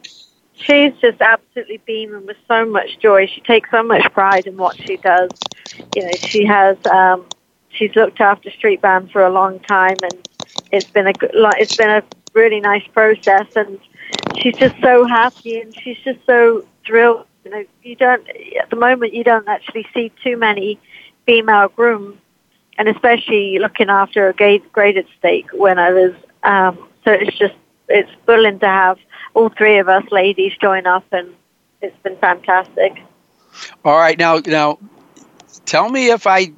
she's 0.55 0.92
just 1.01 1.20
absolutely 1.20 1.79
beaming 1.85 2.27
with 2.27 2.37
so 2.49 2.64
much 2.64 2.99
joy. 2.99 3.27
She 3.27 3.40
takes 3.42 3.70
so 3.70 3.83
much 3.83 4.11
pride 4.12 4.47
in 4.47 4.57
what 4.57 4.77
she 4.77 4.97
does. 4.97 5.31
You 5.94 6.05
know, 6.05 6.16
she 6.16 6.44
has 6.47 6.77
um, 6.87 7.27
she's 7.68 7.94
looked 7.94 8.20
after 8.20 8.51
Street 8.51 8.81
Band 8.81 9.11
for 9.11 9.25
a 9.25 9.31
long 9.31 9.61
time, 9.61 10.03
and 10.03 10.16
it's 10.73 10.88
been 10.90 11.07
a 11.07 11.12
good, 11.12 11.31
it's 11.35 11.77
been 11.77 11.90
a 11.90 12.03
really 12.33 12.61
nice 12.61 12.87
process, 12.88 13.47
and 13.57 13.79
she's 14.38 14.57
just 14.57 14.75
so 14.81 15.05
happy, 15.05 15.61
and 15.61 15.75
she's 15.81 15.99
just 15.99 16.20
so 16.27 16.64
thrilled. 16.87 17.27
You 17.44 17.51
know, 17.51 17.64
you 17.83 17.97
don't 17.97 18.27
at 18.61 18.70
the 18.70 18.77
moment 18.77 19.14
you 19.14 19.25
don't 19.25 19.49
actually 19.49 19.87
see 19.92 20.12
too 20.23 20.37
many 20.37 20.79
female 21.27 21.68
grooms, 21.68 22.18
and 22.79 22.88
especially 22.88 23.59
looking 23.59 23.90
after 23.90 24.29
a 24.29 24.59
graded 24.73 25.07
stake 25.18 25.49
winners. 25.53 26.14
Um, 26.42 26.88
so 27.05 27.12
it's 27.12 27.37
just 27.37 27.55
it's 27.88 28.11
thrilling 28.25 28.59
to 28.61 28.66
have 28.66 28.99
all 29.35 29.51
three 29.51 29.79
of 29.79 29.88
us 29.88 30.05
ladies 30.11 30.53
join 30.61 30.87
up, 30.87 31.05
and 31.12 31.35
it's 31.83 31.97
been 32.03 32.16
fantastic. 32.16 33.01
All 33.85 33.97
right, 33.97 34.18
now 34.18 34.40
now, 34.47 34.79
tell 35.64 35.88
me 35.88 36.11
if 36.11 36.27
I 36.27 36.53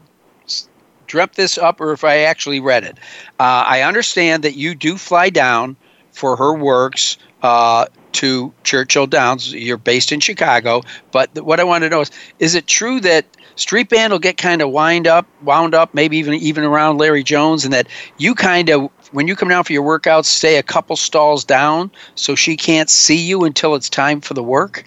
dreamt 1.06 1.34
this 1.34 1.56
up 1.58 1.80
or 1.80 1.92
if 1.92 2.04
I 2.04 2.18
actually 2.18 2.60
read 2.60 2.84
it. 2.84 2.98
Uh, 3.38 3.64
I 3.66 3.82
understand 3.82 4.42
that 4.42 4.54
you 4.56 4.74
do 4.74 4.96
fly 4.96 5.30
down 5.30 5.76
for 6.12 6.36
her 6.36 6.52
works 6.54 7.18
uh, 7.46 7.86
to 8.10 8.52
Churchill 8.64 9.06
Downs. 9.06 9.52
You're 9.52 9.76
based 9.76 10.10
in 10.10 10.18
Chicago, 10.18 10.82
but 11.12 11.32
th- 11.34 11.44
what 11.44 11.60
I 11.60 11.64
want 11.64 11.84
to 11.84 11.88
know 11.88 12.00
is: 12.00 12.10
is 12.40 12.56
it 12.56 12.66
true 12.66 13.00
that 13.00 13.24
Street 13.54 13.88
Band 13.88 14.12
will 14.12 14.18
get 14.18 14.36
kind 14.36 14.62
of 14.62 14.70
wind 14.70 15.06
up, 15.06 15.26
wound 15.42 15.72
up, 15.72 15.94
maybe 15.94 16.16
even 16.16 16.34
even 16.34 16.64
around 16.64 16.98
Larry 16.98 17.22
Jones, 17.22 17.64
and 17.64 17.72
that 17.72 17.86
you 18.18 18.34
kind 18.34 18.68
of 18.68 18.90
when 19.12 19.28
you 19.28 19.36
come 19.36 19.48
down 19.48 19.62
for 19.62 19.72
your 19.72 19.84
workouts, 19.84 20.24
stay 20.24 20.56
a 20.56 20.62
couple 20.62 20.96
stalls 20.96 21.44
down 21.44 21.92
so 22.16 22.34
she 22.34 22.56
can't 22.56 22.90
see 22.90 23.16
you 23.16 23.44
until 23.44 23.76
it's 23.76 23.88
time 23.88 24.20
for 24.20 24.34
the 24.34 24.42
work? 24.42 24.84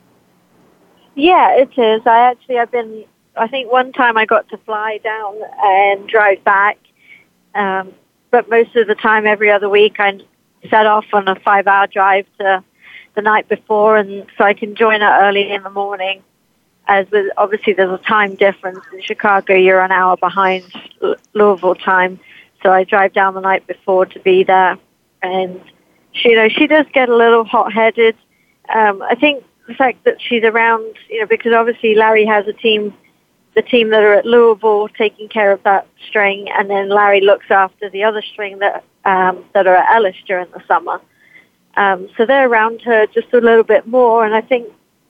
Yeah, 1.16 1.56
it 1.56 1.72
is. 1.78 2.06
I 2.06 2.20
actually 2.32 2.60
I've 2.60 2.72
been. 2.72 3.06
I 3.38 3.48
think 3.48 3.72
one 3.72 3.94
time 3.94 4.18
I 4.18 4.26
got 4.26 4.50
to 4.50 4.58
fly 4.58 5.00
down 5.02 5.38
and 5.64 6.10
drive 6.10 6.44
back, 6.44 6.78
um, 7.56 7.94
but 8.32 8.50
most 8.50 8.76
of 8.76 8.88
the 8.88 8.96
time, 8.96 9.26
every 9.26 9.50
other 9.50 9.70
week, 9.70 9.98
I 10.00 10.20
set 10.70 10.86
off 10.86 11.06
on 11.14 11.28
a 11.28 11.36
five-hour 11.36 11.88
drive 11.88 12.26
to 12.40 12.64
the 13.16 13.22
night 13.22 13.48
before, 13.50 13.98
and 13.98 14.26
so 14.38 14.44
I 14.44 14.54
can 14.54 14.76
join 14.76 15.02
her 15.02 15.28
early 15.28 15.52
in 15.52 15.64
the 15.64 15.70
morning. 15.70 16.24
As 16.88 17.10
with 17.12 17.32
obviously 17.38 17.74
there's 17.74 17.92
a 17.92 18.04
time 18.04 18.36
difference 18.36 18.80
in 18.94 19.02
Chicago, 19.02 19.54
you're 19.54 19.82
an 19.82 19.92
hour 19.92 20.18
behind 20.18 20.64
Louisville 21.34 21.76
time, 21.76 22.20
so 22.64 22.72
I 22.72 22.84
drive 22.84 23.14
down 23.14 23.34
the 23.36 23.42
night 23.42 23.68
before 23.68 24.06
to 24.08 24.20
be 24.20 24.44
there. 24.44 24.78
And 25.22 25.62
she, 26.14 26.30
you 26.30 26.36
know, 26.36 26.50
she 26.50 26.68
does 26.68 26.86
get 26.94 27.10
a 27.10 27.16
little 27.16 27.44
hot-headed. 27.44 28.16
Um, 28.74 29.02
I 29.02 29.16
think 29.16 29.44
the 29.68 29.74
fact 29.76 30.04
that 30.06 30.22
she's 30.22 30.44
around, 30.44 30.96
you 31.10 31.20
know, 31.20 31.28
because 31.28 31.54
obviously 31.54 31.94
Larry 31.96 32.26
has 32.26 32.48
a 32.48 32.54
team, 32.54 32.94
the 33.56 33.62
team 33.62 33.90
that 33.90 34.02
are 34.02 34.14
at 34.14 34.26
Louisville 34.26 34.88
taking 34.90 35.28
care 35.30 35.52
of 35.52 35.62
that 35.64 35.88
string, 36.08 36.48
and 36.50 36.70
then 36.70 36.90
Larry 36.90 37.22
looks 37.22 37.52
after 37.52 37.90
the 37.90 38.04
other 38.04 38.22
string 38.22 38.60
that 38.60 38.84
um, 39.06 39.44
that 39.54 39.68
are 39.68 39.76
at 39.76 39.96
Ellis 39.96 40.16
during 40.26 40.50
the 40.52 40.62
summer. 40.68 41.02
Um, 41.76 42.10
so 42.18 42.26
they're 42.26 42.50
around 42.50 42.82
her 42.82 43.06
just 43.08 43.34
a 43.34 43.40
little 43.40 43.64
bit 43.64 43.88
more, 43.88 44.26
and 44.26 44.36
I 44.36 44.42
think, 44.42 44.68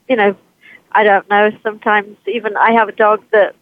you 0.08 0.16
know, 0.16 0.36
I 0.92 1.04
don't 1.04 1.28
know. 1.30 1.50
Sometimes 1.62 2.16
even 2.26 2.56
I 2.56 2.72
have 2.72 2.88
a 2.88 2.92
dog 2.92 3.22
that 3.32 3.54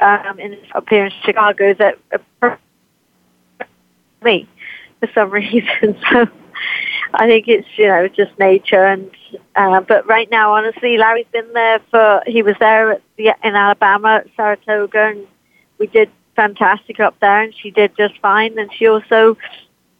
um, 0.00 0.38
in 0.38 0.56
up 0.72 0.88
here 0.88 1.06
in 1.06 1.12
Chicago 1.24 1.74
that 1.74 1.98
uh, 2.42 2.56
me 4.22 4.48
for 5.00 5.08
some 5.14 5.30
reason. 5.42 5.96
So 6.10 6.28
I 7.14 7.26
think 7.26 7.48
it's 7.48 7.68
you 7.76 7.88
know 7.88 8.08
just 8.08 8.38
nature. 8.38 8.84
And 8.84 9.10
uh, 9.56 9.80
but 9.80 10.06
right 10.06 10.30
now, 10.30 10.54
honestly, 10.54 10.98
Larry's 10.98 11.26
been 11.32 11.52
there 11.52 11.80
for 11.90 12.22
he 12.26 12.42
was 12.42 12.54
there 12.60 13.00
the, 13.16 13.34
in 13.42 13.54
Alabama 13.54 14.22
at 14.24 14.28
Saratoga, 14.36 15.08
and 15.08 15.26
we 15.78 15.86
did 15.88 16.10
fantastic 16.36 17.00
up 17.00 17.18
there, 17.20 17.42
and 17.42 17.54
she 17.54 17.70
did 17.70 17.96
just 17.96 18.18
fine. 18.18 18.58
And 18.58 18.72
she 18.72 18.86
also 18.86 19.36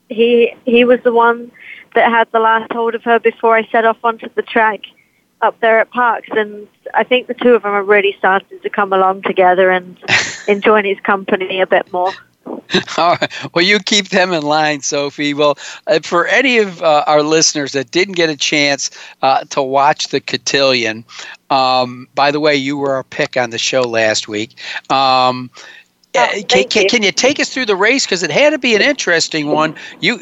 he 0.08 0.54
he 0.64 0.84
was 0.84 1.00
the 1.02 1.12
one 1.12 1.50
that 1.94 2.10
had 2.10 2.30
the 2.32 2.40
last 2.40 2.72
hold 2.72 2.94
of 2.94 3.02
her 3.04 3.18
before 3.18 3.56
I 3.56 3.66
set 3.66 3.84
off 3.84 3.98
onto 4.04 4.28
the 4.34 4.42
track 4.42 4.80
up 5.40 5.58
there 5.60 5.78
at 5.78 5.90
Parx, 5.90 6.24
and 6.36 6.66
I 6.94 7.04
think 7.04 7.26
the 7.26 7.34
two 7.34 7.54
of 7.54 7.62
them 7.62 7.72
are 7.72 7.82
really 7.82 8.14
starting 8.18 8.60
to 8.60 8.70
come 8.70 8.92
along 8.92 9.22
together 9.22 9.70
and 9.70 9.96
enjoying 10.48 10.84
his 10.84 10.98
company 11.00 11.60
a 11.60 11.66
bit 11.66 11.92
more. 11.92 12.12
All 12.98 13.16
right. 13.20 13.54
Well, 13.54 13.64
you 13.64 13.78
keep 13.78 14.08
them 14.08 14.32
in 14.32 14.42
line, 14.42 14.80
Sophie. 14.80 15.34
Well, 15.34 15.58
uh, 15.86 16.00
for 16.02 16.26
any 16.26 16.58
of 16.58 16.82
uh, 16.82 17.04
our 17.06 17.22
listeners 17.22 17.72
that 17.72 17.90
didn't 17.90 18.14
get 18.14 18.30
a 18.30 18.36
chance 18.36 18.90
uh, 19.22 19.44
to 19.44 19.62
watch 19.62 20.08
the 20.08 20.20
cotillion, 20.20 21.04
um, 21.50 22.08
by 22.14 22.30
the 22.30 22.40
way, 22.40 22.56
you 22.56 22.76
were 22.76 22.92
our 22.92 23.04
pick 23.04 23.36
on 23.36 23.50
the 23.50 23.58
show 23.58 23.82
last 23.82 24.28
week. 24.28 24.56
Um, 24.90 25.50
oh, 26.18 26.38
uh, 26.38 26.42
can, 26.48 26.68
can, 26.68 26.88
can, 26.88 27.02
you 27.02 27.12
take 27.12 27.40
us 27.40 27.52
through 27.52 27.66
the 27.66 27.76
race 27.76 28.04
because 28.04 28.22
it 28.22 28.30
had 28.30 28.50
to 28.50 28.58
be 28.58 28.74
an 28.74 28.82
interesting 28.82 29.48
one? 29.48 29.74
You 30.00 30.18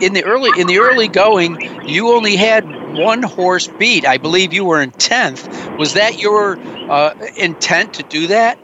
in 0.00 0.12
the 0.12 0.24
early 0.24 0.50
in 0.60 0.66
the 0.66 0.78
early 0.78 1.08
going, 1.08 1.60
you 1.86 2.12
only 2.12 2.36
had 2.36 2.64
one 2.96 3.22
horse 3.22 3.68
beat. 3.78 4.06
I 4.06 4.18
believe 4.18 4.52
you 4.52 4.64
were 4.64 4.80
in 4.80 4.90
tenth. 4.92 5.48
Was 5.78 5.94
that 5.94 6.18
your 6.18 6.58
uh, 6.90 7.14
intent 7.36 7.94
to 7.94 8.02
do 8.02 8.26
that? 8.28 8.58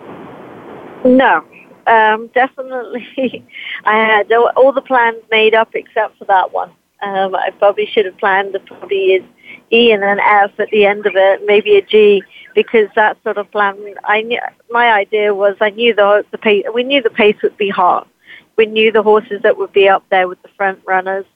No, 1.04 1.44
um, 1.86 2.28
definitely. 2.28 3.44
I 3.84 3.96
had 3.96 4.32
all 4.32 4.72
the 4.72 4.82
plans 4.82 5.22
made 5.30 5.54
up 5.54 5.74
except 5.74 6.18
for 6.18 6.24
that 6.26 6.52
one. 6.52 6.70
Um, 7.00 7.34
I 7.34 7.50
probably 7.50 7.86
should 7.86 8.06
have 8.06 8.18
planned 8.18 8.54
the 8.54 8.60
probably 8.60 9.12
is 9.12 9.24
E 9.72 9.92
and 9.92 10.02
an 10.02 10.18
F 10.20 10.52
at 10.58 10.70
the 10.70 10.86
end 10.86 11.06
of 11.06 11.12
it, 11.14 11.42
maybe 11.44 11.76
a 11.76 11.82
G, 11.82 12.22
because 12.54 12.88
that 12.94 13.18
sort 13.22 13.38
of 13.38 13.50
plan. 13.50 13.76
I 14.04 14.22
knew, 14.22 14.40
my 14.70 14.90
idea 14.90 15.34
was 15.34 15.56
I 15.60 15.70
knew 15.70 15.94
the 15.94 16.24
the 16.30 16.38
pace. 16.38 16.64
We 16.72 16.84
knew 16.84 17.02
the 17.02 17.10
pace 17.10 17.36
would 17.42 17.56
be 17.56 17.68
hot. 17.68 18.08
We 18.56 18.66
knew 18.66 18.90
the 18.90 19.02
horses 19.02 19.42
that 19.42 19.56
would 19.56 19.72
be 19.72 19.88
up 19.88 20.04
there 20.10 20.26
with 20.26 20.42
the 20.42 20.48
front 20.56 20.80
runners. 20.86 21.26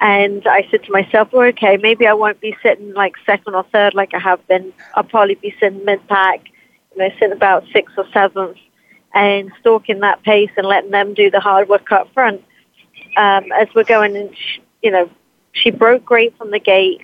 And 0.00 0.46
I 0.46 0.66
said 0.70 0.82
to 0.84 0.92
myself, 0.92 1.32
well, 1.32 1.46
okay, 1.48 1.76
maybe 1.76 2.06
I 2.06 2.14
won't 2.14 2.40
be 2.40 2.56
sitting 2.62 2.94
like 2.94 3.14
second 3.24 3.54
or 3.54 3.64
third 3.72 3.94
like 3.94 4.12
I 4.14 4.18
have 4.18 4.46
been. 4.48 4.72
I'll 4.94 5.04
probably 5.04 5.36
be 5.36 5.54
sitting 5.60 5.84
mid-pack, 5.84 6.40
you 6.92 6.98
know, 6.98 7.10
sitting 7.18 7.32
about 7.32 7.64
sixth 7.72 7.96
or 7.96 8.06
seventh 8.12 8.56
and 9.14 9.52
stalking 9.60 10.00
that 10.00 10.22
pace 10.22 10.50
and 10.56 10.66
letting 10.66 10.90
them 10.90 11.14
do 11.14 11.30
the 11.30 11.40
hard 11.40 11.68
work 11.68 11.92
up 11.92 12.12
front. 12.12 12.42
Um, 13.16 13.52
as 13.52 13.68
we're 13.74 13.84
going, 13.84 14.16
and 14.16 14.36
she, 14.36 14.62
you 14.82 14.90
know, 14.90 15.08
she 15.52 15.70
broke 15.70 16.04
great 16.04 16.36
from 16.36 16.50
the 16.50 16.58
gate. 16.58 17.02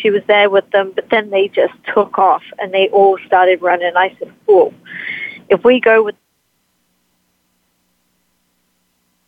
She 0.00 0.10
was 0.10 0.22
there 0.26 0.50
with 0.50 0.70
them, 0.70 0.92
but 0.94 1.08
then 1.10 1.30
they 1.30 1.48
just 1.48 1.74
took 1.94 2.18
off 2.18 2.42
and 2.58 2.72
they 2.72 2.88
all 2.88 3.18
started 3.26 3.62
running. 3.62 3.96
I 3.96 4.14
said, 4.18 4.32
"Whoa! 4.46 4.72
If 5.48 5.64
we 5.64 5.80
go 5.80 6.02
with 6.02 6.16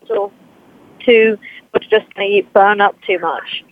to, 0.08 1.38
we're 1.72 1.80
just 1.80 2.14
going 2.14 2.42
to 2.42 2.48
burn 2.52 2.80
up 2.80 3.00
too 3.02 3.18
much." 3.18 3.64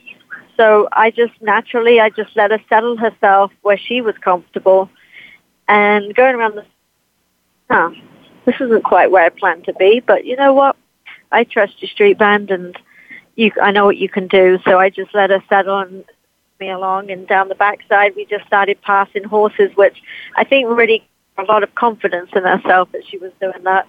So 0.56 0.88
I 0.92 1.10
just 1.10 1.34
naturally, 1.42 2.00
I 2.00 2.08
just 2.10 2.34
let 2.34 2.50
her 2.50 2.60
settle 2.68 2.96
herself 2.96 3.52
where 3.62 3.78
she 3.78 4.00
was 4.00 4.14
comfortable, 4.18 4.88
and 5.68 6.14
going 6.14 6.34
around 6.34 6.56
the, 6.56 6.64
huh, 7.70 7.90
this 8.46 8.54
isn't 8.60 8.84
quite 8.84 9.10
where 9.10 9.24
I 9.24 9.28
planned 9.28 9.64
to 9.64 9.74
be, 9.74 10.00
but 10.00 10.24
you 10.24 10.36
know 10.36 10.54
what? 10.54 10.76
I 11.32 11.44
trust 11.44 11.82
your 11.82 11.90
street 11.90 12.18
band 12.18 12.50
and 12.50 12.78
you, 13.34 13.50
I 13.60 13.70
know 13.70 13.84
what 13.84 13.98
you 13.98 14.08
can 14.08 14.28
do. 14.28 14.58
So 14.64 14.78
I 14.78 14.88
just 14.88 15.14
let 15.14 15.30
her 15.30 15.42
settle 15.48 15.80
and 15.80 16.04
me 16.60 16.70
along 16.70 17.10
and 17.10 17.26
down 17.26 17.48
the 17.48 17.54
backside 17.54 18.14
we 18.16 18.24
just 18.24 18.46
started 18.46 18.80
passing 18.82 19.24
horses, 19.24 19.70
which 19.74 20.02
I 20.36 20.44
think 20.44 20.68
really 20.68 21.06
a 21.38 21.42
lot 21.42 21.62
of 21.62 21.74
confidence 21.74 22.30
in 22.34 22.44
herself 22.44 22.90
that 22.92 23.06
she 23.06 23.18
was 23.18 23.32
doing 23.40 23.62
that. 23.64 23.86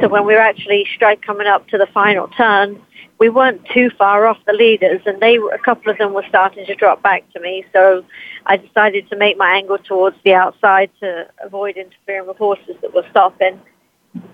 So 0.00 0.08
when 0.08 0.26
we 0.26 0.34
were 0.34 0.40
actually 0.40 0.86
straight 0.94 1.22
coming 1.22 1.46
up 1.46 1.68
to 1.68 1.78
the 1.78 1.86
final 1.86 2.28
turn, 2.28 2.80
we 3.18 3.28
weren't 3.28 3.64
too 3.72 3.90
far 3.90 4.26
off 4.26 4.38
the 4.46 4.52
leaders, 4.52 5.02
and 5.04 5.20
they 5.20 5.36
a 5.36 5.58
couple 5.58 5.92
of 5.92 5.98
them 5.98 6.14
were 6.14 6.24
starting 6.28 6.64
to 6.66 6.74
drop 6.74 7.02
back 7.02 7.30
to 7.32 7.40
me. 7.40 7.64
So 7.72 8.04
I 8.46 8.56
decided 8.56 9.08
to 9.10 9.16
make 9.16 9.36
my 9.36 9.56
angle 9.56 9.78
towards 9.78 10.16
the 10.24 10.34
outside 10.34 10.90
to 11.00 11.28
avoid 11.44 11.76
interfering 11.76 12.26
with 12.26 12.38
horses 12.38 12.76
that 12.80 12.94
were 12.94 13.06
stopping. 13.10 13.60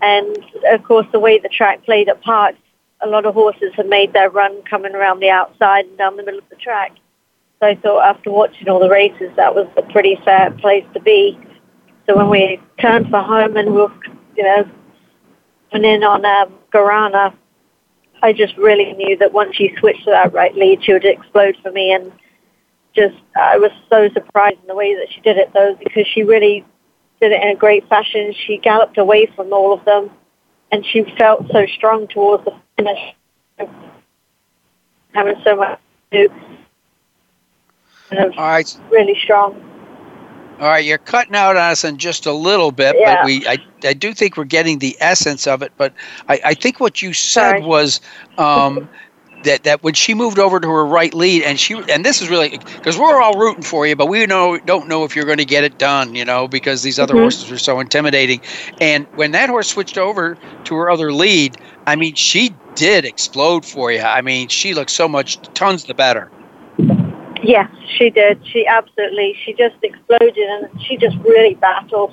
And 0.01 0.39
of 0.71 0.85
course, 0.85 1.07
the 1.13 1.19
way 1.19 1.39
the 1.39 1.49
track 1.49 1.85
played 1.85 2.09
at 2.09 2.23
Parx, 2.23 2.57
a 3.01 3.09
lot 3.09 3.27
of 3.27 3.35
horses 3.35 3.73
had 3.75 3.89
made 3.89 4.13
their 4.13 4.31
run 4.31 4.63
coming 4.63 4.95
around 4.95 5.21
the 5.21 5.31
outside 5.31 5.85
and 5.87 5.99
down 5.99 6.17
the 6.17 6.23
middle 6.23 6.39
of 6.39 6.49
the 6.49 6.57
track. 6.57 6.93
So 7.61 7.67
I 7.67 7.75
thought 7.77 8.05
after 8.05 8.31
watching 8.31 8.69
all 8.69 8.81
the 8.81 8.91
races, 8.91 9.31
that 9.37 9.55
was 9.55 9.67
a 9.77 9.83
pretty 9.83 10.19
fair 10.25 10.51
place 10.51 10.85
to 10.93 11.01
be. 11.01 11.39
So 12.07 12.17
when 12.17 12.29
we 12.29 12.61
turned 12.81 13.09
for 13.09 13.21
home 13.21 13.57
and 13.57 13.71
we 13.71 13.81
were, 13.81 13.93
you 14.37 14.45
know, 14.45 14.69
went 15.73 15.85
in 15.85 16.05
on 16.05 16.25
um, 16.25 16.55
Guarana, 16.73 17.35
I 18.23 18.33
just 18.33 18.57
really 18.57 18.93
knew 18.93 19.17
that 19.19 19.33
once 19.33 19.57
she 19.57 19.75
switched 19.79 20.05
to 20.05 20.11
that 20.11 20.33
right 20.33 20.55
lead, 20.55 20.85
she 20.85 20.93
would 20.93 21.05
explode 21.05 21.57
for 21.63 21.71
me. 21.73 21.93
And 21.93 22.13
just, 22.95 23.17
I 23.37 23.59
was 23.59 23.71
so 23.91 24.09
surprised 24.13 24.59
in 24.61 24.67
the 24.69 24.75
way 24.75 24.95
that 24.95 25.07
she 25.11 25.21
did 25.21 25.37
it, 25.37 25.51
though, 25.53 25.77
because 25.83 26.07
she 26.07 26.23
really 26.23 26.65
did 27.21 27.33
it 27.33 27.43
in 27.43 27.49
a 27.49 27.55
great 27.55 27.89
fashion. 27.89 28.35
She 28.47 28.59
galloped 28.59 28.99
away 28.99 29.27
from 29.35 29.53
all 29.53 29.73
of 29.73 29.85
them, 29.85 30.11
and 30.71 30.85
she 30.85 31.05
felt 31.19 31.47
so 31.51 31.67
strong 31.67 32.07
towards 32.09 32.45
the 32.45 32.55
finish, 32.77 33.15
having 35.13 35.37
so 35.45 35.57
much 35.57 35.81
to 36.13 36.29
do. 36.29 36.35
All 38.13 38.29
right. 38.37 38.79
Really 38.91 39.19
strong. 39.23 39.61
All 40.59 40.69
right, 40.69 40.85
you're 40.85 40.97
cutting 40.99 41.35
out 41.35 41.57
on 41.57 41.71
us 41.71 41.85
in 41.85 41.99
just 41.99 42.25
a 42.25 42.33
little 42.33 42.71
bit, 42.71 42.97
Yeah. 42.99 43.17
but 43.17 43.27
we 43.27 43.47
I, 43.47 43.59
I 43.85 43.93
do 43.93 44.15
think 44.15 44.37
we're 44.39 44.45
getting 44.45 44.79
the 44.79 44.97
essence 45.01 45.47
of 45.47 45.61
it. 45.61 45.71
But 45.77 45.93
I, 46.29 46.41
I 46.47 46.55
think 46.55 46.81
what 46.81 47.03
you 47.03 47.13
said 47.13 47.59
Sorry. 47.59 47.63
was 47.63 48.01
um, 48.39 48.89
that 49.43 49.65
that 49.65 49.83
when 49.83 49.93
she 49.93 50.15
moved 50.15 50.39
over 50.39 50.59
to 50.59 50.67
her 50.67 50.87
right 50.87 51.13
lead, 51.13 51.43
and 51.43 51.61
she 51.61 51.83
and 51.93 52.07
this 52.07 52.23
is 52.23 52.31
really 52.31 52.59
because 52.77 52.99
we're 52.99 53.21
all 53.21 53.39
rooting 53.39 53.65
for 53.65 53.87
you, 53.87 53.95
but 53.97 54.07
we 54.07 54.25
know 54.25 54.59
don't 54.65 54.89
know 54.89 55.05
if 55.05 55.15
you're 55.15 55.27
going 55.27 55.37
to 55.37 55.45
get 55.45 55.63
it 55.63 55.77
done, 55.77 56.15
you 56.15 56.25
know, 56.25 56.49
because 56.49 56.83
these 56.83 56.99
other 56.99 57.15
Mhm. 57.15 57.21
horses 57.21 57.51
are 57.51 57.59
so 57.59 57.79
intimidating. 57.79 58.41
And 58.81 59.07
when 59.15 59.33
that 59.33 59.51
horse 59.51 59.69
switched 59.69 59.99
over 59.99 60.39
to 60.65 60.75
her 60.75 60.89
other 60.89 61.13
lead, 61.13 61.59
I 61.87 61.97
mean, 61.97 62.15
she 62.15 62.55
did 62.77 63.05
explode 63.05 63.67
for 63.67 63.93
you. 63.93 64.01
I 64.01 64.23
mean, 64.23 64.49
she 64.49 64.73
looked 64.73 64.91
so 64.91 65.07
much 65.07 65.39
tons 65.53 65.85
the 65.85 65.93
better. 65.95 66.31
Yes, 67.47 67.71
she 67.97 68.11
did. 68.11 68.45
She 68.45 68.67
absolutely, 68.67 69.37
she 69.45 69.53
just 69.53 69.77
exploded 69.81 70.37
and 70.37 70.83
she 70.83 70.97
just 70.97 71.17
really 71.19 71.55
battled. 71.55 72.13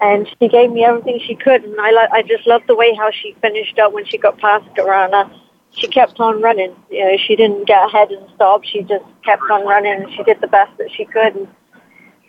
And 0.00 0.28
she 0.38 0.46
gave 0.46 0.70
me 0.70 0.84
everything 0.84 1.18
she 1.26 1.34
could. 1.34 1.64
And 1.64 1.74
I, 1.80 1.90
li- 1.90 2.08
I 2.12 2.22
just 2.22 2.46
loved 2.46 2.68
the 2.68 2.76
way 2.76 2.94
how 2.94 3.10
she 3.10 3.34
finished 3.42 3.76
up 3.80 3.92
when 3.92 4.06
she 4.06 4.18
got 4.18 4.38
past 4.38 4.64
Guarana. 4.76 5.28
She 5.72 5.88
kept 5.88 6.20
on 6.20 6.40
running. 6.40 6.76
You 6.90 7.04
know, 7.04 7.16
she 7.26 7.34
didn't 7.34 7.66
get 7.66 7.84
ahead 7.86 8.12
and 8.12 8.24
stop. 8.36 8.62
She 8.62 8.82
just 8.82 9.04
kept 9.24 9.42
on 9.50 9.66
running 9.66 9.94
and 10.04 10.12
she 10.14 10.22
did 10.22 10.40
the 10.40 10.46
best 10.46 10.76
that 10.78 10.92
she 10.96 11.06
could. 11.06 11.34
And 11.34 11.48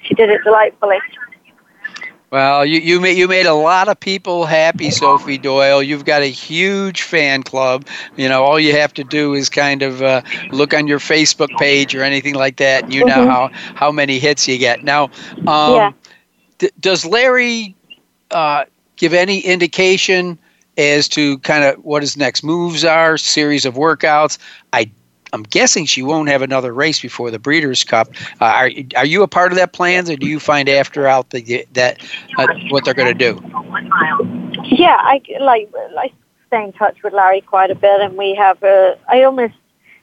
she 0.01 0.15
did 0.15 0.31
it 0.31 0.41
delightfully. 0.43 0.97
Well, 2.31 2.65
you 2.65 2.79
you 2.79 2.99
made 2.99 3.17
you 3.17 3.27
made 3.27 3.45
a 3.45 3.53
lot 3.53 3.87
of 3.87 3.99
people 3.99 4.45
happy, 4.45 4.89
Sophie 4.91 5.37
Doyle. 5.37 5.81
You've 5.81 6.03
got 6.05 6.21
a 6.21 6.25
huge 6.29 7.01
fan 7.03 7.43
club. 7.43 7.85
You 8.15 8.27
know, 8.27 8.43
all 8.43 8.59
you 8.59 8.73
have 8.73 8.93
to 8.95 9.03
do 9.03 9.33
is 9.33 9.49
kind 9.49 9.81
of 9.81 10.01
uh, 10.01 10.21
look 10.51 10.73
on 10.73 10.87
your 10.87 10.99
Facebook 10.99 11.55
page 11.55 11.95
or 11.95 12.03
anything 12.03 12.35
like 12.35 12.57
that, 12.57 12.83
and 12.83 12.93
you 12.93 13.03
know 13.03 13.23
Mhm. 13.23 13.27
how 13.27 13.49
how 13.75 13.91
many 13.91 14.19
hits 14.19 14.47
you 14.47 14.57
get. 14.57 14.83
Now, 14.83 15.09
um, 15.45 15.93
Yeah. 15.93 15.93
d- 16.57 16.71
does 16.79 17.05
Larry 17.05 17.75
uh, 18.31 18.65
give 18.97 19.13
any 19.13 19.39
indication 19.39 20.37
as 20.77 21.07
to 21.09 21.37
kind 21.39 21.63
of 21.63 21.75
what 21.83 22.01
his 22.03 22.17
next 22.17 22.43
moves 22.43 22.83
are, 22.83 23.17
series 23.17 23.65
of 23.65 23.75
workouts? 23.75 24.37
I 24.73 24.89
I'm 25.37 25.43
guessing 25.43 25.85
she 25.85 26.01
won't 26.01 26.29
have 26.29 26.41
another 26.41 26.73
race 26.73 26.99
before 26.99 27.29
the 27.29 27.37
Breeders' 27.37 27.83
Cup. 27.83 28.09
Uh, 28.41 28.45
are 28.45 28.69
are 28.95 29.05
you 29.05 29.21
a 29.21 29.27
part 29.27 29.51
of 29.51 29.57
that 29.57 29.71
plans, 29.71 30.09
or 30.09 30.15
do 30.15 30.25
you 30.25 30.39
find 30.39 30.67
after 30.67 31.05
out 31.05 31.29
the 31.29 31.65
that 31.73 32.01
uh, 32.37 32.47
what 32.69 32.83
they're 32.85 32.95
going 32.95 33.15
to 33.15 33.33
do? 33.33 33.39
Yeah, 34.63 34.97
I 34.99 35.21
like 35.39 35.69
I 35.75 36.11
stay 36.47 36.63
in 36.63 36.73
touch 36.73 37.03
with 37.03 37.13
Larry 37.13 37.41
quite 37.41 37.69
a 37.69 37.75
bit, 37.75 38.01
and 38.01 38.17
we 38.17 38.33
have 38.35 38.61
a. 38.63 38.97
I 39.07 39.23
almost, 39.23 39.53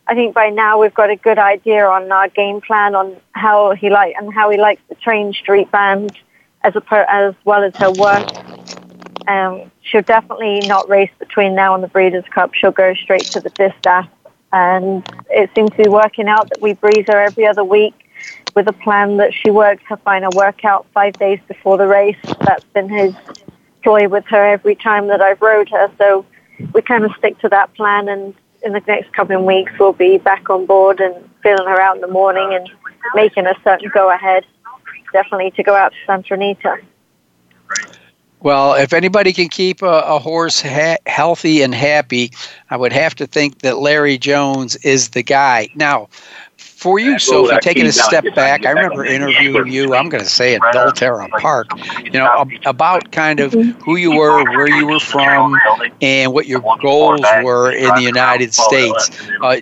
I 0.07 0.14
think 0.14 0.35
by 0.35 0.51
now 0.51 0.81
we've 0.81 0.94
got 0.94 1.11
a 1.11 1.16
good 1.16 1.38
idea 1.38 1.85
on 1.85 2.11
our 2.12 2.29
game 2.29 2.61
plan 2.61 2.94
on 2.94 3.16
how 3.33 3.73
he 3.73 3.90
like 3.90 4.14
and 4.16 4.33
how 4.33 4.51
he 4.51 4.57
likes 4.57 4.83
to 4.88 4.94
train 4.94 5.33
Street 5.33 5.70
Band 5.73 6.16
as 6.62 6.77
a 6.77 7.11
as 7.11 7.35
well 7.44 7.64
as 7.64 7.75
her 7.75 7.90
work. 7.90 8.25
Um, 9.27 9.70
she'll 9.83 10.03
definitely 10.03 10.61
not 10.68 10.88
race 10.88 11.11
between 11.18 11.55
now 11.55 11.75
and 11.75 11.83
the 11.83 11.88
Breeders' 11.88 12.25
Cup. 12.31 12.55
She'll 12.55 12.70
go 12.70 12.94
straight 12.94 13.27
to 13.33 13.40
the 13.40 13.51
distaff, 13.51 14.09
and 14.55 15.03
it 15.31 15.51
seems 15.55 15.71
to 15.71 15.83
be 15.83 15.88
working 15.88 16.29
out 16.29 16.49
that 16.49 16.62
we 16.62 16.75
breeze 16.75 17.05
her 17.09 17.21
every 17.21 17.45
other 17.45 17.64
week 17.64 18.09
with 18.55 18.69
a 18.69 18.73
plan 18.73 19.17
that 19.17 19.35
she 19.35 19.51
works 19.51 19.83
her 19.88 19.97
final 19.99 20.31
workout 20.33 20.87
five 20.95 21.19
days 21.19 21.40
before 21.49 21.77
the 21.77 21.88
race. 21.88 22.17
That's 22.40 22.64
been 22.73 22.88
his 22.88 23.12
ploy 23.83 24.09
with 24.09 24.25
her 24.27 24.45
every 24.47 24.77
time 24.77 25.09
that 25.09 25.21
I've 25.21 25.43
rode 25.43 25.69
her. 25.71 25.90
So 25.99 26.25
we 26.73 26.83
kind 26.83 27.05
of 27.05 27.11
stick 27.19 27.37
to 27.40 27.49
that 27.49 27.75
plan 27.75 28.09
and 28.09 28.33
in 28.62 28.73
the 28.73 28.83
next 28.87 29.12
coming 29.12 29.45
weeks 29.45 29.73
we'll 29.79 29.93
be 29.93 30.19
back 30.19 30.49
on 30.49 30.67
board 30.67 31.01
and 31.01 31.29
feeling 31.43 31.67
her 31.67 31.81
out 31.81 31.97
in 31.97 32.01
the 32.01 32.07
morning 32.07 32.55
and 32.55 32.71
making 33.14 33.47
a 33.47 33.55
certain 33.64 33.90
go 33.93 34.11
ahead 34.11 34.47
definitely 35.12 35.51
to 35.53 35.62
go 35.62 35.75
out 35.75 35.93
to 35.93 35.99
Santa 36.07 36.35
Anita. 36.35 36.77
Well, 38.45 38.75
if 38.75 38.93
anybody 38.93 39.33
can 39.33 39.49
keep 39.49 39.81
a, 39.81 39.87
a 39.87 40.19
horse 40.19 40.61
ha- 40.61 40.99
healthy 41.07 41.63
and 41.63 41.75
happy, 41.75 42.31
I 42.69 42.77
would 42.77 42.93
have 42.93 43.15
to 43.17 43.27
think 43.27 43.61
that 43.61 43.79
Larry 43.79 44.19
Jones 44.19 44.77
is 44.77 45.09
the 45.09 45.23
guy. 45.23 45.71
Now, 45.75 46.09
for 46.59 46.99
you, 46.99 47.19
Sophie, 47.19 47.57
taking 47.63 47.87
a 47.87 47.93
step 47.93 48.23
back, 48.35 48.67
I 48.67 48.73
remember 48.73 49.03
interviewing 49.03 49.73
you. 49.73 49.95
I'm 49.95 50.11
going 50.11 50.23
to 50.23 50.29
say 50.29 50.55
at 50.55 50.61
Belterra 50.61 51.31
Park, 51.41 51.69
you 52.05 52.11
know, 52.11 52.45
about 52.67 53.13
kind 53.13 53.41
of 53.41 53.55
who 53.55 53.97
you 53.97 54.15
were, 54.15 54.45
where 54.51 54.69
you 54.69 54.89
were 54.89 55.01
from, 55.01 55.57
and 56.03 56.35
what 56.35 56.47
your 56.47 56.61
goals 56.83 57.23
were 57.43 57.73
in 57.73 57.89
the 57.95 58.03
United 58.03 58.53
States. 58.53 59.11
Uh, 59.41 59.57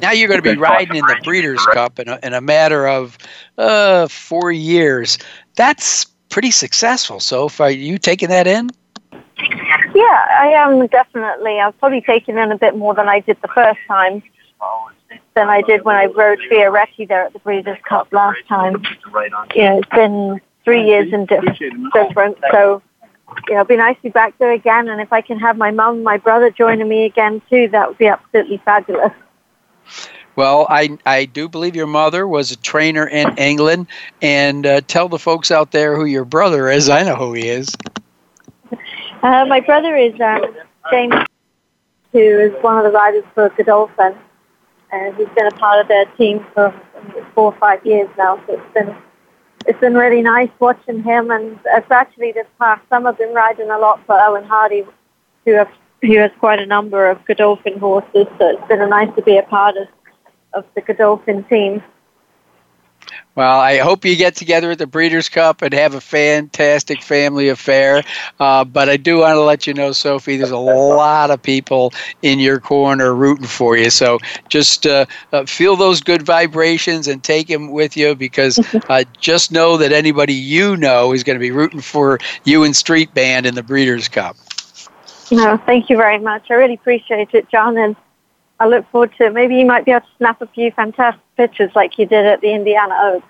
now 0.00 0.12
you're 0.12 0.28
going 0.28 0.40
to 0.40 0.48
be 0.48 0.56
riding 0.56 0.94
in 0.94 1.04
the 1.04 1.18
Breeders' 1.24 1.66
Cup 1.72 1.98
in 1.98 2.08
a, 2.08 2.20
in 2.22 2.32
a 2.32 2.40
matter 2.40 2.86
of 2.86 3.18
uh, 3.58 4.06
four 4.06 4.52
years. 4.52 5.18
That's 5.56 6.06
pretty 6.28 6.50
successful. 6.50 7.20
So, 7.20 7.48
are 7.58 7.70
you 7.70 7.98
taking 7.98 8.28
that 8.28 8.46
in? 8.46 8.70
Yeah, 9.94 10.26
I 10.38 10.52
am 10.54 10.86
definitely. 10.88 11.60
I've 11.60 11.78
probably 11.78 12.00
taken 12.00 12.38
in 12.38 12.52
a 12.52 12.58
bit 12.58 12.76
more 12.76 12.94
than 12.94 13.08
I 13.08 13.20
did 13.20 13.38
the 13.42 13.48
first 13.48 13.80
time 13.86 14.22
than 15.34 15.48
I 15.48 15.62
did 15.62 15.84
when 15.84 15.96
I 15.96 16.06
rode 16.06 16.40
Fioretti 16.50 17.06
there 17.06 17.24
at 17.24 17.32
the 17.32 17.38
Breeders' 17.38 17.78
Cup 17.88 18.12
last 18.12 18.40
time. 18.48 18.82
You 19.54 19.62
know, 19.62 19.78
it's 19.78 19.88
been 19.90 20.40
three 20.64 20.84
years 20.84 21.12
in 21.12 21.26
diff- 21.26 21.58
different, 21.92 22.38
so 22.50 22.82
you 23.48 23.54
know, 23.54 23.60
it'd 23.60 23.68
be 23.68 23.76
nice 23.76 23.96
to 23.96 24.02
be 24.02 24.08
back 24.08 24.36
there 24.38 24.52
again. 24.52 24.88
And 24.88 25.00
if 25.00 25.12
I 25.12 25.20
can 25.20 25.38
have 25.38 25.56
my 25.56 25.70
mum 25.70 26.02
my 26.02 26.16
brother 26.16 26.50
joining 26.50 26.88
me 26.88 27.04
again 27.04 27.40
too, 27.48 27.68
that 27.68 27.88
would 27.88 27.98
be 27.98 28.06
absolutely 28.06 28.58
fabulous. 28.64 29.12
Well, 30.38 30.68
I, 30.70 30.96
I 31.04 31.24
do 31.24 31.48
believe 31.48 31.74
your 31.74 31.88
mother 31.88 32.28
was 32.28 32.52
a 32.52 32.56
trainer 32.56 33.08
in 33.08 33.36
England. 33.38 33.88
And 34.22 34.64
uh, 34.64 34.82
tell 34.82 35.08
the 35.08 35.18
folks 35.18 35.50
out 35.50 35.72
there 35.72 35.96
who 35.96 36.04
your 36.04 36.24
brother 36.24 36.70
is. 36.70 36.88
I 36.88 37.02
know 37.02 37.16
who 37.16 37.32
he 37.32 37.48
is. 37.48 37.74
Uh, 39.20 39.46
my 39.46 39.58
brother 39.58 39.96
is 39.96 40.12
um, 40.20 40.54
James, 40.92 41.12
who 42.12 42.20
is 42.20 42.52
one 42.62 42.78
of 42.78 42.84
the 42.84 42.96
riders 42.96 43.24
for 43.34 43.48
Godolphin. 43.48 44.14
And 44.92 45.16
he's 45.16 45.26
been 45.34 45.48
a 45.48 45.56
part 45.56 45.80
of 45.80 45.88
their 45.88 46.04
team 46.16 46.46
for 46.54 46.72
four 47.34 47.52
or 47.52 47.58
five 47.58 47.84
years 47.84 48.08
now. 48.16 48.40
So 48.46 48.60
it's 48.60 48.74
been 48.74 48.96
it's 49.66 49.80
been 49.80 49.94
really 49.94 50.22
nice 50.22 50.50
watching 50.60 51.02
him. 51.02 51.32
And 51.32 51.58
it's 51.64 51.90
actually 51.90 52.30
this 52.30 52.46
past 52.60 52.88
summer 52.88 53.12
been 53.12 53.34
riding 53.34 53.70
a 53.70 53.78
lot 53.78 54.06
for 54.06 54.16
Owen 54.16 54.44
Hardy, 54.44 54.86
who 55.44 55.54
have 55.54 55.72
who 56.00 56.16
has 56.18 56.30
quite 56.38 56.60
a 56.60 56.66
number 56.66 57.10
of 57.10 57.24
Godolphin 57.24 57.80
horses. 57.80 58.28
So 58.38 58.50
it's 58.50 58.68
been 58.68 58.88
nice 58.88 59.12
to 59.16 59.22
be 59.22 59.36
a 59.36 59.42
part 59.42 59.76
of 59.76 59.88
of 60.52 60.64
the 60.74 60.80
Godolphin 60.80 61.44
team. 61.44 61.82
Well, 63.34 63.60
I 63.60 63.78
hope 63.78 64.04
you 64.04 64.16
get 64.16 64.34
together 64.34 64.72
at 64.72 64.78
the 64.78 64.86
Breeders' 64.86 65.28
Cup 65.28 65.62
and 65.62 65.72
have 65.72 65.94
a 65.94 66.00
fantastic 66.00 67.02
family 67.02 67.48
affair. 67.48 68.02
Uh, 68.40 68.64
but 68.64 68.88
I 68.88 68.96
do 68.96 69.18
want 69.18 69.34
to 69.34 69.42
let 69.42 69.64
you 69.64 69.74
know, 69.74 69.92
Sophie, 69.92 70.36
there's 70.36 70.50
a 70.50 70.56
lot 70.58 71.30
of 71.30 71.40
people 71.40 71.92
in 72.22 72.40
your 72.40 72.58
corner 72.58 73.14
rooting 73.14 73.46
for 73.46 73.76
you. 73.76 73.90
So 73.90 74.18
just 74.48 74.86
uh, 74.86 75.06
uh, 75.32 75.44
feel 75.44 75.76
those 75.76 76.00
good 76.00 76.22
vibrations 76.22 77.06
and 77.06 77.22
take 77.22 77.46
them 77.46 77.70
with 77.70 77.96
you 77.96 78.16
because 78.16 78.58
uh, 78.88 79.04
just 79.20 79.52
know 79.52 79.76
that 79.76 79.92
anybody 79.92 80.34
you 80.34 80.76
know 80.76 81.12
is 81.12 81.22
going 81.22 81.36
to 81.36 81.40
be 81.40 81.52
rooting 81.52 81.80
for 81.80 82.18
you 82.42 82.64
and 82.64 82.74
Street 82.74 83.14
Band 83.14 83.46
in 83.46 83.54
the 83.54 83.62
Breeders' 83.62 84.08
Cup. 84.08 84.36
No, 85.30 85.58
thank 85.58 85.90
you 85.90 85.96
very 85.96 86.18
much. 86.18 86.50
I 86.50 86.54
really 86.54 86.74
appreciate 86.74 87.28
it, 87.34 87.48
John, 87.50 87.76
and 87.76 87.94
I 88.60 88.66
look 88.66 88.88
forward 88.90 89.12
to 89.18 89.30
maybe 89.30 89.56
you 89.56 89.66
might 89.66 89.84
be 89.84 89.92
able 89.92 90.00
to 90.00 90.06
snap 90.18 90.42
a 90.42 90.46
few 90.46 90.70
fantastic 90.72 91.22
pictures 91.36 91.70
like 91.74 91.98
you 91.98 92.06
did 92.06 92.26
at 92.26 92.40
the 92.40 92.52
Indiana 92.52 92.94
Oaks. 93.00 93.26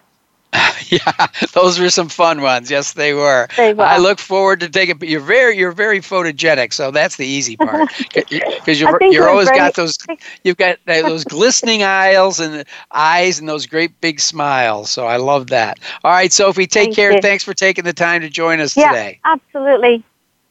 yeah, 0.91 1.27
those 1.53 1.79
were 1.79 1.91
some 1.91 2.09
fun 2.09 2.41
ones. 2.41 2.71
Yes, 2.71 2.95
they 2.95 3.13
were. 3.13 3.47
They 3.59 3.75
were. 3.75 3.85
I 3.85 3.99
look 3.99 4.19
forward 4.19 4.61
to 4.61 4.71
taking. 4.71 4.99
You're 5.03 5.21
very, 5.21 5.59
you're 5.59 5.73
very 5.73 6.01
photogenic, 6.01 6.73
so 6.73 6.91
that's 6.91 7.17
the 7.17 7.27
easy 7.27 7.57
part. 7.57 7.91
Because 8.15 8.81
you're, 8.81 9.03
you're 9.05 9.29
always 9.29 9.49
very- 9.49 9.59
got 9.59 9.75
those. 9.75 9.99
You've 10.45 10.57
got 10.57 10.79
those 10.87 11.25
glistening 11.35 11.83
eyes 11.83 12.41
and 12.41 12.65
eyes 12.93 13.39
and 13.39 13.49
those 13.49 13.67
great 13.67 14.01
big 14.01 14.21
smiles. 14.21 14.91
So 14.91 15.07
I 15.07 15.17
love 15.17 15.49
that. 15.49 15.79
All 16.05 16.11
right, 16.13 16.33
Sophie, 16.33 16.67
take 16.67 16.87
Thank 16.87 16.97
care. 16.97 17.13
you. 17.13 17.21
Thanks 17.21 17.45
for 17.45 17.53
taking 17.55 17.85
the 17.85 17.93
time 17.93 18.23
to 18.23 18.29
join 18.31 18.61
us 18.61 18.77
Yeah, 18.77 18.89
today. 18.89 19.21
absolutely. 19.25 20.03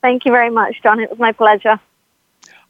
Thank 0.02 0.26
you 0.26 0.32
very 0.32 0.50
much, 0.52 0.82
John. 0.84 1.00
It 1.00 1.10
was 1.10 1.20
my 1.20 1.32
pleasure. 1.32 1.80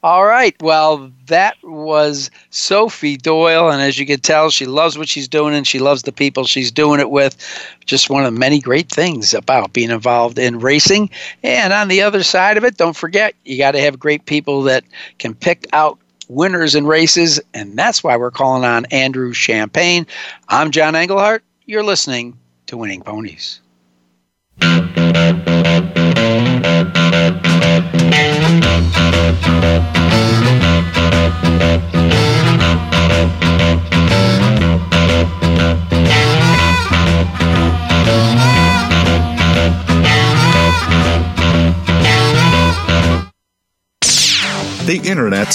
All 0.04 0.24
right. 0.24 0.54
Well, 0.62 1.10
that 1.26 1.56
was 1.64 2.30
Sophie 2.50 3.16
Doyle. 3.16 3.68
And 3.68 3.82
as 3.82 3.98
you 3.98 4.06
can 4.06 4.20
tell, 4.20 4.48
she 4.48 4.64
loves 4.64 4.96
what 4.96 5.08
she's 5.08 5.26
doing 5.26 5.54
and 5.54 5.66
she 5.66 5.80
loves 5.80 6.02
the 6.02 6.12
people 6.12 6.44
she's 6.44 6.70
doing 6.70 7.00
it 7.00 7.10
with. 7.10 7.36
Just 7.84 8.08
one 8.08 8.24
of 8.24 8.32
the 8.32 8.38
many 8.38 8.60
great 8.60 8.88
things 8.88 9.34
about 9.34 9.72
being 9.72 9.90
involved 9.90 10.38
in 10.38 10.60
racing. 10.60 11.10
And 11.42 11.72
on 11.72 11.88
the 11.88 12.00
other 12.00 12.22
side 12.22 12.56
of 12.56 12.64
it, 12.64 12.76
don't 12.76 12.96
forget, 12.96 13.34
you 13.44 13.58
got 13.58 13.72
to 13.72 13.80
have 13.80 13.98
great 13.98 14.26
people 14.26 14.62
that 14.62 14.84
can 15.18 15.34
pick 15.34 15.66
out 15.72 15.98
winners 16.28 16.76
in 16.76 16.86
races. 16.86 17.40
And 17.52 17.76
that's 17.76 18.04
why 18.04 18.16
we're 18.16 18.30
calling 18.30 18.64
on 18.64 18.84
Andrew 18.86 19.32
Champagne. 19.32 20.06
I'm 20.48 20.70
John 20.70 20.94
Engelhardt. 20.94 21.42
You're 21.66 21.82
listening 21.82 22.38
to 22.66 22.76
Winning 22.76 23.02
Ponies. 23.02 23.60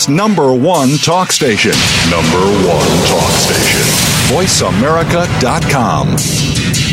Internet's 0.03 0.09
number 0.09 0.53
one 0.53 0.97
talk 0.97 1.31
station. 1.31 1.71
Number 2.09 2.41
one 2.67 2.89
talk 3.07 3.31
station. 3.31 3.79
VoiceAmerica.com. 4.35 6.92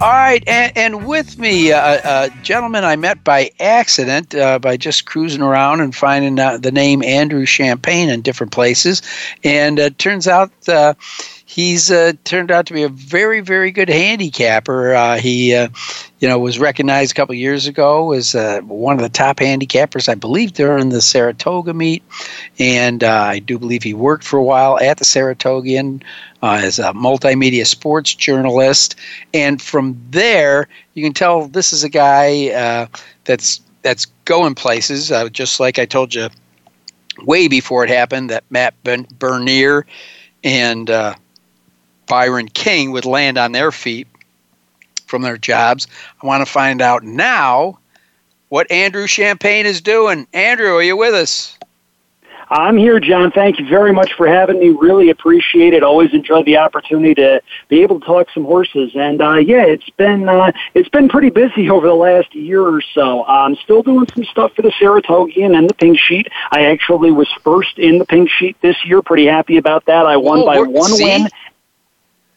All 0.00 0.10
right, 0.10 0.42
and, 0.48 0.76
and 0.76 1.06
with 1.06 1.38
me, 1.38 1.70
uh, 1.70 2.26
a 2.26 2.30
gentleman 2.42 2.84
I 2.84 2.96
met 2.96 3.22
by 3.22 3.52
accident 3.60 4.34
uh, 4.34 4.58
by 4.58 4.76
just 4.76 5.06
cruising 5.06 5.40
around 5.40 5.80
and 5.80 5.94
finding 5.94 6.36
uh, 6.38 6.58
the 6.58 6.72
name 6.72 7.00
Andrew 7.04 7.46
Champagne 7.46 8.08
in 8.08 8.20
different 8.20 8.52
places, 8.52 9.02
and 9.44 9.78
it 9.78 9.96
turns 9.98 10.26
out 10.26 10.50
uh, 10.68 10.94
he's 11.46 11.92
uh, 11.92 12.12
turned 12.24 12.50
out 12.50 12.66
to 12.66 12.72
be 12.72 12.82
a 12.82 12.88
very, 12.88 13.40
very 13.40 13.70
good 13.70 13.88
handicapper. 13.88 14.94
Uh, 14.94 15.18
he, 15.18 15.54
uh, 15.54 15.68
you 16.18 16.26
know, 16.26 16.40
was 16.40 16.58
recognized 16.58 17.12
a 17.12 17.14
couple 17.14 17.36
years 17.36 17.68
ago 17.68 18.12
as 18.12 18.34
uh, 18.34 18.60
one 18.62 18.96
of 18.96 19.02
the 19.02 19.08
top 19.08 19.36
handicappers, 19.36 20.08
I 20.08 20.16
believe, 20.16 20.54
during 20.54 20.88
the 20.88 21.00
Saratoga 21.00 21.72
meet, 21.72 22.02
and 22.58 23.04
uh, 23.04 23.10
I 23.12 23.38
do 23.38 23.60
believe 23.60 23.84
he 23.84 23.94
worked 23.94 24.24
for 24.24 24.38
a 24.38 24.44
while 24.44 24.76
at 24.80 24.98
the 24.98 25.04
Saratogian 25.04 26.02
uh, 26.44 26.60
as 26.62 26.78
a 26.78 26.92
multimedia 26.92 27.66
sports 27.66 28.14
journalist, 28.14 28.96
and 29.32 29.62
from 29.62 29.98
there 30.10 30.68
you 30.92 31.02
can 31.02 31.14
tell 31.14 31.48
this 31.48 31.72
is 31.72 31.82
a 31.82 31.88
guy 31.88 32.50
uh, 32.50 32.86
that's 33.24 33.62
that's 33.80 34.04
going 34.26 34.54
places. 34.54 35.10
Uh, 35.10 35.30
just 35.30 35.58
like 35.58 35.78
I 35.78 35.86
told 35.86 36.14
you 36.14 36.28
way 37.22 37.48
before 37.48 37.82
it 37.82 37.88
happened 37.88 38.28
that 38.28 38.44
Matt 38.50 38.74
ben- 38.84 39.06
Bernier 39.18 39.86
and 40.42 40.90
uh, 40.90 41.14
Byron 42.06 42.48
King 42.48 42.90
would 42.90 43.06
land 43.06 43.38
on 43.38 43.52
their 43.52 43.72
feet 43.72 44.06
from 45.06 45.22
their 45.22 45.38
jobs. 45.38 45.86
I 46.22 46.26
want 46.26 46.46
to 46.46 46.52
find 46.52 46.82
out 46.82 47.04
now 47.04 47.78
what 48.50 48.70
Andrew 48.70 49.06
Champagne 49.06 49.64
is 49.64 49.80
doing. 49.80 50.26
Andrew, 50.34 50.74
are 50.74 50.82
you 50.82 50.96
with 50.96 51.14
us? 51.14 51.56
I'm 52.54 52.76
here, 52.76 53.00
John. 53.00 53.32
Thank 53.32 53.58
you 53.58 53.66
very 53.68 53.92
much 53.92 54.12
for 54.14 54.28
having 54.28 54.60
me. 54.60 54.68
Really 54.68 55.10
appreciate 55.10 55.74
it. 55.74 55.82
Always 55.82 56.14
enjoy 56.14 56.44
the 56.44 56.56
opportunity 56.56 57.12
to 57.16 57.42
be 57.68 57.82
able 57.82 57.98
to 57.98 58.06
talk 58.06 58.28
some 58.32 58.44
horses. 58.44 58.92
And 58.94 59.20
uh, 59.20 59.38
yeah, 59.38 59.64
it's 59.64 59.90
been 59.90 60.28
uh, 60.28 60.52
it's 60.72 60.88
been 60.88 61.08
pretty 61.08 61.30
busy 61.30 61.68
over 61.76 61.88
the 61.88 61.94
last 61.94 62.32
year 62.32 62.62
or 62.62 62.80
so. 62.80 63.24
I'm 63.24 63.56
still 63.56 63.82
doing 63.82 64.06
some 64.14 64.22
stuff 64.26 64.52
for 64.54 64.62
the 64.62 64.70
Saratogian 64.80 65.58
and 65.58 65.68
the 65.68 65.74
Pink 65.74 65.98
Sheet. 65.98 66.28
I 66.52 66.66
actually 66.66 67.10
was 67.10 67.28
first 67.42 67.76
in 67.80 67.98
the 67.98 68.04
Pink 68.06 68.30
Sheet 68.30 68.56
this 68.60 68.76
year. 68.84 69.02
Pretty 69.02 69.26
happy 69.26 69.56
about 69.56 69.84
that. 69.86 70.06
I 70.06 70.16
won 70.16 70.38
Oh, 70.42 70.46
by 70.46 70.60
one 70.60 70.90
see? 70.92 71.02
win. 71.04 71.28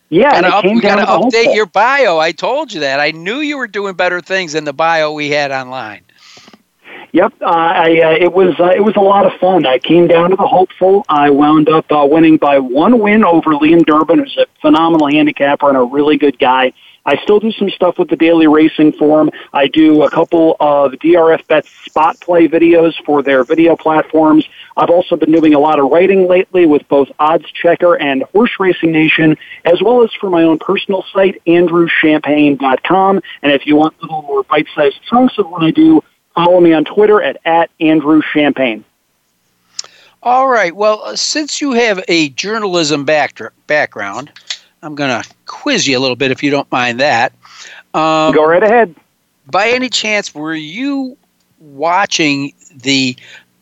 Yeah, 0.10 0.32
and 0.36 0.46
up- 0.48 0.64
came 0.64 0.76
we 0.78 0.82
got 0.82 0.96
to 0.96 1.06
update 1.06 1.54
your 1.54 1.66
bio. 1.68 2.18
I 2.18 2.32
told 2.32 2.74
you 2.74 2.80
that. 2.80 3.00
I 3.00 3.12
knew 3.12 3.38
you 3.40 3.58
were 3.58 3.68
doing 3.68 3.94
better 3.94 4.20
things 4.22 4.54
than 4.54 4.64
the 4.64 4.74
bio 4.74 5.12
we 5.12 5.30
had 5.30 5.52
online. 5.52 6.02
Yep, 7.18 7.34
uh, 7.42 7.46
I, 7.46 8.00
uh, 8.00 8.12
it 8.12 8.32
was 8.32 8.60
uh, 8.60 8.66
it 8.76 8.84
was 8.84 8.96
a 8.96 9.00
lot 9.00 9.26
of 9.26 9.34
fun. 9.40 9.66
I 9.66 9.80
came 9.80 10.06
down 10.06 10.30
to 10.30 10.36
the 10.36 10.46
hopeful. 10.46 11.04
I 11.10 11.32
wound 11.32 11.68
up 11.68 11.92
uh, 11.92 12.08
winning 12.08 12.38
by 12.38 12.60
one 12.60 13.00
win 13.00 13.24
over 13.24 13.54
Liam 13.56 13.84
Durbin, 13.84 14.20
who's 14.20 14.38
a 14.38 14.46
phenomenal 14.62 15.08
handicapper 15.08 15.68
and 15.68 15.76
a 15.80 15.82
really 15.82 16.18
good 16.18 16.38
guy. 16.38 16.74
I 17.08 17.16
still 17.24 17.40
do 17.40 17.52
some 17.54 17.72
stuff 17.72 17.98
with 17.98 18.10
the 18.10 18.18
Daily 18.18 18.46
Racing 18.46 18.92
Form. 18.92 19.32
I 19.52 19.66
do 19.66 20.04
a 20.04 20.12
couple 20.12 20.58
of 20.60 20.92
DRF 20.92 21.48
Bets 21.48 21.70
spot 21.86 22.20
play 22.20 22.48
videos 22.48 22.94
for 23.04 23.24
their 23.24 23.44
video 23.44 23.76
platforms. 23.76 24.48
I've 24.76 24.92
also 24.92 25.16
been 25.16 25.32
doing 25.32 25.56
a 25.56 25.60
lot 25.60 25.80
of 25.80 25.90
writing 25.90 26.28
lately 26.28 26.68
with 26.68 26.88
both 26.88 27.08
Odds 27.18 27.52
Checker 27.52 27.96
and 27.96 28.26
Horse 28.32 28.52
Racing 28.60 28.92
Nation, 28.92 29.38
as 29.66 29.82
well 29.82 30.04
as 30.04 30.12
for 30.22 30.30
my 30.30 30.44
own 30.44 30.60
personal 30.60 31.04
site, 31.12 31.42
andrewchampagne.com. 31.48 33.22
And 33.42 33.52
if 33.54 33.66
you 33.66 33.76
want 33.76 33.96
a 33.98 34.02
little 34.04 34.22
more 34.22 34.44
bite-sized 34.44 35.02
chunks 35.10 35.40
of 35.40 35.50
what 35.50 35.64
I 35.64 35.72
do, 35.72 36.04
follow 36.38 36.60
me 36.60 36.72
on 36.72 36.86
Twitter 36.86 37.22
at, 37.22 37.38
at 37.46 37.72
Andrew 37.80 38.22
Champagne. 38.34 38.86
All 40.22 40.48
right. 40.48 40.76
Well, 40.76 41.02
uh, 41.04 41.16
since 41.16 41.62
you 41.62 41.74
have 41.74 42.04
a 42.08 42.30
journalism 42.30 43.06
back- 43.06 43.40
background, 43.66 44.32
I'm 44.84 44.96
going 44.96 45.22
to 45.22 45.30
quiz 45.46 45.88
you 45.88 45.98
a 45.98 46.00
little 46.00 46.16
bit 46.16 46.32
if 46.32 46.44
you 46.44 46.52
don't 46.52 46.72
mind 46.72 47.00
that. 47.00 47.34
Um, 47.94 48.34
Go 48.34 48.46
right 48.46 48.64
ahead. 48.64 48.96
By 49.50 49.70
any 49.70 49.90
chance, 49.90 50.36
were 50.36 50.54
you 50.54 51.18
watching 51.60 52.54
the 52.76 53.16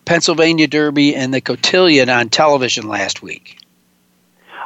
Pennsylvania 0.05 0.67
Derby 0.67 1.15
and 1.15 1.33
the 1.33 1.41
Cotillion 1.41 2.09
on 2.09 2.29
television 2.29 2.87
last 2.87 3.21
week? 3.21 3.59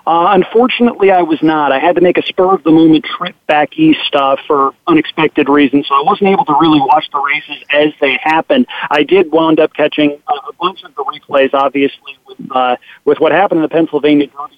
Uh, 0.10 0.34
unfortunately, 0.34 1.12
I 1.12 1.22
was 1.22 1.38
not. 1.44 1.72
I 1.72 1.78
had 1.78 1.94
to 1.94 2.02
make 2.02 2.18
a 2.18 2.24
spur 2.24 2.56
of 2.56 2.64
the 2.64 2.72
moment 2.72 3.06
trip 3.06 3.36
back 3.46 3.78
east 3.78 4.16
uh, 4.16 4.38
for 4.48 4.74
unexpected 4.88 5.48
reasons, 5.48 5.88
so 5.88 5.94
I 5.94 6.02
wasn't 6.04 6.32
able 6.32 6.46
to 6.46 6.58
really 6.60 6.80
watch 6.80 7.06
the 7.12 7.20
races 7.20 7.64
as 7.72 7.90
they 8.02 8.18
happened. 8.24 8.66
I 8.90 9.04
did 9.04 9.32
wound 9.32 9.60
up 9.60 9.72
catching 9.76 10.20
uh, 10.28 10.34
a 10.50 10.54
bunch 10.54 10.82
of 10.84 10.96
the 10.96 11.04
replays, 11.04 11.54
obviously, 11.54 12.18
with 12.26 12.40
uh, 12.50 12.78
with 13.06 13.20
what 13.20 13.32
happened 13.32 13.60
in 13.60 13.62
the 13.62 13.70
Pennsylvania 13.70 14.26
Derby. 14.26 14.56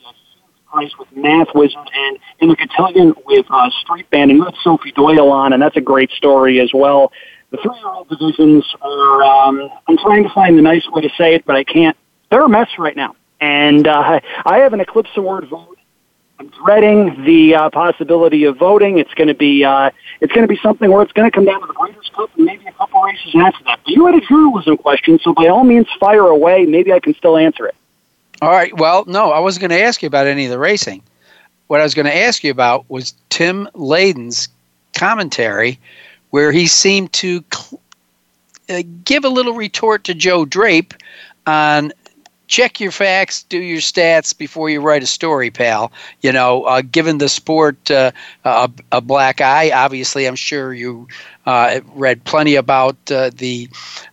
Surprised 0.63 0.95
with 0.97 1.11
Math 1.17 1.49
Wizard 1.53 1.89
and 1.93 2.17
in 2.39 2.47
the 2.47 2.55
Cotillion 2.55 3.13
with 3.25 3.45
uh, 3.49 3.69
Street 3.81 4.09
Band, 4.09 4.31
and 4.31 4.41
had 4.41 4.55
Sophie 4.63 4.93
Doyle 4.93 5.33
on, 5.33 5.51
and 5.51 5.61
that's 5.61 5.75
a 5.75 5.81
great 5.81 6.11
story 6.11 6.61
as 6.61 6.71
well. 6.73 7.11
The 7.49 7.57
three-year-old 7.57 8.07
divisions 8.07 8.63
are. 8.81 9.21
Um, 9.21 9.69
I'm 9.85 9.97
trying 9.97 10.23
to 10.23 10.29
find 10.33 10.57
the 10.57 10.61
nice 10.61 10.87
way 10.87 11.01
to 11.01 11.09
say 11.17 11.35
it, 11.35 11.43
but 11.45 11.57
I 11.57 11.65
can't. 11.65 11.97
They're 12.29 12.45
a 12.45 12.47
mess 12.47 12.69
right 12.79 12.95
now 12.95 13.17
and 13.41 13.87
uh, 13.87 14.21
I 14.45 14.59
have 14.59 14.71
an 14.73 14.79
Eclipse 14.79 15.09
Award 15.17 15.47
vote. 15.47 15.77
I'm 16.39 16.49
dreading 16.63 17.23
the 17.23 17.55
uh, 17.55 17.69
possibility 17.69 18.45
of 18.45 18.57
voting. 18.57 18.97
It's 18.97 19.13
going 19.13 19.27
to 19.27 19.33
be 19.33 19.63
uh, 19.63 19.91
it's 20.21 20.31
going 20.31 20.47
to 20.47 20.47
be 20.47 20.59
something 20.61 20.89
where 20.89 21.03
it's 21.03 21.11
going 21.11 21.29
to 21.29 21.35
come 21.35 21.45
down 21.45 21.61
to 21.61 21.67
the 21.67 21.73
Breeders' 21.73 22.09
Cup 22.15 22.29
and 22.35 22.45
maybe 22.45 22.65
a 22.65 22.71
couple 22.71 23.01
races 23.01 23.35
after 23.35 23.63
that. 23.65 23.79
But 23.83 23.93
you 23.93 24.05
had 24.05 24.15
a 24.15 24.21
journalism 24.21 24.77
question, 24.77 25.19
so 25.19 25.33
by 25.33 25.47
all 25.47 25.63
means, 25.63 25.87
fire 25.99 26.27
away. 26.27 26.65
Maybe 26.65 26.93
I 26.93 26.99
can 26.99 27.13
still 27.15 27.37
answer 27.37 27.67
it. 27.67 27.75
All 28.41 28.49
right. 28.49 28.75
Well, 28.75 29.05
no, 29.05 29.31
I 29.31 29.39
wasn't 29.39 29.61
going 29.61 29.79
to 29.79 29.85
ask 29.85 30.01
you 30.01 30.07
about 30.07 30.25
any 30.25 30.45
of 30.45 30.51
the 30.51 30.57
racing. 30.57 31.03
What 31.67 31.79
I 31.79 31.83
was 31.83 31.93
going 31.93 32.07
to 32.07 32.15
ask 32.15 32.43
you 32.43 32.49
about 32.49 32.89
was 32.89 33.13
Tim 33.29 33.69
Layden's 33.75 34.49
commentary, 34.95 35.79
where 36.31 36.51
he 36.51 36.65
seemed 36.65 37.13
to 37.13 37.43
cl- 37.53 37.79
uh, 38.67 38.81
give 39.05 39.25
a 39.25 39.29
little 39.29 39.53
retort 39.53 40.05
to 40.05 40.15
Joe 40.15 40.43
Drape 40.43 40.95
on 41.45 41.93
check 42.51 42.81
your 42.81 42.91
facts, 42.91 43.43
do 43.43 43.57
your 43.57 43.79
stats 43.79 44.37
before 44.37 44.69
you 44.69 44.81
write 44.81 45.01
a 45.01 45.07
story, 45.07 45.49
pal. 45.49 45.89
You 46.19 46.33
know, 46.33 46.63
uh, 46.65 46.81
given 46.81 47.17
the 47.17 47.29
sport 47.29 47.89
uh, 47.89 48.11
a, 48.43 48.69
a, 48.91 48.99
black 48.99 49.39
eye, 49.39 49.71
obviously, 49.71 50.25
I'm 50.25 50.35
sure 50.35 50.73
you 50.73 51.07
uh, 51.45 51.79
read 51.95 52.25
plenty 52.25 52.55
about 52.55 52.97
uh, 53.09 53.31
the 53.33 53.69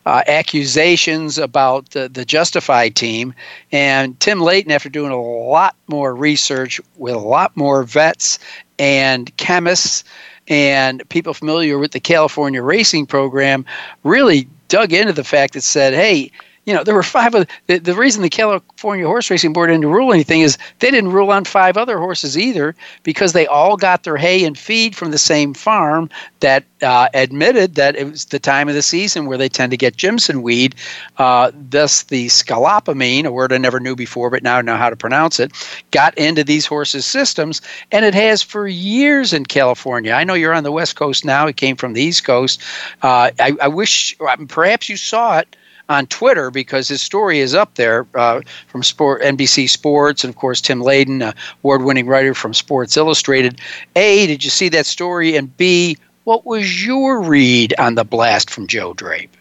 uh, 0.07 0.23
accusations 0.29 1.37
about 1.37 1.91
the 1.91 2.25
Justified 2.25 2.95
team. 2.95 3.35
And 3.73 4.19
Tim 4.21 4.39
Layden, 4.39 4.71
after 4.71 4.89
doing 4.89 5.11
a 5.11 5.21
lot 5.21 5.75
more 5.89 6.15
research 6.15 6.81
with 6.97 7.17
a 7.17 7.19
lot 7.19 7.57
more 7.57 7.83
vets 7.83 8.39
and 8.79 9.37
chemists 9.37 10.05
and 10.47 11.07
people 11.09 11.35
familiar 11.35 11.77
with 11.77 11.91
the 11.91 12.01
California 12.01 12.63
racing 12.63 13.07
program, 13.07 13.67
really 14.05 14.49
dug 14.69 14.93
into 14.93 15.13
the 15.13 15.25
fact 15.25 15.55
that 15.55 15.63
said, 15.63 15.93
hey, 15.93 16.31
you 16.69 16.75
know, 16.75 16.85
there 16.85 16.95
were 16.95 17.03
five 17.03 17.35
of 17.35 17.47
the, 17.67 17.79
the 17.79 17.95
reason 17.95 18.21
the 18.21 18.29
California 18.29 19.07
Horse 19.07 19.31
Racing 19.31 19.55
Board 19.55 19.71
didn't 19.71 19.87
rule 19.87 20.13
anything 20.13 20.43
is 20.43 20.59
they 20.81 20.91
didn't 20.91 21.13
rule 21.13 21.31
on 21.31 21.47
five 21.47 21.79
other 21.79 21.99
horses 21.99 22.37
either 22.37 22.75
because 23.05 23.33
they 23.33 23.47
all 23.47 23.79
got 23.79 24.03
their 24.03 24.19
hay 24.19 24.45
and 24.45 24.57
feed 24.57 24.95
from 24.95 25.11
the 25.11 25.17
same 25.17 25.55
farm 25.55 26.11
that 26.41 26.65
uh, 26.83 27.09
admitted 27.15 27.77
that 27.77 27.97
it 27.97 28.11
was 28.11 28.27
the 28.27 28.39
time 28.39 28.69
of 28.69 28.75
the 28.75 28.83
season 28.83 29.25
where 29.25 29.39
they 29.39 29.49
tend 29.49 29.71
to 29.71 29.79
get 29.79 29.97
Jimson 29.97 30.43
weed. 30.43 30.75
Uh, 31.17 31.51
thus, 31.71 32.03
the 32.03 32.27
scolopamine, 32.27 33.25
a 33.25 33.33
word 33.33 33.51
I 33.51 33.57
never 33.57 33.81
knew 33.81 33.97
before, 33.97 34.29
but 34.29 34.43
now 34.43 34.59
I 34.59 34.63
know 34.63 34.77
how 34.77 34.91
to 34.91 34.97
pronounce 34.97 35.41
it, 35.41 35.53
got 35.91 36.19
into 36.19 36.45
these 36.45 36.67
horses' 36.67 37.07
systems, 37.07 37.63
and 37.93 38.05
it 38.05 38.13
has 38.13 38.43
for 38.43 38.69
years 38.69 39.33
in 39.33 39.47
California. 39.47 40.13
I 40.13 40.25
know 40.25 40.35
you're 40.35 40.53
on 40.53 40.65
the 40.65 40.73
West 40.73 40.97
Coast 40.97 41.25
now; 41.25 41.47
it 41.47 41.57
came 41.57 41.77
from 41.77 41.95
the 41.95 42.03
East 42.03 42.25
Coast. 42.25 42.61
Uh, 43.01 43.31
I, 43.41 43.57
I 43.63 43.69
wish, 43.69 44.15
perhaps 44.49 44.91
you 44.91 44.99
saw 44.99 45.39
it 45.39 45.57
on 45.89 46.07
Twitter 46.07 46.51
because 46.51 46.89
his 46.89 47.01
story 47.01 47.39
is 47.41 47.55
up 47.55 47.75
there 47.75 48.07
uh, 48.15 48.41
from 48.67 48.83
Sport 48.83 49.23
NBC 49.23 49.69
Sports 49.69 50.25
and 50.25 50.33
of 50.33 50.37
course 50.37 50.61
Tim 50.61 50.81
Layden, 50.81 51.35
award-winning 51.65 52.07
writer 52.07 52.35
from 52.35 52.53
Sports 52.55 52.97
Illustrated. 52.97 53.61
A, 53.97 54.27
did 54.27 54.45
you 54.45 54.51
see 54.51 54.69
that 54.71 54.87
story? 54.87 55.37
And 55.37 55.55
B, 55.57 55.97
what 56.25 56.45
was 56.45 56.85
your 56.85 57.23
read 57.23 57.75
on 57.79 57.95
the 57.95 58.05
blast 58.05 58.51
from 58.51 58.67
Joe 58.67 58.93
Drape? 58.93 59.35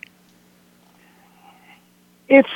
It's 2.30 2.50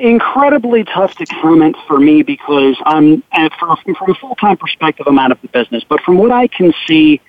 incredibly 0.00 0.84
tough 0.84 1.14
to 1.16 1.26
comment 1.26 1.76
for 1.86 2.00
me 2.00 2.22
because 2.22 2.76
I'm, 2.84 3.22
from, 3.58 3.76
from 3.76 4.10
a 4.10 4.14
full-time 4.14 4.56
perspective, 4.56 5.06
I'm 5.08 5.18
out 5.18 5.30
of 5.30 5.40
the 5.42 5.48
business. 5.48 5.84
But 5.88 6.00
from 6.00 6.18
what 6.18 6.32
I 6.32 6.48
can 6.48 6.72
see, 6.88 7.20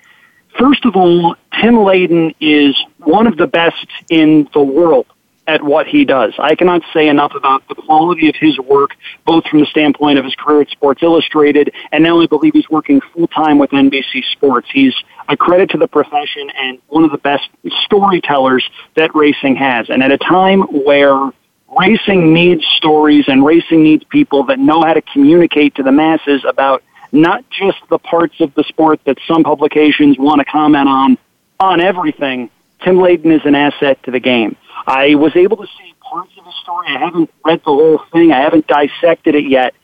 first 0.58 0.84
of 0.84 0.96
all, 0.96 1.36
Tim 1.60 1.74
Layden 1.74 2.34
is 2.40 2.76
one 2.98 3.28
of 3.28 3.36
the 3.36 3.46
best 3.46 3.86
in 4.10 4.48
the 4.52 4.62
world 4.62 5.06
at 5.46 5.62
what 5.62 5.86
he 5.86 6.04
does. 6.04 6.32
I 6.38 6.54
cannot 6.54 6.82
say 6.92 7.08
enough 7.08 7.32
about 7.34 7.66
the 7.68 7.74
quality 7.74 8.28
of 8.28 8.34
his 8.36 8.58
work, 8.58 8.90
both 9.26 9.44
from 9.46 9.60
the 9.60 9.66
standpoint 9.66 10.18
of 10.18 10.24
his 10.24 10.34
career 10.34 10.62
at 10.62 10.70
Sports 10.70 11.02
Illustrated, 11.02 11.72
and 11.92 12.02
now 12.02 12.20
I 12.20 12.26
believe 12.26 12.54
he's 12.54 12.68
working 12.70 13.00
full 13.12 13.28
time 13.28 13.58
with 13.58 13.70
NBC 13.70 14.24
Sports. 14.32 14.68
He's 14.72 14.94
a 15.28 15.36
credit 15.36 15.70
to 15.70 15.78
the 15.78 15.88
profession 15.88 16.50
and 16.58 16.78
one 16.88 17.04
of 17.04 17.10
the 17.10 17.18
best 17.18 17.48
storytellers 17.84 18.68
that 18.94 19.14
racing 19.14 19.56
has. 19.56 19.90
And 19.90 20.02
at 20.02 20.10
a 20.10 20.18
time 20.18 20.62
where 20.62 21.30
racing 21.78 22.32
needs 22.32 22.64
stories 22.76 23.24
and 23.28 23.44
racing 23.44 23.82
needs 23.82 24.04
people 24.04 24.44
that 24.44 24.58
know 24.58 24.82
how 24.82 24.94
to 24.94 25.02
communicate 25.02 25.74
to 25.76 25.82
the 25.82 25.92
masses 25.92 26.44
about 26.46 26.82
not 27.12 27.44
just 27.50 27.78
the 27.90 27.98
parts 27.98 28.40
of 28.40 28.54
the 28.54 28.64
sport 28.64 29.00
that 29.04 29.18
some 29.26 29.44
publications 29.44 30.18
want 30.18 30.40
to 30.40 30.44
comment 30.44 30.88
on, 30.88 31.18
on 31.60 31.80
everything, 31.80 32.50
Tim 32.84 32.96
Layden 32.96 33.34
is 33.34 33.44
an 33.46 33.54
asset 33.54 34.02
to 34.02 34.10
the 34.10 34.20
game. 34.20 34.56
I 34.86 35.14
was 35.14 35.34
able 35.34 35.56
to 35.56 35.66
see 35.66 35.94
parts 36.00 36.32
of 36.38 36.44
the 36.44 36.52
story. 36.62 36.88
I 36.88 36.98
haven't 36.98 37.30
read 37.44 37.60
the 37.60 37.72
whole 37.72 38.00
thing. 38.12 38.30
I 38.30 38.40
haven't 38.40 38.66
dissected 38.66 39.34
it 39.34 39.48
yet. 39.48 39.74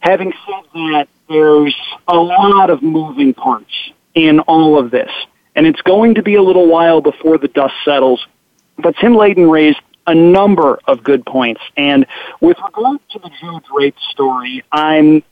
Having 0.00 0.34
said 0.46 0.64
that, 0.74 1.08
there's 1.28 1.74
a 2.06 2.16
lot 2.16 2.68
of 2.68 2.82
moving 2.82 3.32
parts 3.32 3.72
in 4.14 4.40
all 4.40 4.78
of 4.78 4.90
this. 4.90 5.10
And 5.56 5.66
it's 5.66 5.80
going 5.82 6.16
to 6.16 6.22
be 6.22 6.34
a 6.34 6.42
little 6.42 6.66
while 6.66 7.00
before 7.00 7.38
the 7.38 7.48
dust 7.48 7.74
settles. 7.84 8.26
But 8.76 8.96
Tim 9.00 9.14
Layden 9.14 9.50
raised 9.50 9.80
a 10.06 10.14
number 10.14 10.78
of 10.86 11.02
good 11.02 11.24
points. 11.24 11.62
And 11.78 12.06
with 12.40 12.58
regard 12.62 12.98
to 13.10 13.18
the 13.20 13.30
Joe 13.40 13.60
Drape 13.72 13.96
story, 14.10 14.62
I'm 14.70 15.22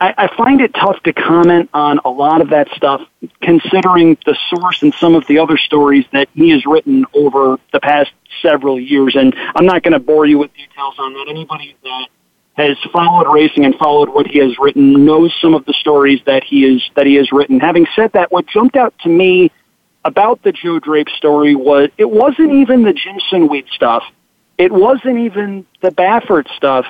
I, 0.00 0.14
I 0.16 0.36
find 0.36 0.60
it 0.60 0.74
tough 0.74 1.02
to 1.04 1.12
comment 1.12 1.70
on 1.74 1.98
a 2.04 2.10
lot 2.10 2.40
of 2.40 2.50
that 2.50 2.68
stuff, 2.76 3.02
considering 3.42 4.16
the 4.24 4.36
source 4.48 4.82
and 4.82 4.94
some 4.94 5.14
of 5.14 5.26
the 5.26 5.38
other 5.38 5.56
stories 5.56 6.04
that 6.12 6.28
he 6.34 6.50
has 6.50 6.64
written 6.66 7.04
over 7.14 7.58
the 7.72 7.80
past 7.80 8.12
several 8.40 8.78
years. 8.78 9.16
And 9.16 9.34
I'm 9.56 9.66
not 9.66 9.82
going 9.82 9.92
to 9.92 9.98
bore 9.98 10.26
you 10.26 10.38
with 10.38 10.54
details 10.54 10.94
on 10.98 11.14
that. 11.14 11.26
Anybody 11.28 11.76
that 11.82 12.06
has 12.54 12.76
followed 12.92 13.32
racing 13.32 13.64
and 13.64 13.74
followed 13.76 14.08
what 14.08 14.26
he 14.26 14.38
has 14.38 14.56
written 14.58 15.04
knows 15.04 15.34
some 15.40 15.54
of 15.54 15.64
the 15.64 15.72
stories 15.72 16.20
that 16.26 16.44
he 16.44 16.64
is 16.64 16.82
that 16.94 17.06
he 17.06 17.14
has 17.16 17.32
written. 17.32 17.58
Having 17.58 17.86
said 17.96 18.12
that, 18.12 18.30
what 18.30 18.46
jumped 18.46 18.76
out 18.76 18.94
to 19.00 19.08
me 19.08 19.50
about 20.04 20.42
the 20.42 20.52
Joe 20.52 20.78
Drape 20.78 21.08
story 21.08 21.54
was 21.54 21.90
it 21.98 22.10
wasn't 22.10 22.52
even 22.52 22.82
the 22.82 22.92
Jimson 22.92 23.48
weed 23.48 23.66
stuff. 23.72 24.04
It 24.58 24.72
wasn't 24.72 25.18
even 25.18 25.66
the 25.82 25.90
Baffert 25.90 26.48
stuff. 26.56 26.86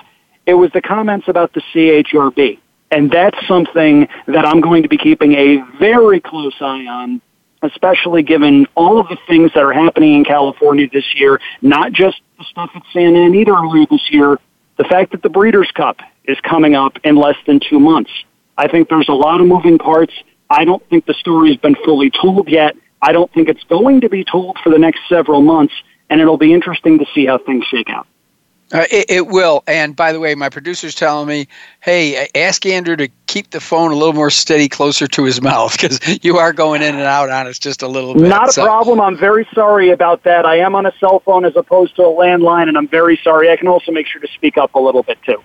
It 0.47 0.55
was 0.55 0.71
the 0.73 0.81
comments 0.81 1.29
about 1.29 1.53
the 1.53 1.61
CHRB. 1.73 2.59
And 2.91 3.11
that's 3.11 3.37
something 3.47 4.09
that 4.27 4.47
I'm 4.47 4.61
going 4.61 4.83
to 4.83 4.89
be 4.89 4.97
keeping 4.97 5.35
a 5.35 5.63
very 5.79 6.21
close 6.21 6.55
eye 6.61 6.87
on, 6.87 7.21
especially 7.63 8.23
given 8.23 8.67
all 8.75 8.99
of 8.99 9.09
the 9.09 9.19
things 9.27 9.53
that 9.55 9.63
are 9.63 9.73
happening 9.73 10.15
in 10.15 10.25
California 10.25 10.89
this 10.91 11.05
year, 11.15 11.41
not 11.61 11.93
just 11.93 12.21
the 12.39 12.45
stuff 12.45 12.71
at 12.75 12.83
Santa 12.93 13.23
Anita 13.23 13.51
earlier 13.51 13.87
this 13.91 14.11
year, 14.11 14.39
the 14.79 14.85
fact 14.85 15.13
that 15.13 15.23
the 15.23 15.29
Breeders' 15.29 15.71
Cup 15.73 15.99
is 16.25 16.39
coming 16.41 16.75
up 16.75 16.99
in 17.05 17.17
less 17.17 17.37
than 17.47 17.61
two 17.61 17.81
months. 17.81 18.11
I 18.57 18.69
think 18.69 18.89
there's 18.89 19.09
a 19.09 19.15
lot 19.15 19.41
of 19.41 19.47
moving 19.47 19.79
parts. 19.79 20.13
I 20.49 20.65
don't 20.65 20.87
think 20.89 21.05
the 21.05 21.15
story 21.15 21.49
has 21.49 21.59
been 21.59 21.77
fully 21.85 22.11
told 22.11 22.49
yet. 22.49 22.75
I 23.03 23.13
don't 23.13 23.33
think 23.33 23.49
it's 23.49 23.63
going 23.65 24.01
to 24.01 24.09
be 24.09 24.25
told 24.25 24.59
for 24.63 24.71
the 24.71 24.79
next 24.79 25.01
several 25.09 25.43
months, 25.43 25.75
and 26.09 26.21
it'll 26.21 26.39
be 26.39 26.53
interesting 26.53 26.99
to 26.99 27.07
see 27.15 27.27
how 27.27 27.39
things 27.39 27.65
shake 27.67 27.91
out. 27.91 28.07
Uh, 28.73 28.85
it, 28.91 29.07
it, 29.09 29.27
will. 29.29 29.65
And 29.67 29.97
by 29.97 30.13
the 30.13 30.21
way, 30.21 30.35
my 30.35 30.51
producer's 30.51 30.95
telling 30.95 31.27
me, 31.27 31.49
hey, 31.81 32.29
ask 32.35 32.67
Andrew 32.67 32.97
to 32.97 33.09
keep 33.27 33.51
the 33.51 33.61
phone 33.61 33.93
a 33.93 33.95
little 33.95 34.13
more 34.13 34.31
steady 34.31 34.69
closer 34.69 35.07
to 35.07 35.25
his 35.25 35.41
mouth 35.43 35.73
because 35.73 36.01
you 36.23 36.37
are 36.37 36.53
going 36.53 36.83
in 36.83 36.95
and 36.95 37.05
out 37.05 37.31
on 37.31 37.47
us 37.47 37.59
just 37.59 37.83
a 37.83 37.89
little 37.89 38.15
bit. 38.15 38.25
Not 38.25 38.51
a 38.51 38.53
so. 38.53 38.65
problem. 38.65 39.01
I'm 39.01 39.17
very 39.17 39.49
sorry 39.55 39.91
about 39.91 40.25
that. 40.25 40.45
I 40.45 40.59
am 40.59 40.75
on 40.75 40.85
a 40.85 40.93
cell 41.01 41.21
phone 41.21 41.47
as 41.47 41.57
opposed 41.57 41.97
to 41.97 42.03
a 42.03 42.13
landline, 42.13 42.69
and 42.69 42.77
I'm 42.77 42.89
very 42.89 43.19
sorry. 43.23 43.51
I 43.51 43.57
can 43.57 43.69
also 43.69 43.91
make 43.91 44.07
sure 44.07 44.21
to 44.21 44.29
speak 44.29 44.59
up 44.59 44.75
a 44.75 44.81
little 44.81 45.03
bit 45.03 45.19
too. 45.23 45.43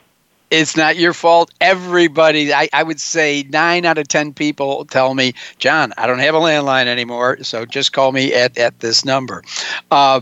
It's 0.54 0.78
not 0.78 0.98
your 0.98 1.14
fault. 1.14 1.52
Everybody, 1.62 2.54
I, 2.54 2.70
I 2.74 2.84
would 2.84 3.00
say 3.00 3.44
nine 3.50 3.86
out 3.86 3.98
of 3.98 4.08
10 4.08 4.34
people 4.34 4.86
tell 4.86 5.16
me, 5.16 5.34
John, 5.58 5.94
I 5.98 6.06
don't 6.06 6.20
have 6.20 6.36
a 6.36 6.40
landline 6.40 6.86
anymore, 6.86 7.40
so 7.42 7.66
just 7.66 7.92
call 7.92 8.12
me 8.12 8.34
at, 8.36 8.56
at 8.60 8.80
this 8.80 9.04
number. 9.04 9.44
Uh, 9.90 10.22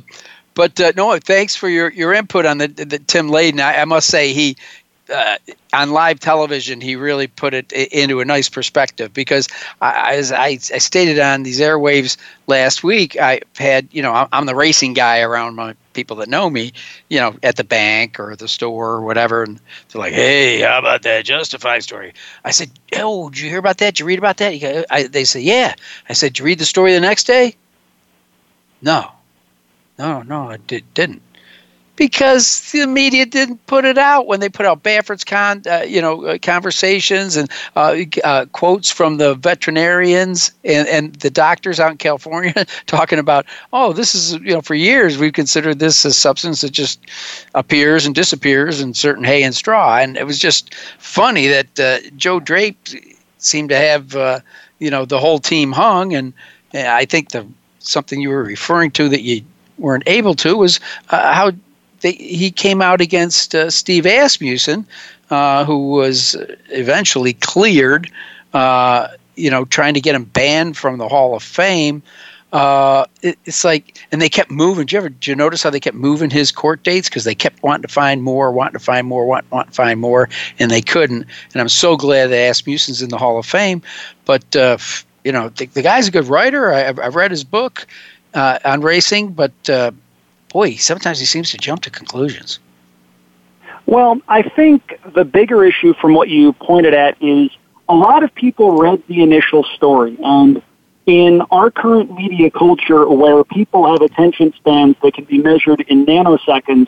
but 0.54 0.80
uh, 0.80 0.92
no, 0.96 1.18
thanks 1.18 1.56
for 1.56 1.70
your, 1.70 1.92
your 1.92 2.14
input 2.14 2.46
on 2.46 2.58
the, 2.58 2.68
the 2.68 3.00
Tim 3.00 3.30
Layden. 3.30 3.60
I, 3.60 3.82
I 3.82 3.86
must 3.86 4.08
say 4.08 4.34
he 4.34 4.58
uh, 5.12 5.38
on 5.74 5.92
live 5.92 6.20
television, 6.20 6.82
he 6.82 6.96
really 6.96 7.28
put 7.28 7.54
it 7.54 7.72
into 7.72 8.20
a 8.20 8.26
nice 8.26 8.50
perspective 8.50 9.14
because, 9.14 9.48
I, 9.82 10.16
as 10.16 10.32
I, 10.32 10.48
I, 10.48 10.58
stated 10.58 11.20
on 11.20 11.44
these 11.44 11.60
airwaves 11.60 12.18
last 12.48 12.84
week, 12.84 13.20
I 13.20 13.42
had, 13.58 13.88
you 13.92 14.02
know, 14.02 14.28
I'm 14.32 14.46
the 14.46 14.56
racing 14.56 14.94
guy 14.94 15.22
around 15.22 15.56
my 15.56 15.76
people 15.94 16.18
that 16.18 16.30
know 16.30 16.50
me, 16.50 16.74
you 17.10 17.20
know, 17.20 17.36
at 17.44 17.58
the 17.58 17.64
bank 17.64 18.20
or 18.20 18.36
the 18.36 18.48
store 18.48 18.92
or 18.92 19.02
whatever. 19.02 19.44
And 19.44 19.60
they're 19.90 20.02
like, 20.02 20.14
hey, 20.14 20.62
how 20.62 20.80
about 20.80 21.04
that 21.04 21.26
Justified 21.26 21.84
story? 21.84 22.14
I 22.46 22.52
said, 22.52 22.72
oh, 22.96 23.30
did 23.30 23.40
you 23.40 23.50
hear 23.50 23.60
about 23.60 23.78
that? 23.80 23.96
Did 23.96 24.00
you 24.02 24.06
read 24.06 24.20
about 24.20 24.38
that? 24.38 24.86
I, 24.90 25.04
they 25.04 25.26
say, 25.26 25.42
yeah. 25.42 25.76
I 26.10 26.14
said, 26.14 26.34
did 26.34 26.40
you 26.40 26.46
read 26.46 26.60
the 26.60 26.66
story 26.66 26.94
the 26.94 27.02
next 27.02 27.26
day? 27.26 27.56
No. 28.82 29.12
No, 30.02 30.24
no, 30.24 30.50
it 30.50 30.66
did, 30.66 30.92
didn't. 30.96 31.22
Because 31.96 32.72
the 32.72 32.88
media 32.88 33.24
didn't 33.24 33.64
put 33.68 33.86
it 33.86 34.00
out 34.00 34.26
when 34.26 34.40
they 34.40 34.50
put 34.50 34.66
out 34.66 34.82
Baffert's 34.82 35.24
con, 35.24 35.62
uh, 35.70 35.84
you 35.88 36.02
know, 36.02 36.26
uh, 36.26 36.38
conversations 36.42 37.38
and 37.38 37.52
uh, 37.76 37.98
uh, 38.24 38.48
quotes 38.52 38.90
from 38.90 39.18
the 39.18 39.36
veterinarians 39.36 40.54
and, 40.64 40.88
and 40.88 41.14
the 41.18 41.30
doctors 41.30 41.80
out 41.80 41.92
in 41.92 41.98
California 41.98 42.66
talking 42.88 43.20
about, 43.20 43.46
oh, 43.74 43.94
this 43.94 44.16
is, 44.16 44.34
you 44.34 44.56
know, 44.56 44.62
for 44.62 44.74
years 44.74 45.20
we've 45.20 45.34
considered 45.34 45.78
this 45.78 46.04
a 46.04 46.12
substance 46.12 46.62
that 46.62 46.72
just 46.72 47.00
appears 47.54 48.04
and 48.04 48.16
disappears 48.16 48.82
in 48.82 48.96
certain 48.96 49.24
hay 49.24 49.44
and 49.44 49.54
straw. 49.54 49.98
And 49.98 50.18
it 50.18 50.26
was 50.26 50.40
just 50.40 50.74
funny 50.98 51.46
that 51.46 51.80
uh, 51.80 52.00
Joe 52.18 52.40
Drape 52.40 52.88
seemed 53.38 53.70
to 53.70 53.78
have, 53.78 54.16
uh, 54.16 54.40
you 54.80 54.90
know, 54.90 55.06
the 55.06 55.20
whole 55.20 55.38
team 55.38 55.72
hung. 55.72 56.16
And 56.16 56.34
I 56.74 57.06
think 57.06 57.30
the 57.30 57.46
something 57.84 58.22
you 58.22 58.30
were 58.30 58.44
referring 58.44 58.92
to 58.92 59.10
that 59.10 59.22
you 59.22 59.44
weren't 59.82 60.04
able 60.08 60.36
to 60.36 60.56
was 60.56 60.80
uh, 61.10 61.34
how 61.34 61.52
they, 62.02 62.14
he 62.14 62.52
came 62.52 62.82
out 62.82 63.02
against 63.02 63.54
uh, 63.56 63.70
Steve 63.70 64.06
Asmussen, 64.06 64.86
uh, 65.30 65.66
who 65.66 65.90
was 65.90 66.36
eventually 66.70 67.34
cleared. 67.34 68.12
Uh, 68.54 69.08
you 69.36 69.50
know, 69.50 69.66
trying 69.66 69.94
to 69.94 70.02
get 70.02 70.14
him 70.14 70.26
banned 70.26 70.78
from 70.78 70.98
the 70.98 71.08
Hall 71.08 71.36
of 71.36 71.42
Fame. 71.42 72.04
Uh, 72.52 73.06
it, 73.22 73.40
it's 73.46 73.64
like, 73.64 73.98
and 74.12 74.22
they 74.22 74.28
kept 74.28 74.52
moving. 74.52 74.86
Did 74.86 74.92
you 74.92 74.98
ever 74.98 75.10
did 75.10 75.28
you 75.28 75.36
notice 75.36 75.64
how 75.64 75.70
they 75.70 75.80
kept 75.80 75.96
moving 75.96 76.30
his 76.30 76.52
court 76.52 76.84
dates 76.84 77.08
because 77.08 77.24
they 77.24 77.34
kept 77.34 77.64
wanting 77.64 77.84
to 77.84 77.88
find 77.88 78.24
more, 78.24 78.52
wanting 78.52 78.74
to 78.74 78.84
find 78.84 79.08
more, 79.08 79.26
want, 79.26 79.50
want 79.52 79.70
to 79.70 79.74
find 79.74 80.02
more, 80.02 80.28
and 80.60 80.70
they 80.70 80.82
couldn't. 80.82 81.26
And 81.54 81.62
I'm 81.62 81.70
so 81.70 81.96
glad 81.96 82.28
that 82.28 82.50
Asmussen's 82.50 83.02
in 83.02 83.10
the 83.10 83.18
Hall 83.18 83.38
of 83.38 83.46
Fame. 83.46 83.82
But 84.26 84.54
uh, 84.56 84.78
you 85.24 85.32
know, 85.32 85.50
the, 85.50 85.68
the, 85.68 85.82
guy's 85.82 86.08
a 86.08 86.12
good 86.12 86.28
writer. 86.28 86.74
I, 86.74 86.80
have 86.80 87.16
read 87.16 87.32
his 87.32 87.44
book 87.44 87.88
uh, 88.34 88.60
on 88.64 88.82
racing, 88.82 89.34
but 89.34 89.52
uh, 89.70 89.92
boy, 90.50 90.76
sometimes 90.76 91.20
he 91.20 91.26
seems 91.26 91.52
to 91.52 91.58
jump 91.58 91.82
to 91.84 91.90
conclusions. 91.90 92.60
Well, 93.86 94.22
I 94.28 94.44
think 94.44 95.00
the 95.14 95.26
bigger 95.26 95.66
issue 95.66 95.94
from 95.96 96.14
what 96.14 96.30
you 96.30 96.54
pointed 96.54 96.94
at 96.94 97.22
is 97.22 97.50
a 97.90 97.96
lot 97.96 98.24
of 98.24 98.34
people 98.34 98.78
read 98.78 99.04
the 99.08 99.22
initial 99.22 99.64
story 99.76 100.18
and 100.24 100.62
in 101.06 101.42
our 101.52 101.72
current 101.72 102.14
media 102.14 102.52
culture 102.52 103.08
where 103.10 103.44
people 103.44 103.92
have 103.92 104.02
attention 104.02 104.54
spans 104.54 104.96
that 105.02 105.14
can 105.14 105.26
be 105.26 105.40
measured 105.40 105.82
in 105.82 106.06
nanoseconds, 106.06 106.88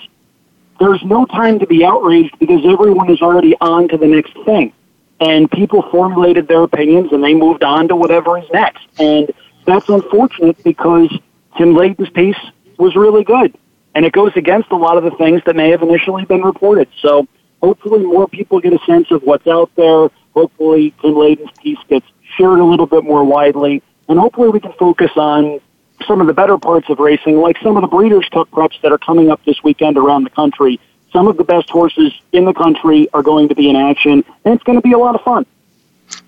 there's 0.80 1.04
no 1.04 1.26
time 1.26 1.60
to 1.60 1.68
be 1.68 1.84
outraged 1.84 2.38
because 2.40 2.62
everyone 2.66 3.10
is 3.10 3.22
already 3.22 3.56
on 3.60 3.88
to 3.90 3.98
the 3.98 4.08
next 4.08 4.34
thing. 4.46 4.72
And 5.20 5.50
people 5.50 5.82
formulated 5.90 6.48
their 6.48 6.64
opinions 6.64 7.12
and 7.12 7.24
they 7.24 7.34
moved 7.34 7.64
on 7.64 7.88
to 7.88 7.96
whatever 7.96 8.38
is 8.38 8.50
next. 8.52 8.86
And 9.00 9.32
that's 9.66 9.88
unfortunate 9.90 10.62
because 10.64 11.10
Tim 11.58 11.76
Layden's 11.76 12.10
piece 12.10 12.38
was 12.78 12.96
really 12.96 13.24
good. 13.24 13.56
And 13.96 14.06
it 14.06 14.12
goes 14.12 14.32
against 14.36 14.72
a 14.72 14.76
lot 14.76 14.98
of 14.98 15.04
the 15.04 15.12
things 15.12 15.42
that 15.46 15.56
may 15.56 15.70
have 15.70 15.84
initially 15.84 16.26
been 16.26 16.42
reported. 16.42 16.88
So 17.02 17.28
hopefully 17.62 18.04
more 18.04 18.28
people 18.28 18.60
get 18.60 18.74
a 18.74 18.80
sense 18.86 19.12
of 19.12 19.22
what's 19.24 19.48
out 19.48 19.70
there. 19.76 20.10
Hopefully 20.34 20.94
Tim 21.02 21.16
Layden's 21.16 21.52
piece 21.62 21.78
gets 21.88 22.08
shared 22.36 22.60
a 22.60 22.66
little 22.66 22.88
bit 22.88 23.04
more 23.04 23.24
widely 23.24 23.84
and 24.08 24.20
hopefully 24.20 24.50
we 24.50 24.60
can 24.60 24.74
focus 24.74 25.12
on 25.16 25.60
some 26.08 26.20
of 26.20 26.28
the 26.28 26.34
better 26.34 26.58
parts 26.58 26.90
of 26.90 27.00
racing, 27.00 27.38
like 27.38 27.58
some 27.64 27.78
of 27.78 27.82
the 27.82 27.88
Breeders' 27.88 28.28
Cup 28.30 28.50
preps 28.52 28.80
that 28.82 28.92
are 28.92 28.98
coming 28.98 29.32
up 29.32 29.44
this 29.46 29.64
weekend 29.64 29.98
around 29.98 30.24
the 30.24 30.30
country. 30.30 30.80
Some 31.12 31.28
of 31.28 31.38
the 31.38 31.44
best 31.44 31.70
horses 31.70 32.12
in 32.32 32.46
the 32.46 32.54
country 32.54 33.08
are 33.14 33.24
going 33.24 33.48
to 33.50 33.56
be 33.56 33.70
in 33.70 33.76
action, 33.76 34.24
and 34.44 34.54
it's 34.54 34.64
going 34.64 34.78
to 34.78 34.82
be 34.82 34.94
a 34.94 34.98
lot 34.98 35.16
of 35.16 35.22
fun. 35.22 35.46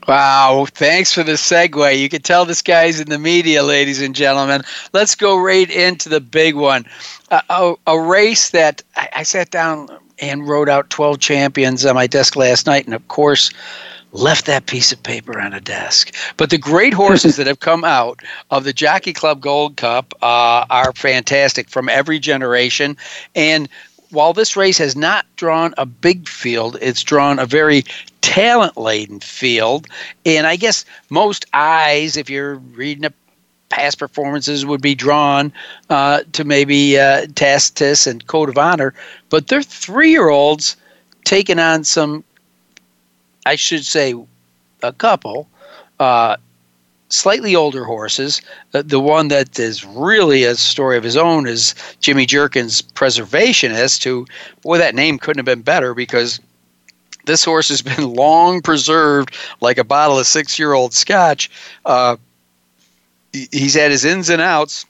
Wow, 0.07 0.67
thanks 0.69 1.11
for 1.11 1.23
the 1.23 1.33
segue. 1.33 1.99
You 1.99 2.09
can 2.09 2.21
tell 2.21 2.45
this 2.45 2.61
guy's 2.61 2.99
in 2.99 3.09
the 3.09 3.17
media, 3.17 3.63
ladies 3.63 4.01
and 4.01 4.13
gentlemen. 4.13 4.61
Let's 4.93 5.15
go 5.15 5.37
right 5.37 5.69
into 5.69 6.09
the 6.09 6.21
big 6.21 6.55
one. 6.55 6.85
Uh, 7.31 7.41
a, 7.49 7.91
a, 7.91 7.99
race 7.99 8.51
that 8.51 8.83
I, 8.95 9.09
I 9.17 9.23
sat 9.23 9.49
down 9.49 9.89
and 10.19 10.47
wrote 10.47 10.69
out 10.69 10.91
12 10.91 11.19
champions 11.19 11.85
on 11.85 11.95
my 11.95 12.05
desk 12.07 12.35
last 12.35 12.67
night, 12.67 12.85
and 12.85 12.93
of 12.93 13.07
course, 13.07 13.51
left 14.11 14.45
that 14.45 14.65
piece 14.67 14.91
of 14.91 15.01
paper 15.01 15.39
on 15.39 15.53
a 15.53 15.59
desk. 15.59 16.13
But 16.37 16.49
the 16.51 16.57
great 16.57 16.93
horses 17.03 17.37
that 17.37 17.47
have 17.47 17.59
come 17.59 17.83
out 17.83 18.21
of 18.51 18.63
the 18.63 18.73
Jockey 18.73 19.13
Club 19.13 19.41
Gold 19.41 19.75
Cup 19.77 20.13
uh, 20.21 20.65
are 20.69 20.93
fantastic 20.93 21.69
from 21.69 21.89
every 21.89 22.19
generation. 22.19 22.95
And 23.35 23.67
while 24.11 24.33
this 24.33 24.55
race 24.55 24.77
has 24.77 24.95
not 24.95 25.25
drawn 25.35 25.73
a 25.77 25.85
big 25.85 26.27
field, 26.27 26.77
it's 26.81 27.03
drawn 27.03 27.39
a 27.39 27.45
very 27.45 27.83
talent 28.21 28.77
laden 28.77 29.19
field. 29.19 29.87
And 30.25 30.47
I 30.47 30.55
guess 30.55 30.85
most 31.09 31.45
eyes, 31.53 32.17
if 32.17 32.29
you're 32.29 32.55
reading 32.55 33.05
a 33.05 33.13
past 33.69 33.99
performances 33.99 34.65
would 34.65 34.81
be 34.81 34.95
drawn 34.95 35.51
uh, 35.89 36.21
to 36.33 36.43
maybe 36.43 36.97
uh, 36.97 37.25
Tacitus 37.35 38.07
and 38.07 38.25
Code 38.27 38.49
of 38.49 38.57
Honor, 38.57 38.93
but 39.29 39.47
they're 39.47 39.63
three 39.63 40.11
year 40.11 40.29
olds 40.29 40.77
taking 41.23 41.59
on 41.59 41.83
some 41.83 42.23
I 43.45 43.55
should 43.55 43.85
say, 43.85 44.15
a 44.81 44.91
couple, 44.91 45.47
uh, 45.99 46.37
slightly 47.09 47.55
older 47.55 47.83
horses. 47.83 48.41
Uh, 48.73 48.83
the 48.85 48.99
one 48.99 49.27
that 49.29 49.57
is 49.59 49.85
really 49.85 50.43
a 50.43 50.55
story 50.55 50.97
of 50.97 51.03
his 51.03 51.17
own 51.17 51.47
is 51.47 51.75
Jimmy 51.99 52.25
Jerkens 52.25 52.81
Preservationist, 52.81 54.03
who, 54.03 54.25
boy, 54.61 54.77
that 54.77 54.95
name 54.95 55.19
couldn't 55.19 55.39
have 55.39 55.45
been 55.45 55.63
better 55.63 55.93
because 55.93 56.39
this 57.25 57.43
horse 57.43 57.69
has 57.69 57.81
been 57.81 58.13
long 58.13 58.61
preserved 58.61 59.35
like 59.61 59.77
a 59.77 59.83
bottle 59.83 60.19
of 60.19 60.27
six 60.27 60.57
year 60.57 60.73
old 60.73 60.93
scotch. 60.93 61.49
Uh, 61.85 62.17
he's 63.31 63.73
had 63.73 63.91
his 63.91 64.05
ins 64.05 64.29
and 64.29 64.41
outs 64.41 64.85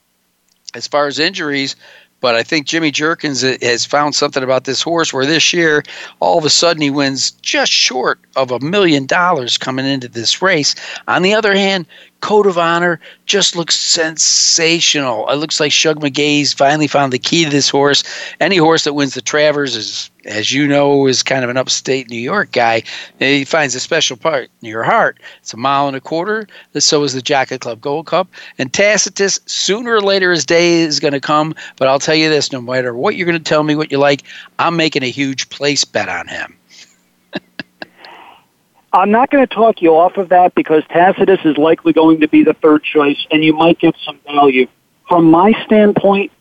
as 0.74 0.88
far 0.88 1.08
as 1.08 1.20
injuries, 1.20 1.76
but 2.22 2.36
I 2.36 2.44
think 2.44 2.66
Jimmy 2.66 2.92
Jerkens 2.92 3.44
uh, 3.44 3.58
has 3.66 3.86
found 3.86 4.16
something 4.16 4.44
about 4.44 4.64
this 4.64 4.82
horse 4.82 5.14
where 5.14 5.26
this 5.26 5.54
year, 5.54 5.84
all 6.20 6.38
of 6.38 6.46
a 6.46 6.50
sudden, 6.50 6.82
he 6.82 6.90
wins 6.90 7.32
just 7.32 7.72
short 7.72 8.20
of 8.36 8.52
a 8.52 8.60
million 8.60 9.06
dollars 9.06 9.58
coming 9.58 9.86
into 9.86 10.08
this 10.08 10.42
race. 10.42 10.76
On 11.08 11.22
the 11.22 11.34
other 11.34 11.54
hand, 11.54 11.86
Code 12.26 12.48
of 12.48 12.58
Honor 12.58 13.00
just 13.28 13.56
looks 13.56 13.76
sensational. 13.76 15.30
It 15.30 15.36
looks 15.36 15.60
like 15.60 15.72
Shug 15.72 16.00
McGaughey's 16.00 16.54
finally 16.54 16.88
found 16.88 17.14
the 17.14 17.20
key 17.20 17.44
to 17.44 17.52
this 17.52 17.70
horse. 17.70 18.04
Any 18.40 18.58
horse 18.58 18.84
that 18.86 18.94
wins 18.94 19.14
the 19.14 19.22
Travers 19.22 19.76
is, 19.76 20.10
as 20.26 20.52
you 20.52 20.68
know, 20.68 21.06
is 21.06 21.22
kind 21.22 21.44
of 21.44 21.52
an 21.52 21.58
upstate 21.58 22.10
New 22.10 22.18
York 22.18 22.52
guy. 22.52 22.82
He 23.20 23.46
finds 23.46 23.76
a 23.76 23.80
special 23.80 24.18
part 24.18 24.50
in 24.64 24.68
your 24.68 24.82
heart. 24.82 25.20
It's 25.38 25.54
a 25.54 25.58
mile 25.58 25.88
and 25.88 25.96
a 25.96 26.02
quarter. 26.02 26.48
So 26.80 27.04
is 27.04 27.14
the 27.14 27.22
Jockey 27.22 27.60
Club 27.60 27.80
Gold 27.80 28.08
Cup. 28.08 28.28
And 28.58 28.74
Tacitus, 28.74 29.40
sooner 29.46 29.94
or 29.94 30.02
later, 30.02 30.32
his 30.32 30.48
day 30.48 30.80
is 30.82 31.00
going 31.00 31.14
to 31.14 31.22
come. 31.22 31.54
But 31.76 31.90
I'll 31.90 32.00
tell 32.00 32.16
you 32.16 32.28
this: 32.28 32.52
no 32.52 32.60
matter 32.60 32.96
what 32.96 33.16
you're 33.18 33.28
going 33.28 33.38
to 33.38 33.44
tell 33.44 33.62
me, 33.62 33.76
what 33.76 33.92
you 33.92 34.00
like, 34.00 34.24
I'm 34.58 34.76
making 34.76 35.04
a 35.04 35.12
huge 35.12 35.50
place 35.50 35.86
bet 35.86 36.10
on 36.10 36.28
him. 36.28 36.58
I'm 38.96 39.12
not 39.12 39.30
going 39.30 39.46
to 39.46 39.54
talk 39.54 39.82
you 39.82 39.94
off 39.94 40.16
of 40.16 40.30
that 40.30 40.56
because 40.56 40.82
Tacitus 40.88 41.42
is 41.44 41.58
likely 41.58 41.92
going 41.92 42.22
to 42.22 42.30
be 42.30 42.46
the 42.46 42.54
third 42.54 42.82
choice, 42.82 43.28
and 43.30 43.44
you 43.44 43.54
might 43.54 43.78
get 43.78 43.94
some 44.06 44.18
value. 44.26 44.68
From 45.10 45.30
my 45.30 45.52
standpoint, 45.66 46.32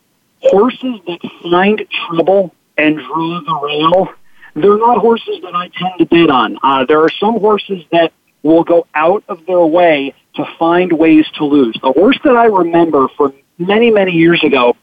horses 0.40 1.00
that 1.08 1.18
find 1.42 1.84
trouble 2.06 2.54
and 2.78 2.96
draw 2.96 3.40
the 3.40 3.60
rail, 3.66 4.08
they're 4.54 4.78
not 4.78 4.98
horses 4.98 5.40
that 5.42 5.52
I 5.52 5.68
tend 5.76 5.98
to 5.98 6.06
bid 6.06 6.30
on. 6.30 6.56
Uh, 6.62 6.84
there 6.84 7.00
are 7.00 7.10
some 7.18 7.40
horses 7.40 7.82
that 7.90 8.12
will 8.44 8.62
go 8.62 8.86
out 8.94 9.24
of 9.28 9.44
their 9.46 9.66
way 9.66 10.14
to 10.36 10.44
find 10.56 10.92
ways 10.92 11.26
to 11.38 11.44
lose. 11.44 11.76
The 11.82 11.90
horse 11.90 12.20
that 12.22 12.36
I 12.36 12.44
remember 12.44 13.08
from 13.16 13.34
many, 13.58 13.90
many 13.90 14.12
years 14.12 14.44
ago, 14.44 14.76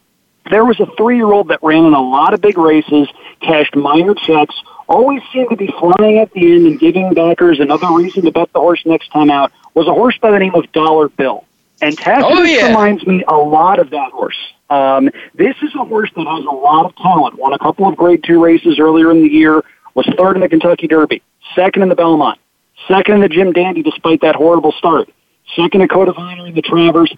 there 0.49 0.65
was 0.65 0.77
a 0.81 0.87
three-year-old 0.97 1.47
that 1.47 1.59
ran 1.63 1.85
in 1.85 1.93
a 1.93 2.01
lot 2.01 2.33
of 2.33 2.41
big 2.41 2.57
races, 2.57 3.07
cashed 3.39 3.77
minor 3.77 4.15
checks, 4.15 4.55
always 4.87 5.21
seemed 5.33 5.49
to 5.49 5.55
be 5.55 5.67
flying 5.79 6.19
at 6.19 6.31
the 6.33 6.53
end 6.53 6.67
and 6.67 6.79
giving 6.79 7.13
backers 7.13 7.59
another 7.59 7.91
reason 7.93 8.23
to 8.23 8.31
bet 8.31 8.51
the 8.53 8.59
horse 8.59 8.81
next 8.85 9.09
time 9.09 9.29
out 9.29 9.51
was 9.73 9.87
a 9.87 9.93
horse 9.93 10.17
by 10.17 10.31
the 10.31 10.39
name 10.39 10.55
of 10.55 10.71
Dollar 10.71 11.09
Bill. 11.09 11.45
And 11.81 11.97
Tacitus 11.97 12.37
oh, 12.37 12.43
yeah. 12.43 12.67
reminds 12.67 13.05
me 13.07 13.23
a 13.27 13.35
lot 13.35 13.79
of 13.79 13.89
that 13.89 14.11
horse. 14.11 14.37
Um, 14.69 15.09
this 15.33 15.55
is 15.61 15.73
a 15.75 15.83
horse 15.83 16.09
that 16.15 16.27
has 16.27 16.45
a 16.45 16.55
lot 16.55 16.85
of 16.85 16.95
talent. 16.95 17.37
Won 17.37 17.53
a 17.53 17.59
couple 17.59 17.87
of 17.87 17.97
Grade 17.97 18.23
Two 18.23 18.41
races 18.41 18.79
earlier 18.79 19.11
in 19.11 19.21
the 19.21 19.29
year. 19.29 19.63
Was 19.95 20.07
third 20.17 20.35
in 20.35 20.41
the 20.41 20.47
Kentucky 20.47 20.87
Derby, 20.87 21.21
second 21.55 21.83
in 21.83 21.89
the 21.89 21.95
Belmont, 21.95 22.39
second 22.87 23.15
in 23.15 23.21
the 23.21 23.27
Jim 23.27 23.51
Dandy, 23.51 23.83
despite 23.83 24.21
that 24.21 24.35
horrible 24.35 24.71
start. 24.71 25.09
Second 25.55 25.81
in 25.81 25.87
Code 25.89 26.07
of 26.07 26.17
Honor 26.17 26.47
in 26.47 26.55
the 26.55 26.61
Travers. 26.61 27.13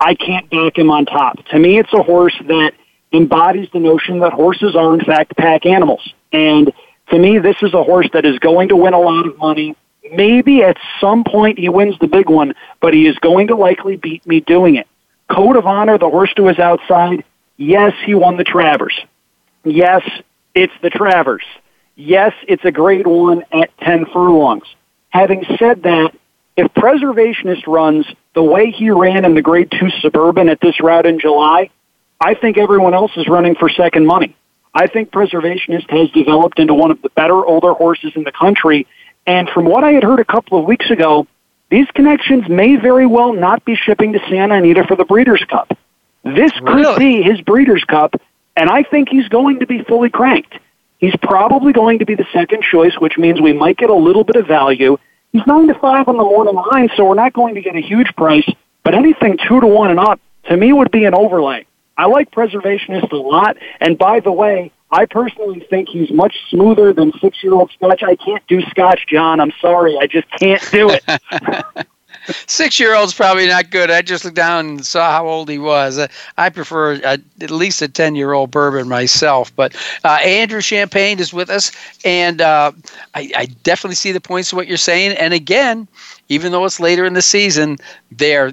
I 0.00 0.14
can't 0.14 0.48
back 0.48 0.78
him 0.78 0.90
on 0.90 1.04
top. 1.06 1.44
To 1.46 1.58
me, 1.58 1.78
it's 1.78 1.92
a 1.92 2.02
horse 2.02 2.34
that 2.46 2.72
embodies 3.12 3.68
the 3.72 3.78
notion 3.78 4.20
that 4.20 4.32
horses 4.32 4.74
are 4.74 4.94
in 4.94 5.00
fact 5.00 5.36
pack 5.36 5.66
animals. 5.66 6.12
And 6.32 6.72
to 7.10 7.18
me, 7.18 7.38
this 7.38 7.56
is 7.62 7.74
a 7.74 7.82
horse 7.82 8.08
that 8.12 8.24
is 8.24 8.38
going 8.38 8.68
to 8.68 8.76
win 8.76 8.94
a 8.94 8.98
lot 8.98 9.26
of 9.26 9.36
money. 9.38 9.76
Maybe 10.12 10.62
at 10.62 10.76
some 11.00 11.24
point 11.24 11.58
he 11.58 11.68
wins 11.68 11.96
the 12.00 12.06
big 12.06 12.28
one, 12.28 12.54
but 12.80 12.94
he 12.94 13.06
is 13.06 13.18
going 13.18 13.48
to 13.48 13.56
likely 13.56 13.96
beat 13.96 14.26
me 14.26 14.40
doing 14.40 14.76
it. 14.76 14.86
Code 15.30 15.56
of 15.56 15.66
Honor, 15.66 15.98
the 15.98 16.08
horse 16.08 16.32
to 16.34 16.46
his 16.46 16.58
outside, 16.58 17.24
yes, 17.56 17.92
he 18.04 18.14
won 18.14 18.36
the 18.36 18.44
Travers. 18.44 18.98
Yes, 19.64 20.02
it's 20.54 20.72
the 20.82 20.90
Travers. 20.90 21.44
Yes, 21.96 22.32
it's 22.48 22.64
a 22.64 22.72
grade 22.72 23.06
one 23.06 23.44
at 23.52 23.76
10 23.78 24.06
furlongs. 24.06 24.66
Having 25.10 25.44
said 25.58 25.82
that, 25.84 26.12
if 26.56 26.72
Preservationist 26.74 27.66
runs 27.66 28.06
the 28.34 28.42
way 28.42 28.70
he 28.70 28.90
ran 28.90 29.24
in 29.24 29.34
the 29.34 29.42
grade 29.42 29.70
two 29.70 29.90
suburban 30.00 30.48
at 30.48 30.60
this 30.60 30.80
route 30.80 31.06
in 31.06 31.18
July, 31.18 31.70
I 32.20 32.34
think 32.34 32.58
everyone 32.58 32.94
else 32.94 33.12
is 33.16 33.28
running 33.28 33.54
for 33.54 33.68
second 33.68 34.06
money. 34.06 34.36
I 34.74 34.88
think 34.88 35.12
Preservationist 35.12 35.88
has 35.90 36.10
developed 36.10 36.58
into 36.58 36.74
one 36.74 36.90
of 36.90 37.00
the 37.00 37.10
better 37.10 37.44
older 37.44 37.72
horses 37.74 38.12
in 38.16 38.24
the 38.24 38.32
country. 38.32 38.86
And 39.26 39.48
from 39.48 39.66
what 39.66 39.84
I 39.84 39.92
had 39.92 40.02
heard 40.02 40.18
a 40.20 40.24
couple 40.24 40.58
of 40.58 40.64
weeks 40.64 40.90
ago, 40.90 41.26
these 41.70 41.86
connections 41.94 42.48
may 42.48 42.76
very 42.76 43.06
well 43.06 43.32
not 43.32 43.64
be 43.64 43.76
shipping 43.76 44.12
to 44.12 44.20
Santa 44.28 44.56
Anita 44.56 44.84
for 44.84 44.96
the 44.96 45.04
Breeders' 45.04 45.44
Cup. 45.48 45.76
This 46.24 46.52
really? 46.60 46.84
could 46.84 46.98
be 46.98 47.22
his 47.22 47.40
Breeders' 47.40 47.84
Cup, 47.84 48.14
and 48.56 48.68
I 48.68 48.82
think 48.82 49.08
he's 49.08 49.28
going 49.28 49.60
to 49.60 49.66
be 49.66 49.82
fully 49.82 50.10
cranked. 50.10 50.54
He's 50.98 51.14
probably 51.16 51.72
going 51.72 52.00
to 52.00 52.06
be 52.06 52.14
the 52.14 52.26
second 52.32 52.62
choice, 52.62 52.94
which 52.98 53.18
means 53.18 53.40
we 53.40 53.52
might 53.52 53.76
get 53.76 53.90
a 53.90 53.94
little 53.94 54.24
bit 54.24 54.36
of 54.36 54.46
value. 54.46 54.96
He's 55.32 55.46
nine 55.46 55.68
to 55.68 55.74
five 55.74 56.08
on 56.08 56.16
the 56.16 56.22
morning 56.22 56.54
line, 56.54 56.88
so 56.96 57.04
we're 57.04 57.14
not 57.14 57.32
going 57.32 57.56
to 57.56 57.60
get 57.60 57.76
a 57.76 57.80
huge 57.80 58.14
price. 58.16 58.48
But 58.82 58.94
anything 58.94 59.38
two 59.48 59.60
to 59.60 59.66
one 59.66 59.90
and 59.90 60.00
up, 60.00 60.20
to 60.44 60.56
me, 60.56 60.72
would 60.72 60.90
be 60.90 61.04
an 61.04 61.14
overlay. 61.14 61.66
I 61.96 62.06
like 62.06 62.30
preservationist 62.30 63.12
a 63.12 63.16
lot. 63.16 63.56
And 63.80 63.96
by 63.96 64.20
the 64.20 64.32
way, 64.32 64.72
I 64.90 65.06
personally 65.06 65.60
think 65.70 65.88
he's 65.88 66.10
much 66.10 66.36
smoother 66.50 66.92
than 66.92 67.12
six-year-old 67.20 67.70
Scotch. 67.72 68.02
I 68.02 68.16
can't 68.16 68.46
do 68.46 68.62
Scotch, 68.62 69.06
John. 69.08 69.40
I'm 69.40 69.52
sorry, 69.60 69.96
I 70.00 70.06
just 70.06 70.30
can't 70.30 70.62
do 70.70 70.90
it. 70.90 71.86
Six 72.46 72.80
year 72.80 72.94
old's 72.94 73.12
probably 73.12 73.46
not 73.46 73.70
good. 73.70 73.90
I 73.90 74.00
just 74.00 74.24
looked 74.24 74.36
down 74.36 74.66
and 74.66 74.86
saw 74.86 75.10
how 75.10 75.28
old 75.28 75.48
he 75.48 75.58
was. 75.58 76.00
I 76.38 76.48
prefer 76.48 76.94
uh, 77.04 77.18
at 77.40 77.50
least 77.50 77.82
a 77.82 77.88
10 77.88 78.14
year 78.14 78.32
old 78.32 78.50
bourbon 78.50 78.88
myself. 78.88 79.54
But 79.54 79.76
uh, 80.04 80.18
Andrew 80.22 80.60
Champagne 80.60 81.18
is 81.18 81.34
with 81.34 81.50
us, 81.50 81.70
and 82.04 82.40
uh, 82.40 82.72
I, 83.14 83.30
I, 83.36 83.46
definitely 83.62 83.96
see 83.96 84.12
the 84.12 84.20
points 84.20 84.52
of 84.52 84.56
what 84.56 84.68
you're 84.68 84.76
saying. 84.78 85.16
And 85.18 85.34
again, 85.34 85.86
even 86.28 86.52
though 86.52 86.64
it's 86.64 86.80
later 86.80 87.04
in 87.04 87.12
the 87.12 87.22
season, 87.22 87.78
they're 88.10 88.52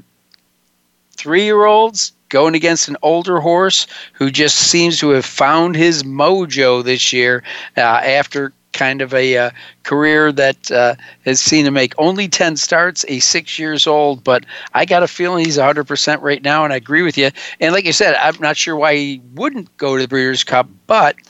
three 1.16 1.44
year 1.44 1.66
olds 1.66 2.12
going 2.32 2.56
against 2.56 2.88
an 2.88 2.98
older 3.04 3.40
horse 3.40 3.86
who 4.14 4.32
just 4.32 4.58
seems 4.58 4.98
to 4.98 5.10
have 5.10 5.26
found 5.26 5.76
his 5.76 6.02
mojo 6.02 6.84
this 6.84 7.14
year 7.14 7.44
uh, 7.78 7.82
after 7.82 8.54
kind 8.74 9.02
of 9.02 9.14
a 9.14 9.38
uh, 9.38 9.52
career 9.84 10.32
that 10.32 10.72
uh, 10.72 10.96
has 11.26 11.42
seen 11.42 11.66
him 11.66 11.74
make 11.74 11.94
only 11.98 12.30
10 12.30 12.56
starts, 12.56 13.04
a 13.10 13.20
six 13.20 13.60
years 13.60 13.86
old, 13.86 14.24
but 14.24 14.46
I 14.74 14.86
got 14.86 15.04
a 15.04 15.08
feeling 15.08 15.44
he's 15.44 15.58
100% 15.58 16.22
right 16.22 16.42
now, 16.42 16.64
and 16.64 16.72
I 16.72 16.78
agree 16.78 17.02
with 17.02 17.18
you. 17.18 17.32
And 17.60 17.74
like 17.74 17.86
you 17.86 17.92
said, 17.92 18.16
I'm 18.16 18.40
not 18.40 18.56
sure 18.56 18.78
why 18.78 18.96
he 18.96 19.22
wouldn't 19.34 19.76
go 19.78 19.98
to 19.98 20.02
the 20.02 20.08
Breeders' 20.08 20.44
Cup, 20.44 20.68
but– 20.88 21.16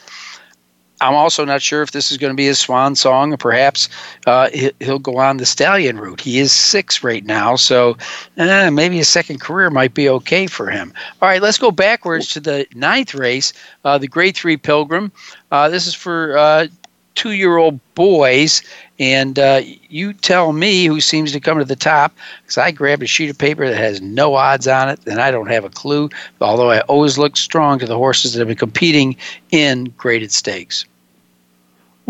I'm 1.02 1.16
also 1.16 1.44
not 1.44 1.64
sure 1.64 1.82
if 1.82 1.92
this 1.92 2.12
is 2.12 2.18
going 2.18 2.32
to 2.32 2.38
be 2.38 2.46
his 2.46 2.60
swan 2.60 2.96
song, 2.96 3.34
or 3.34 3.38
perhaps 3.38 3.90
uh, 4.28 4.50
he'll 4.80 5.00
go 5.00 5.18
on 5.18 5.38
the 5.38 5.46
stallion 5.48 6.00
route. 6.00 6.22
He 6.22 6.38
is 6.38 6.52
six 6.52 7.04
right 7.04 7.26
now, 7.26 7.56
so 7.56 7.98
eh, 8.38 8.70
maybe 8.70 9.00
a 9.00 9.06
second 9.06 9.42
career 9.42 9.72
might 9.72 9.96
be 9.96 10.08
okay 10.08 10.46
for 10.46 10.70
him. 10.70 10.94
All 11.22 11.28
right, 11.28 11.42
let's 11.42 11.58
go 11.58 11.72
backwards 11.72 12.28
to 12.30 12.40
the 12.40 12.68
ninth 12.76 13.16
race, 13.16 13.52
uh, 13.84 13.98
the 13.98 14.08
Grade 14.08 14.36
Three 14.36 14.58
Pilgrim. 14.58 15.12
Uh, 15.52 15.70
this 15.70 15.88
is 15.88 15.96
for 15.96 16.38
uh, 16.38 16.68
two-year-old 17.16 17.80
boys, 17.96 18.62
and 19.00 19.40
uh, 19.40 19.62
you 19.90 20.14
tell 20.14 20.54
me 20.54 20.86
who 20.86 21.02
seems 21.02 21.32
to 21.32 21.40
come 21.40 21.58
to 21.58 21.66
the 21.66 21.76
top. 21.76 22.16
Because 22.44 22.60
I 22.60 22.70
grabbed 22.70 23.02
a 23.02 23.08
sheet 23.08 23.32
of 23.32 23.38
paper 23.40 23.68
that 23.68 23.78
has 23.78 24.02
no 24.02 24.36
odds 24.36 24.68
on 24.68 24.90
it, 24.90 25.00
and 25.08 25.20
I 25.20 25.32
don't 25.32 25.50
have 25.50 25.66
a 25.66 25.70
clue. 25.70 26.10
Although 26.40 26.70
I 26.70 26.82
always 26.82 27.18
look 27.18 27.38
strong 27.38 27.80
to 27.80 27.88
the 27.88 27.98
horses 27.98 28.34
that 28.34 28.40
have 28.40 28.48
been 28.48 28.58
competing 28.58 29.16
in 29.50 29.94
graded 29.98 30.32
stakes. 30.32 30.86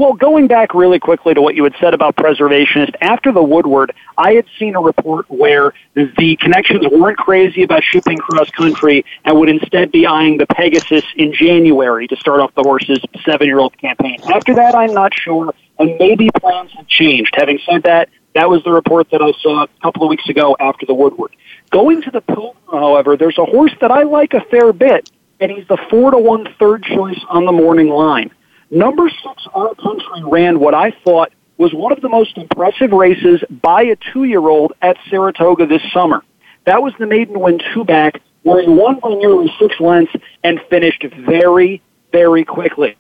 Well, 0.02 0.14
going 0.14 0.48
back 0.48 0.74
really 0.74 0.98
quickly 0.98 1.36
to 1.36 1.44
what 1.44 1.54
you 1.54 1.64
had 1.64 1.76
said 1.80 1.94
about 1.94 2.16
preservationist, 2.16 2.96
after 3.02 3.32
the 3.32 3.44
Woodward, 3.44 3.94
I 4.18 4.34
had 4.34 4.46
seen 4.58 4.76
a 4.76 4.82
report 4.82 5.30
where 5.30 5.76
the 5.94 6.38
connections 6.42 6.88
weren't 6.92 7.20
crazy 7.20 7.62
about 7.62 7.84
shipping 7.84 8.18
cross 8.18 8.50
country 8.50 9.06
and 9.26 9.40
would 9.40 9.48
instead 9.48 9.92
be 9.92 10.08
eyeing 10.08 10.40
the 10.40 10.48
Pegasus 10.48 11.04
in 11.18 11.32
January 11.32 12.08
to 12.08 12.16
start 12.16 12.40
off 12.40 12.52
the 12.56 12.64
horse's 12.64 13.00
seven 13.24 13.46
year 13.46 13.60
old 13.60 13.78
campaign. 13.78 14.18
After 14.34 14.56
that, 14.56 14.74
I'm 14.74 14.92
not 14.92 15.14
sure, 15.14 15.54
and 15.78 15.96
maybe 16.00 16.32
plans 16.36 16.72
have 16.72 16.88
changed. 16.88 17.36
Having 17.38 17.60
said 17.70 17.84
that, 17.84 18.10
that 18.34 18.50
was 18.50 18.64
the 18.64 18.72
report 18.72 19.12
that 19.12 19.22
I 19.22 19.32
saw 19.40 19.66
a 19.66 19.68
couple 19.84 20.02
of 20.02 20.10
weeks 20.10 20.28
ago 20.30 20.58
after 20.60 20.88
the 20.88 20.96
Woodward. 20.96 21.36
Going 21.70 22.02
to 22.02 22.10
the 22.10 22.22
Pilgrim, 22.22 22.56
however, 22.72 23.18
there's 23.18 23.38
a 23.38 23.46
horse 23.46 23.76
that 23.82 23.92
I 23.92 24.02
like 24.02 24.34
a 24.34 24.42
fair 24.42 24.74
bit, 24.74 25.12
and 25.40 25.52
he's 25.52 25.68
the 25.68 25.78
four 25.92 26.10
to 26.10 26.18
one 26.18 26.48
third 26.58 26.86
choice 26.86 27.24
on 27.30 27.46
the 27.46 27.52
morning 27.52 27.90
line. 27.90 28.32
Number 28.74 29.10
six, 29.10 29.46
Our 29.54 29.76
Country 29.76 30.24
ran 30.24 30.58
what 30.62 30.74
I 30.74 30.92
thought 31.04 31.34
was 31.58 31.74
one 31.74 31.92
of 31.92 32.00
the 32.00 32.08
most 32.08 32.38
impressive 32.38 32.92
races 32.92 33.44
by 33.50 33.84
a 33.84 33.98
two-year-old 34.14 34.72
at 34.82 34.96
Saratoga 35.10 35.68
this 35.68 35.82
summer. 35.92 36.24
That 36.66 36.82
was 36.82 36.94
the 36.98 37.06
maiden 37.06 37.38
win 37.38 37.60
two-back, 37.74 38.22
where 38.44 38.62
he 38.62 38.70
won 38.70 39.00
by 39.00 39.10
nearly 39.10 39.54
six 39.60 39.78
lengths 39.82 40.16
and 40.46 40.62
finished 40.70 41.04
very, 41.20 41.82
very 42.14 42.46
quickly. 42.46 42.96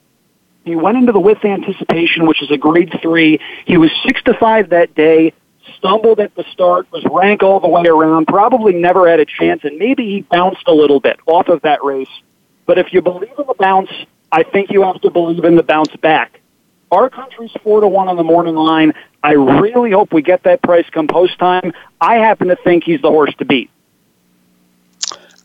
He 0.66 0.76
went 0.76 0.98
into 0.98 1.14
the 1.14 1.22
with 1.22 1.44
anticipation, 1.46 2.28
which 2.28 2.44
is 2.44 2.52
a 2.52 2.58
grade 2.58 2.94
three. 3.02 3.40
He 3.66 3.78
was 3.78 3.92
six 4.06 4.22
to 4.24 4.34
five 4.34 4.70
that 4.72 4.94
day, 4.94 5.32
stumbled 5.78 6.20
at 6.20 6.36
the 6.36 6.44
start, 6.52 6.92
was 6.92 7.04
rank 7.10 7.44
all 7.44 7.62
the 7.62 7.70
way 7.70 7.86
around, 7.88 8.28
probably 8.28 8.74
never 8.74 9.10
had 9.10 9.22
a 9.22 9.26
chance, 9.26 9.64
and 9.64 9.78
maybe 9.78 10.04
he 10.04 10.22
bounced 10.22 10.68
a 10.68 10.74
little 10.74 11.00
bit 11.00 11.18
off 11.28 11.48
of 11.48 11.62
that 11.62 11.82
race. 11.82 12.10
But 12.66 12.78
if 12.78 12.92
you 12.92 13.02
believe 13.02 13.32
in 13.40 13.48
the 13.48 13.56
bounce, 13.58 13.90
I 14.32 14.44
think 14.44 14.72
you 14.72 14.84
have 14.84 15.02
to 15.02 15.10
believe 15.10 15.44
in 15.44 15.56
the 15.56 15.64
bounce 15.64 15.96
back. 15.98 16.40
Our 16.92 17.10
country's 17.10 17.52
four 17.64 17.82
to 17.82 17.88
one 17.88 18.08
on 18.08 18.18
the 18.18 18.24
morning 18.24 18.56
line. 18.56 18.94
I 19.24 19.34
really 19.34 19.92
hope 19.92 20.14
we 20.14 20.22
get 20.22 20.44
that 20.44 20.62
price 20.62 20.86
come 20.92 21.08
post 21.08 21.38
time. 21.40 21.74
I 22.00 22.16
happen 22.16 22.48
to 22.48 22.56
think 22.56 22.84
he's 22.84 23.02
the 23.02 23.10
horse 23.10 23.34
to 23.36 23.46
beat. 23.46 23.70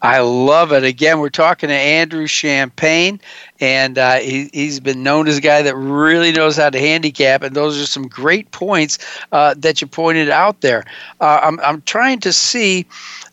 I 0.03 0.21
love 0.21 0.73
it. 0.73 0.85
Again, 0.85 1.21
we're 1.21 1.31
talking 1.31 1.69
to 1.69 1.75
Andrew 1.75 2.27
Champagne, 2.27 3.21
and 3.61 3.97
uh, 3.97 4.17
he, 4.17 4.51
has 4.67 4.79
been 4.79 5.03
known 5.03 5.27
as 5.27 5.39
a 5.39 5.41
guy 5.41 5.63
that 5.63 5.75
really 5.75 6.33
knows 6.33 6.57
how 6.57 6.69
to 6.69 6.79
handicap, 6.79 7.43
and 7.43 7.57
those 7.57 7.81
are 7.81 7.87
some 7.87 8.07
great 8.07 8.51
points 8.51 8.99
uh, 9.33 9.55
that 9.59 9.81
you 9.81 9.87
pointed 9.87 10.29
out 10.29 10.61
there. 10.61 10.85
Uh, 11.21 11.41
I'm, 11.43 11.59
I'm 11.61 11.83
trying 11.83 12.21
to 12.21 12.33
see 12.33 12.87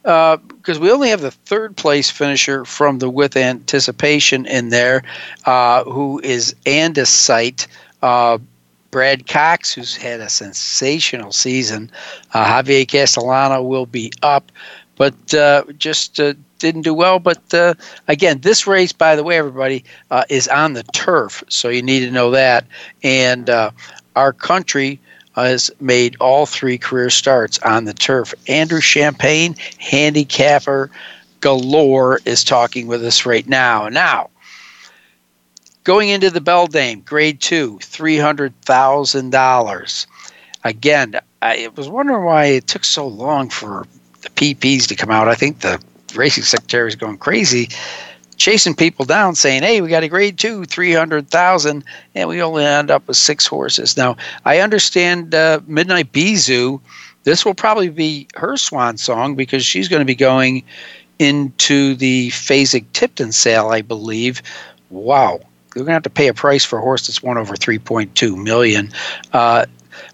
because 0.03 0.77
uh, 0.77 0.81
we 0.81 0.91
only 0.91 1.09
have 1.09 1.21
the 1.21 1.31
third 1.31 1.77
place 1.77 2.09
finisher 2.09 2.65
from 2.65 2.99
the 2.99 3.09
with 3.09 3.37
anticipation 3.37 4.45
in 4.45 4.69
there, 4.69 5.03
uh, 5.45 5.83
who 5.85 6.19
is 6.23 6.55
Andesite. 6.65 7.67
Uh, 8.01 8.37
Brad 8.91 9.25
Cox, 9.25 9.73
who's 9.73 9.95
had 9.95 10.19
a 10.19 10.29
sensational 10.29 11.31
season. 11.31 11.89
Uh, 12.33 12.45
Javier 12.45 12.87
Castellano 12.87 13.63
will 13.63 13.87
be 13.87 14.11
up, 14.21 14.51
but 14.97 15.33
uh, 15.33 15.63
just 15.79 16.19
uh, 16.19 16.35
didn't 16.59 16.83
do 16.83 16.93
well. 16.93 17.17
But 17.17 17.41
again, 18.07 18.41
this 18.41 18.67
race, 18.67 18.91
by 18.91 19.15
the 19.15 19.23
way, 19.23 19.37
everybody, 19.37 19.83
is 20.29 20.47
on 20.47 20.73
the 20.73 20.83
turf, 20.83 21.43
so 21.49 21.69
you 21.69 21.81
need 21.81 22.01
to 22.01 22.11
know 22.11 22.29
that. 22.31 22.67
And 23.01 23.49
our 24.15 24.33
country 24.33 24.99
has 25.35 25.71
made 25.79 26.17
all 26.19 26.45
three 26.45 26.77
career 26.77 27.09
starts 27.09 27.57
on 27.59 27.85
the 27.85 27.93
turf. 27.93 28.33
Andrew 28.47 28.81
Champagne, 28.81 29.55
handicapper 29.77 30.91
galore, 31.39 32.19
is 32.25 32.43
talking 32.43 32.87
with 32.87 33.01
us 33.03 33.25
right 33.25 33.47
now. 33.47 33.87
Now, 33.89 34.29
going 35.83 36.09
into 36.09 36.29
the 36.29 36.41
Beldame, 36.41 37.03
grade 37.03 37.41
two, 37.41 37.79
$300,000. 37.79 40.05
Again, 40.63 41.19
I 41.41 41.69
was 41.75 41.89
wondering 41.89 42.23
why 42.23 42.45
it 42.45 42.67
took 42.67 42.85
so 42.85 43.07
long 43.07 43.49
for 43.49 43.87
the 44.21 44.29
PPs 44.29 44.87
to 44.87 44.95
come 44.95 45.11
out. 45.11 45.27
I 45.27 45.35
think 45.35 45.59
the 45.59 45.83
racing 46.15 46.43
secretary 46.43 46.87
is 46.87 46.95
going 46.95 47.17
crazy 47.17 47.67
chasing 48.43 48.75
people 48.75 49.05
down 49.05 49.35
saying, 49.35 49.63
hey, 49.63 49.79
we 49.79 49.87
got 49.87 50.03
a 50.03 50.09
grade 50.09 50.37
two, 50.37 50.65
300,000, 50.65 51.81
and 52.13 52.27
we 52.27 52.41
only 52.41 52.65
end 52.65 52.91
up 52.91 53.07
with 53.07 53.15
six 53.15 53.47
horses. 53.47 53.95
Now, 53.95 54.17
I 54.43 54.59
understand 54.59 55.33
uh, 55.33 55.61
Midnight 55.65 56.11
Bisou, 56.11 56.81
this 57.23 57.45
will 57.45 57.53
probably 57.53 57.87
be 57.87 58.27
her 58.35 58.57
swan 58.57 58.97
song 58.97 59.35
because 59.35 59.63
she's 59.63 59.87
going 59.87 60.01
to 60.01 60.05
be 60.05 60.13
going 60.13 60.61
into 61.19 61.95
the 61.95 62.31
Fasig 62.31 62.83
Tipton 62.91 63.31
sale, 63.31 63.69
I 63.69 63.81
believe. 63.81 64.41
Wow. 64.89 65.39
We're 65.73 65.83
going 65.83 65.87
to 65.87 65.93
have 65.93 66.03
to 66.03 66.09
pay 66.09 66.27
a 66.27 66.33
price 66.33 66.65
for 66.65 66.79
a 66.79 66.81
horse 66.81 67.07
that's 67.07 67.23
won 67.23 67.37
over 67.37 67.55
3.2 67.55 68.35
million. 68.35 68.91
Uh, 69.31 69.67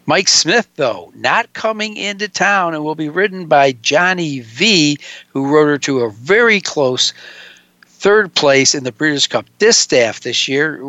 Mike 0.05 0.27
Smith, 0.27 0.69
though, 0.75 1.11
not 1.15 1.51
coming 1.53 1.97
into 1.97 2.27
town 2.27 2.75
and 2.75 2.83
will 2.83 2.93
be 2.93 3.09
ridden 3.09 3.47
by 3.47 3.71
Johnny 3.71 4.41
V, 4.41 4.99
who 5.29 5.47
rode 5.51 5.67
her 5.67 5.77
to 5.79 6.01
a 6.01 6.11
very 6.11 6.61
close 6.61 7.11
third 7.99 8.33
place 8.33 8.73
in 8.73 8.83
the 8.83 8.91
Breeders' 8.91 9.27
Cup 9.27 9.45
Distaff 9.59 10.21
this 10.21 10.47
year. 10.47 10.81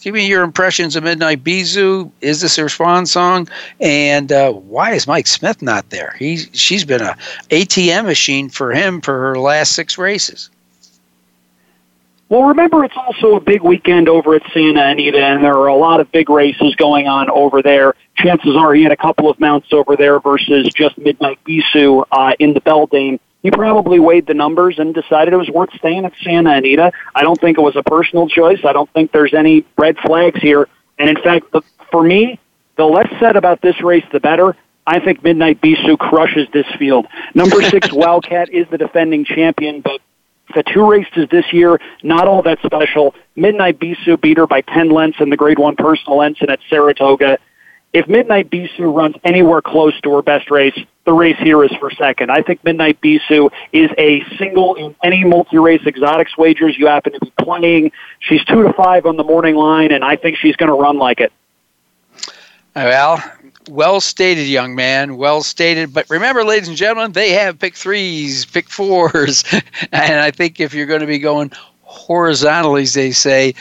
Give 0.00 0.14
me 0.14 0.26
your 0.26 0.42
impressions 0.42 0.96
of 0.96 1.04
Midnight 1.04 1.44
Bisou. 1.44 2.10
Is 2.20 2.40
this 2.40 2.56
her 2.56 2.68
swan 2.68 3.06
song? 3.06 3.48
And 3.80 4.32
uh, 4.32 4.52
why 4.52 4.92
is 4.92 5.06
Mike 5.06 5.26
Smith 5.26 5.62
not 5.62 5.88
there? 5.90 6.14
He 6.18 6.36
she's 6.52 6.84
been 6.84 7.00
a 7.00 7.16
ATM 7.50 8.04
machine 8.04 8.48
for 8.48 8.72
him 8.72 9.00
for 9.00 9.18
her 9.18 9.38
last 9.38 9.72
six 9.72 9.96
races. 9.96 10.50
Well, 12.30 12.44
remember, 12.44 12.84
it's 12.84 12.96
also 12.96 13.36
a 13.36 13.40
big 13.40 13.62
weekend 13.62 14.08
over 14.08 14.34
at 14.34 14.42
Santa 14.52 14.82
Anita, 14.82 15.24
and 15.24 15.44
there 15.44 15.54
are 15.54 15.68
a 15.68 15.76
lot 15.76 16.00
of 16.00 16.10
big 16.10 16.30
races 16.30 16.74
going 16.74 17.06
on 17.06 17.30
over 17.30 17.62
there. 17.62 17.94
Chances 18.16 18.56
are 18.56 18.74
he 18.74 18.82
had 18.82 18.92
a 18.92 18.96
couple 18.96 19.30
of 19.30 19.38
mounts 19.38 19.72
over 19.72 19.94
there 19.94 20.18
versus 20.20 20.68
just 20.74 20.96
Midnight 20.98 21.38
Bisou 21.46 22.04
uh, 22.10 22.32
in 22.38 22.54
the 22.54 22.60
Beldame 22.60 23.20
he 23.44 23.50
probably 23.50 24.00
weighed 24.00 24.26
the 24.26 24.32
numbers 24.32 24.78
and 24.78 24.94
decided 24.94 25.34
it 25.34 25.36
was 25.36 25.50
worth 25.50 25.68
staying 25.74 26.06
at 26.06 26.14
Santa 26.22 26.54
Anita. 26.54 26.90
I 27.14 27.22
don't 27.22 27.38
think 27.38 27.58
it 27.58 27.60
was 27.60 27.76
a 27.76 27.82
personal 27.82 28.26
choice. 28.26 28.64
I 28.64 28.72
don't 28.72 28.90
think 28.94 29.12
there's 29.12 29.34
any 29.34 29.66
red 29.76 29.98
flags 29.98 30.40
here. 30.40 30.66
And 30.98 31.10
in 31.10 31.22
fact, 31.22 31.52
the, 31.52 31.60
for 31.92 32.02
me, 32.02 32.40
the 32.76 32.86
less 32.86 33.12
said 33.20 33.36
about 33.36 33.60
this 33.60 33.82
race, 33.82 34.04
the 34.12 34.18
better. 34.18 34.56
I 34.86 34.98
think 34.98 35.22
Midnight 35.22 35.60
Bisou 35.60 35.98
crushes 35.98 36.48
this 36.54 36.66
field. 36.78 37.06
Number 37.34 37.60
six, 37.70 37.92
Wow 37.92 38.20
Cat 38.20 38.48
is 38.48 38.66
the 38.70 38.78
defending 38.78 39.26
champion, 39.26 39.82
but 39.82 40.00
the 40.54 40.62
two 40.62 40.88
races 40.88 41.28
this 41.30 41.52
year, 41.52 41.78
not 42.02 42.26
all 42.26 42.40
that 42.42 42.60
special. 42.64 43.14
Midnight 43.36 43.78
Bisou 43.78 44.18
beat 44.18 44.38
her 44.38 44.46
by 44.46 44.62
10 44.62 44.88
lengths 44.88 45.20
in 45.20 45.28
the 45.28 45.36
grade 45.36 45.58
one 45.58 45.76
personal 45.76 46.22
ensign 46.22 46.48
at 46.48 46.60
Saratoga. 46.70 47.38
If 47.94 48.08
Midnight 48.08 48.50
Bisou 48.50 48.92
runs 48.94 49.14
anywhere 49.22 49.62
close 49.62 49.98
to 50.00 50.14
her 50.16 50.22
best 50.22 50.50
race, 50.50 50.76
the 51.04 51.12
race 51.12 51.38
here 51.38 51.62
is 51.62 51.70
for 51.78 51.92
second. 51.92 52.30
I 52.30 52.42
think 52.42 52.62
Midnight 52.64 53.00
Bisou 53.00 53.50
is 53.72 53.88
a 53.96 54.24
single 54.36 54.74
in 54.74 54.96
any 55.04 55.22
multi-race 55.22 55.82
exotics 55.86 56.36
wagers 56.36 56.76
you 56.76 56.88
happen 56.88 57.12
to 57.12 57.20
be 57.20 57.32
playing. 57.38 57.92
She's 58.18 58.44
two 58.44 58.64
to 58.64 58.72
five 58.72 59.06
on 59.06 59.16
the 59.16 59.22
morning 59.22 59.54
line, 59.54 59.92
and 59.92 60.04
I 60.04 60.16
think 60.16 60.36
she's 60.36 60.56
going 60.56 60.70
to 60.70 60.74
run 60.74 60.98
like 60.98 61.20
it. 61.20 61.32
Well, 62.74 63.22
well 63.70 64.00
stated, 64.00 64.48
young 64.48 64.74
man. 64.74 65.16
Well 65.16 65.44
stated. 65.44 65.94
But 65.94 66.10
remember, 66.10 66.42
ladies 66.42 66.66
and 66.66 66.76
gentlemen, 66.76 67.12
they 67.12 67.30
have 67.30 67.60
pick 67.60 67.76
threes, 67.76 68.44
pick 68.44 68.68
fours, 68.68 69.44
and 69.92 70.20
I 70.20 70.32
think 70.32 70.58
if 70.58 70.74
you're 70.74 70.86
going 70.86 71.02
to 71.02 71.06
be 71.06 71.20
going 71.20 71.52
horizontally, 71.82 72.82
as 72.82 72.94
they 72.94 73.12
say, 73.12 73.54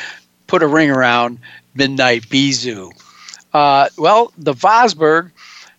put 0.48 0.64
a 0.64 0.68
ring 0.68 0.90
around 0.90 1.38
Midnight 1.76 2.24
Bisou. 2.24 2.92
Uh, 3.54 3.88
well, 3.98 4.34
the 4.38 4.54
Vosburgh, 4.54 5.32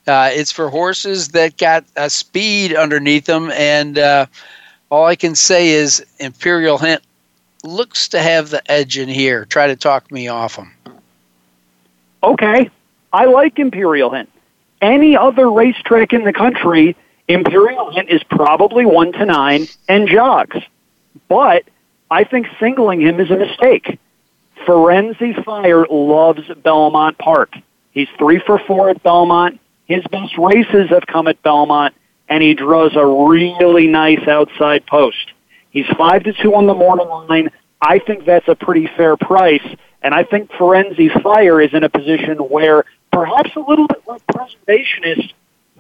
uh, 0.07 0.31
it's 0.33 0.53
for 0.53 0.69
horses 0.69 1.29
that 1.29 1.57
got 1.57 1.85
a 1.97 2.09
speed 2.09 2.75
underneath 2.75 3.25
them, 3.25 3.51
and 3.51 3.99
uh, 3.99 4.27
all 4.91 5.07
I 5.07 5.17
can 5.17 5.35
say 5.35 5.71
is 5.71 6.05
Imperial 6.21 6.79
Hint 6.79 7.03
looks 7.65 8.09
to 8.09 8.23
have 8.23 8.51
the 8.51 8.63
edge 8.71 8.99
in 8.99 9.09
here. 9.09 9.45
Try 9.47 9.67
to 9.67 9.77
talk 9.77 10.11
me 10.13 10.29
off 10.29 10.57
him. 10.57 10.73
Okay, 12.23 12.71
I 13.13 13.25
like 13.25 13.59
Imperial 13.59 14.11
Hint. 14.11 14.31
Any 14.81 15.17
other 15.17 15.51
racetrack 15.51 16.13
in 16.13 16.25
the 16.25 16.33
country, 16.33 16.95
Imperial 17.29 17.91
Hint 17.91 18.09
is 18.11 18.23
probably 18.23 18.85
one 18.85 19.13
to 19.13 19.25
nine 19.25 19.67
and 19.89 20.09
jogs, 20.09 20.59
but 21.29 21.65
I 22.11 22.25
think 22.25 22.47
singling 22.61 23.01
him 23.01 23.19
is 23.19 23.31
a 23.31 23.37
mistake. 23.37 23.99
Firenze 24.67 25.45
Fire 25.45 25.87
loves 25.91 26.43
Belmont 26.63 27.19
Park. 27.19 27.55
He's 27.93 28.09
three 28.19 28.41
for 28.45 28.59
four 28.67 28.91
at 28.91 29.03
Belmont. 29.03 29.61
His 29.87 30.03
best 30.11 30.37
races 30.39 30.91
have 30.91 31.07
come 31.07 31.29
at 31.29 31.43
Belmont, 31.43 31.95
and 32.29 32.43
he 32.43 32.55
draws 32.55 32.97
a 32.97 33.07
really 33.07 33.87
nice 33.87 34.27
outside 34.27 34.87
post. 34.87 35.33
He's 35.71 35.87
five 35.99 36.25
to 36.25 36.33
two 36.33 36.55
on 36.55 36.67
the 36.67 36.75
morning 36.75 37.09
line. 37.09 37.51
I 37.81 37.99
think 37.99 38.25
that's 38.25 38.49
a 38.49 38.55
pretty 38.55 38.89
fair 38.97 39.17
price, 39.17 39.67
and 40.03 40.15
I 40.15 40.25
think 40.25 40.51
Firenze 40.53 41.23
Fire 41.23 41.61
is 41.61 41.75
in 41.75 41.85
a 41.85 41.89
position 41.89 42.39
where 42.39 42.85
perhaps 43.13 43.51
a 43.57 43.61
little 43.61 43.87
bit 43.87 44.03
like 44.07 44.27
Preservationist, 44.27 45.33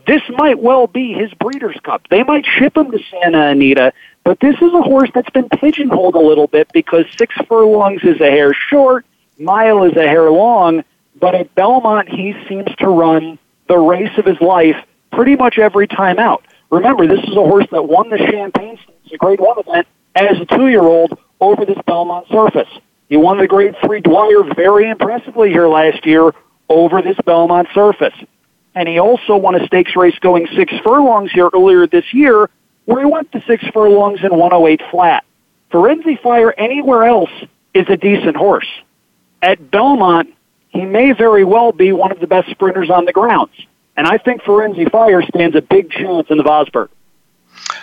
this 0.07 0.22
might 0.30 0.59
well 0.59 0.87
be 0.87 1.14
his 1.14 1.32
Breeders' 1.35 1.78
Cup. 1.82 2.03
They 2.11 2.22
might 2.22 2.45
ship 2.45 2.76
him 2.76 2.91
to 2.91 2.99
Santa 3.11 3.47
Anita, 3.47 3.93
but 4.25 4.41
this 4.41 4.57
is 4.57 4.72
a 4.72 4.83
horse 4.83 5.11
that's 5.14 5.31
been 5.31 5.49
pigeonholed 5.51 6.14
a 6.14 6.20
little 6.20 6.47
bit 6.47 6.72
because 6.72 7.05
six 7.16 7.35
furlongs 7.47 8.03
is 8.03 8.20
a 8.20 8.31
hair 8.31 8.55
short, 8.55 9.05
mile 9.39 9.85
is 9.85 9.97
a 9.97 10.09
hair 10.09 10.31
long, 10.31 10.83
but 11.20 11.35
at 11.35 11.55
Belmont 11.55 12.09
he 12.09 12.35
seems 12.49 12.75
to 12.77 12.89
run 12.89 13.39
the 13.68 13.79
race 13.79 14.16
of 14.16 14.25
his 14.25 14.41
life 14.41 14.77
pretty 15.12 15.37
much 15.37 15.59
every 15.59 15.87
time 15.87 16.18
out. 16.18 16.45
Remember, 16.70 17.07
this 17.07 17.22
is 17.22 17.37
a 17.37 17.43
horse 17.43 17.66
that 17.70 17.87
won 17.87 18.09
the 18.09 18.18
Champagne 18.18 18.79
Stakes, 18.83 19.12
a 19.12 19.16
Grade 19.18 19.41
One 19.41 19.59
event, 19.59 19.87
as 20.14 20.41
a 20.41 20.47
two-year-old 20.47 21.18
over 21.41 21.64
this 21.64 21.79
Belmont 21.87 22.27
surface. 22.29 22.68
He 23.09 23.16
won 23.16 23.39
the 23.39 23.47
Grade 23.47 23.77
Three 23.85 24.01
Dwyer 24.01 24.43
very 24.55 24.89
impressively 24.89 25.51
here 25.51 25.68
last 25.68 26.05
year 26.07 26.33
over 26.68 27.03
this 27.03 27.16
Belmont 27.27 27.68
surface, 27.75 28.14
and 28.75 28.89
he 28.89 28.99
also 28.99 29.37
won 29.37 29.55
a 29.55 29.66
stakes 29.66 29.95
race 29.95 30.18
going 30.20 30.49
six 30.57 30.72
furlongs 30.83 31.31
here 31.31 31.51
earlier 31.53 31.87
this 31.87 32.12
year 32.14 32.49
where 32.85 33.05
he 33.05 33.11
went 33.11 33.32
to 33.32 33.43
six 33.47 33.64
furlongs 33.68 34.20
and 34.22 34.32
108 34.32 34.82
flat. 34.91 35.24
Firenze 35.70 36.20
Fire 36.20 36.53
anywhere 36.57 37.05
else 37.05 37.30
is 37.72 37.87
a 37.89 37.97
decent 37.97 38.37
horse. 38.37 38.68
At 39.43 39.70
Belmont, 39.70 40.32
he 40.68 40.85
may 40.85 41.12
very 41.12 41.45
well 41.45 41.72
be 41.72 41.93
one 41.93 42.12
of 42.12 42.20
the 42.20 42.26
best 42.26 42.51
sprinters 42.51 42.91
on 42.91 43.05
the 43.05 43.12
grounds. 43.12 43.55
And 43.97 44.07
I 44.07 44.18
think 44.18 44.43
Firenze 44.43 44.91
Fire 44.91 45.22
stands 45.22 45.57
a 45.57 45.62
big 45.62 45.91
chance 45.91 46.28
in 46.30 46.39
the 46.39 46.45
Vosburgh. 46.45 46.89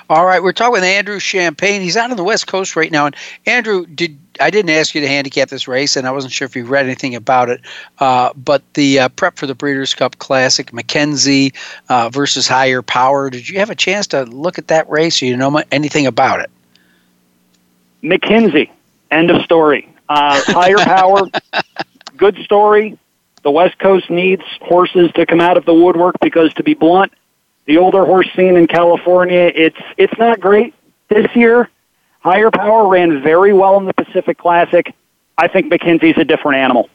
All 0.10 0.26
right, 0.26 0.44
we're 0.44 0.52
talking 0.52 0.74
with 0.74 0.84
Andrew 0.84 1.20
Champagne. 1.20 1.82
He's 1.82 1.96
out 1.96 2.12
on 2.12 2.18
the 2.18 2.24
West 2.24 2.48
Coast 2.48 2.76
right 2.76 2.92
now. 2.92 3.06
And 3.06 3.16
Andrew, 3.46 3.86
did 3.86 4.18
I 4.40 4.50
didn't 4.50 4.72
ask 4.72 4.96
you 4.96 5.02
to 5.02 5.08
handicap 5.08 5.50
this 5.50 5.68
race, 5.68 5.96
and 5.96 6.08
I 6.08 6.12
wasn't 6.12 6.34
sure 6.34 6.46
if 6.46 6.56
you 6.56 6.66
read 6.66 6.86
anything 6.86 7.16
about 7.16 7.50
it. 7.50 7.62
Uh, 8.00 8.34
but 8.34 8.62
the 8.74 9.00
uh, 9.00 9.10
prep 9.10 9.38
for 9.38 9.48
the 9.48 9.56
Breeders' 9.56 9.94
Cup 9.94 10.20
Classic, 10.20 10.72
McKinzie 10.72 11.56
uh, 11.90 12.10
versus 12.10 12.48
Higher 12.48 12.82
Power. 12.82 13.30
Did 13.30 13.48
you 13.48 13.60
have 13.60 13.70
a 13.70 13.76
chance 13.76 14.08
to 14.08 14.24
look 14.24 14.58
at 14.58 14.68
that 14.68 14.90
race? 14.90 15.22
Or 15.22 15.26
you 15.26 15.38
know 15.38 15.62
anything 15.72 16.08
about 16.08 16.42
it? 16.42 16.50
McKinzie. 18.04 18.70
End 19.12 19.30
of 19.30 19.42
story. 19.44 19.88
Uh, 20.10 20.42
higher 20.48 20.78
Power. 20.80 21.28
good 22.18 22.38
story. 22.44 22.98
The 23.44 23.52
West 23.52 23.80
Coast 23.80 24.10
needs 24.10 24.44
horses 24.62 25.12
to 25.14 25.26
come 25.26 25.42
out 25.42 25.58
of 25.58 25.66
the 25.66 25.74
woodwork 25.74 26.16
because, 26.22 26.54
to 26.56 26.64
be 26.64 26.74
blunt, 26.74 27.12
the 27.66 27.78
older 27.78 28.06
horse 28.06 28.30
scene 28.36 28.56
in 28.56 28.68
California, 28.68 29.52
it's 29.54 29.82
it's 29.98 30.18
not 30.18 30.40
great 30.40 30.74
this 31.10 31.34
year. 31.36 31.70
Higher 32.22 32.52
Power 32.52 32.88
ran 32.88 33.22
very 33.22 33.54
well 33.54 33.78
in 33.78 33.86
the 33.86 33.94
Pacific 33.94 34.38
Classic. 34.38 34.94
I 35.38 35.48
think 35.48 35.72
McKinzie's 35.72 36.18
a 36.18 36.26
different 36.26 36.58
animal. 36.58 36.90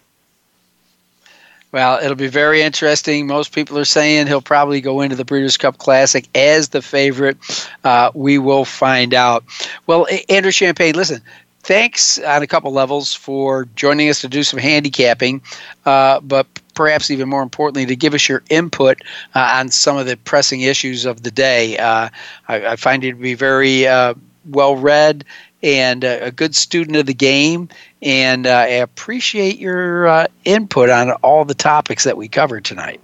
Well, 1.73 1.99
it'll 2.03 2.17
be 2.17 2.29
very 2.29 2.62
interesting. 2.62 3.27
Most 3.27 3.53
people 3.53 3.77
are 3.79 3.85
saying 3.85 4.29
he'll 4.29 4.41
probably 4.41 4.81
go 4.81 5.01
into 5.01 5.17
the 5.17 5.25
Breeders' 5.25 5.57
Cup 5.57 5.79
Classic 5.79 6.27
as 6.35 6.69
the 6.69 6.81
favorite. 6.81 7.37
Uh, 7.83 8.12
we 8.14 8.39
will 8.39 8.64
find 8.64 9.12
out. 9.12 9.45
Well, 9.87 10.07
Andrew 10.29 10.53
Champagne, 10.53 10.95
listen, 10.95 11.21
thanks 11.67 12.19
on 12.21 12.43
a 12.43 12.47
couple 12.47 12.73
levels 12.73 13.12
for 13.12 13.67
joining 13.75 14.09
us 14.09 14.21
to 14.21 14.29
do 14.29 14.45
some 14.45 14.59
handicapping, 14.59 15.43
uh, 15.85 16.21
but 16.21 16.47
perhaps 16.75 17.11
even 17.11 17.29
more 17.29 17.43
importantly, 17.43 17.85
to 17.85 17.97
give 17.97 18.14
us 18.14 18.29
your 18.29 18.43
input 18.51 19.03
uh, 19.35 19.55
on 19.55 19.69
some 19.69 19.97
of 19.97 20.07
the 20.07 20.17
pressing 20.19 20.61
issues 20.61 21.05
of 21.05 21.25
the 21.25 21.31
day. 21.31 21.77
Uh, 21.77 22.09
I, 22.47 22.67
I, 22.67 22.77
find 22.77 23.03
you 23.03 23.11
to 23.11 23.19
be 23.19 23.35
very 23.35 23.87
uh, 23.87 24.14
well 24.51 24.77
read 24.77 25.25
and 25.62 26.05
a 26.05 26.31
good 26.31 26.55
student 26.55 26.97
of 26.97 27.07
the 27.07 27.14
game. 27.14 27.69
And 28.01 28.47
uh, 28.47 28.51
I 28.51 28.67
appreciate 28.67 29.59
your 29.59 30.07
uh, 30.07 30.27
input 30.45 30.91
on 30.91 31.11
all 31.23 31.45
the 31.45 31.55
topics 31.55 32.05
that 32.05 32.17
we 32.17 32.29
covered 32.29 32.64
tonight. 32.64 33.01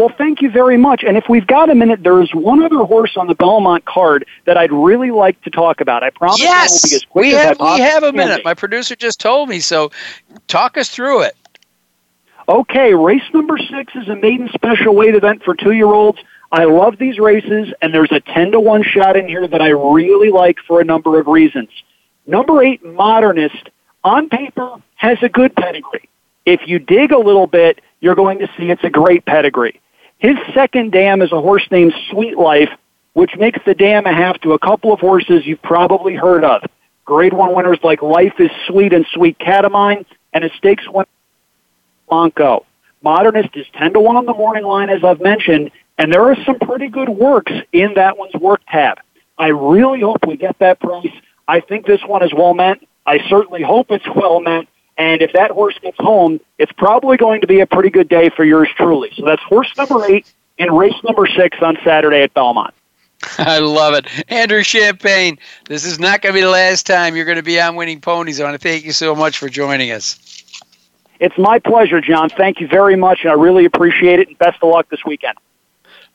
Well, 0.00 0.14
thank 0.16 0.40
you 0.40 0.50
very 0.50 0.78
much. 0.78 1.04
And 1.06 1.18
if 1.18 1.28
we've 1.28 1.46
got 1.46 1.68
a 1.68 1.74
minute, 1.74 2.02
there's 2.02 2.30
one 2.32 2.62
other 2.62 2.84
horse 2.84 3.18
on 3.18 3.26
the 3.26 3.34
Belmont 3.34 3.84
card 3.84 4.24
that 4.46 4.56
I'd 4.56 4.72
really 4.72 5.10
like 5.10 5.38
to 5.42 5.50
talk 5.50 5.82
about. 5.82 6.02
I 6.02 6.08
promise 6.08 6.40
yes, 6.40 6.72
I 6.72 6.86
will 6.86 6.90
be 6.90 6.96
as 6.96 7.04
quick 7.04 7.22
we 7.22 7.36
as 7.36 7.48
have, 7.48 7.60
I 7.60 7.74
We 7.74 7.80
have 7.82 8.02
a 8.04 8.12
minute. 8.14 8.42
My 8.42 8.54
producer 8.54 8.96
just 8.96 9.20
told 9.20 9.50
me, 9.50 9.60
so 9.60 9.90
talk 10.48 10.78
us 10.78 10.88
through 10.88 11.24
it. 11.24 11.36
Okay, 12.48 12.94
race 12.94 13.22
number 13.34 13.58
six 13.58 13.94
is 13.94 14.08
a 14.08 14.16
maiden 14.16 14.48
special 14.54 14.94
weight 14.94 15.14
event 15.14 15.42
for 15.44 15.54
two-year-olds. 15.54 16.18
I 16.50 16.64
love 16.64 16.96
these 16.96 17.18
races, 17.18 17.70
and 17.82 17.92
there's 17.92 18.10
a 18.10 18.20
10 18.20 18.52
to 18.52 18.60
1 18.60 18.82
shot 18.82 19.18
in 19.18 19.28
here 19.28 19.46
that 19.46 19.60
I 19.60 19.68
really 19.68 20.30
like 20.30 20.56
for 20.66 20.80
a 20.80 20.84
number 20.84 21.20
of 21.20 21.26
reasons. 21.26 21.68
Number 22.26 22.62
eight, 22.62 22.82
Modernist, 22.82 23.68
on 24.02 24.30
paper, 24.30 24.76
has 24.94 25.18
a 25.20 25.28
good 25.28 25.54
pedigree. 25.54 26.08
If 26.46 26.62
you 26.64 26.78
dig 26.78 27.12
a 27.12 27.18
little 27.18 27.46
bit, 27.46 27.82
you're 28.00 28.14
going 28.14 28.38
to 28.38 28.46
see 28.56 28.70
it's 28.70 28.82
a 28.82 28.88
great 28.88 29.26
pedigree. 29.26 29.78
His 30.20 30.36
second 30.52 30.92
dam 30.92 31.22
is 31.22 31.32
a 31.32 31.40
horse 31.40 31.66
named 31.70 31.94
Sweet 32.10 32.36
Life, 32.36 32.68
which 33.14 33.34
makes 33.38 33.58
the 33.64 33.74
dam 33.74 34.04
a 34.04 34.12
half 34.12 34.38
to 34.42 34.52
a 34.52 34.58
couple 34.58 34.92
of 34.92 35.00
horses 35.00 35.46
you've 35.46 35.62
probably 35.62 36.14
heard 36.14 36.44
of. 36.44 36.62
Grade 37.06 37.32
one 37.32 37.54
winners 37.54 37.78
like 37.82 38.02
Life 38.02 38.34
is 38.38 38.50
Sweet 38.66 38.92
and 38.92 39.06
Sweet 39.14 39.38
Catomine, 39.38 40.04
and 40.34 40.44
a 40.44 40.50
stakes 40.58 40.86
winner, 40.86 41.08
Blanco. 42.08 42.66
Modernist 43.02 43.56
is 43.56 43.66
10 43.78 43.94
to 43.94 44.00
1 44.00 44.16
on 44.16 44.26
the 44.26 44.34
morning 44.34 44.64
line, 44.64 44.90
as 44.90 45.02
I've 45.02 45.22
mentioned, 45.22 45.70
and 45.96 46.12
there 46.12 46.30
are 46.30 46.36
some 46.44 46.58
pretty 46.58 46.88
good 46.88 47.08
works 47.08 47.52
in 47.72 47.94
that 47.94 48.18
one's 48.18 48.34
work 48.34 48.60
tab. 48.68 48.98
I 49.38 49.48
really 49.48 50.02
hope 50.02 50.26
we 50.26 50.36
get 50.36 50.58
that 50.58 50.80
price. 50.80 51.08
I 51.48 51.60
think 51.60 51.86
this 51.86 52.02
one 52.06 52.22
is 52.22 52.32
well 52.34 52.52
meant. 52.52 52.86
I 53.06 53.26
certainly 53.30 53.62
hope 53.62 53.90
it's 53.90 54.06
well 54.14 54.40
meant. 54.40 54.68
And 55.00 55.22
if 55.22 55.32
that 55.32 55.50
horse 55.50 55.78
gets 55.78 55.96
home, 55.98 56.40
it's 56.58 56.72
probably 56.72 57.16
going 57.16 57.40
to 57.40 57.46
be 57.46 57.60
a 57.60 57.66
pretty 57.66 57.88
good 57.88 58.06
day 58.06 58.28
for 58.28 58.44
yours 58.44 58.68
truly. 58.76 59.10
So 59.16 59.24
that's 59.24 59.42
horse 59.42 59.74
number 59.78 60.04
eight 60.04 60.30
in 60.58 60.70
race 60.70 60.94
number 61.02 61.26
six 61.26 61.56
on 61.62 61.78
Saturday 61.82 62.20
at 62.22 62.34
Belmont. 62.34 62.74
I 63.38 63.60
love 63.60 63.94
it. 63.94 64.06
Andrew 64.30 64.62
Champagne, 64.62 65.38
this 65.66 65.86
is 65.86 65.98
not 65.98 66.20
going 66.20 66.34
to 66.34 66.38
be 66.38 66.44
the 66.44 66.50
last 66.50 66.84
time 66.84 67.16
you're 67.16 67.24
going 67.24 67.38
to 67.38 67.42
be 67.42 67.58
on 67.58 67.76
Winning 67.76 68.02
Ponies. 68.02 68.40
I 68.40 68.44
want 68.44 68.60
to 68.60 68.68
thank 68.68 68.84
you 68.84 68.92
so 68.92 69.14
much 69.14 69.38
for 69.38 69.48
joining 69.48 69.90
us. 69.90 70.44
It's 71.18 71.36
my 71.38 71.58
pleasure, 71.58 72.02
John. 72.02 72.28
Thank 72.28 72.60
you 72.60 72.68
very 72.68 72.96
much, 72.96 73.20
and 73.22 73.30
I 73.30 73.34
really 73.34 73.64
appreciate 73.64 74.20
it, 74.20 74.28
and 74.28 74.38
best 74.38 74.58
of 74.62 74.68
luck 74.68 74.90
this 74.90 75.02
weekend. 75.06 75.38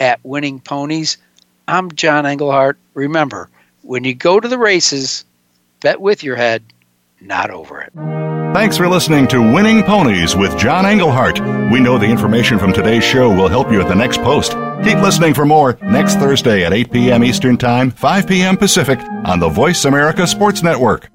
at 0.00 0.18
Winning 0.24 0.60
Ponies, 0.60 1.18
I'm 1.68 1.92
John 1.92 2.24
Engelhardt. 2.24 2.78
Remember, 2.94 3.50
when 3.82 4.02
you 4.02 4.14
go 4.14 4.40
to 4.40 4.48
the 4.48 4.58
races, 4.58 5.24
bet 5.80 6.00
with 6.00 6.24
your 6.24 6.34
head, 6.34 6.62
not 7.20 7.50
over 7.50 7.80
it. 7.82 7.92
Thanks 8.54 8.78
for 8.78 8.88
listening 8.88 9.28
to 9.28 9.52
Winning 9.52 9.82
Ponies 9.82 10.34
with 10.34 10.58
John 10.58 10.86
Engelhardt. 10.86 11.40
We 11.70 11.78
know 11.78 11.98
the 11.98 12.06
information 12.06 12.58
from 12.58 12.72
today's 12.72 13.04
show 13.04 13.28
will 13.28 13.48
help 13.48 13.70
you 13.70 13.82
at 13.82 13.88
the 13.88 13.94
next 13.94 14.22
post. 14.22 14.52
Keep 14.82 15.02
listening 15.02 15.34
for 15.34 15.44
more 15.44 15.78
next 15.82 16.14
Thursday 16.14 16.64
at 16.64 16.72
8 16.72 16.90
p.m. 16.90 17.22
Eastern 17.22 17.58
Time, 17.58 17.90
5 17.90 18.26
p.m. 18.26 18.56
Pacific 18.56 18.98
on 19.26 19.38
the 19.38 19.48
Voice 19.48 19.84
America 19.84 20.26
Sports 20.26 20.62
Network. 20.62 21.10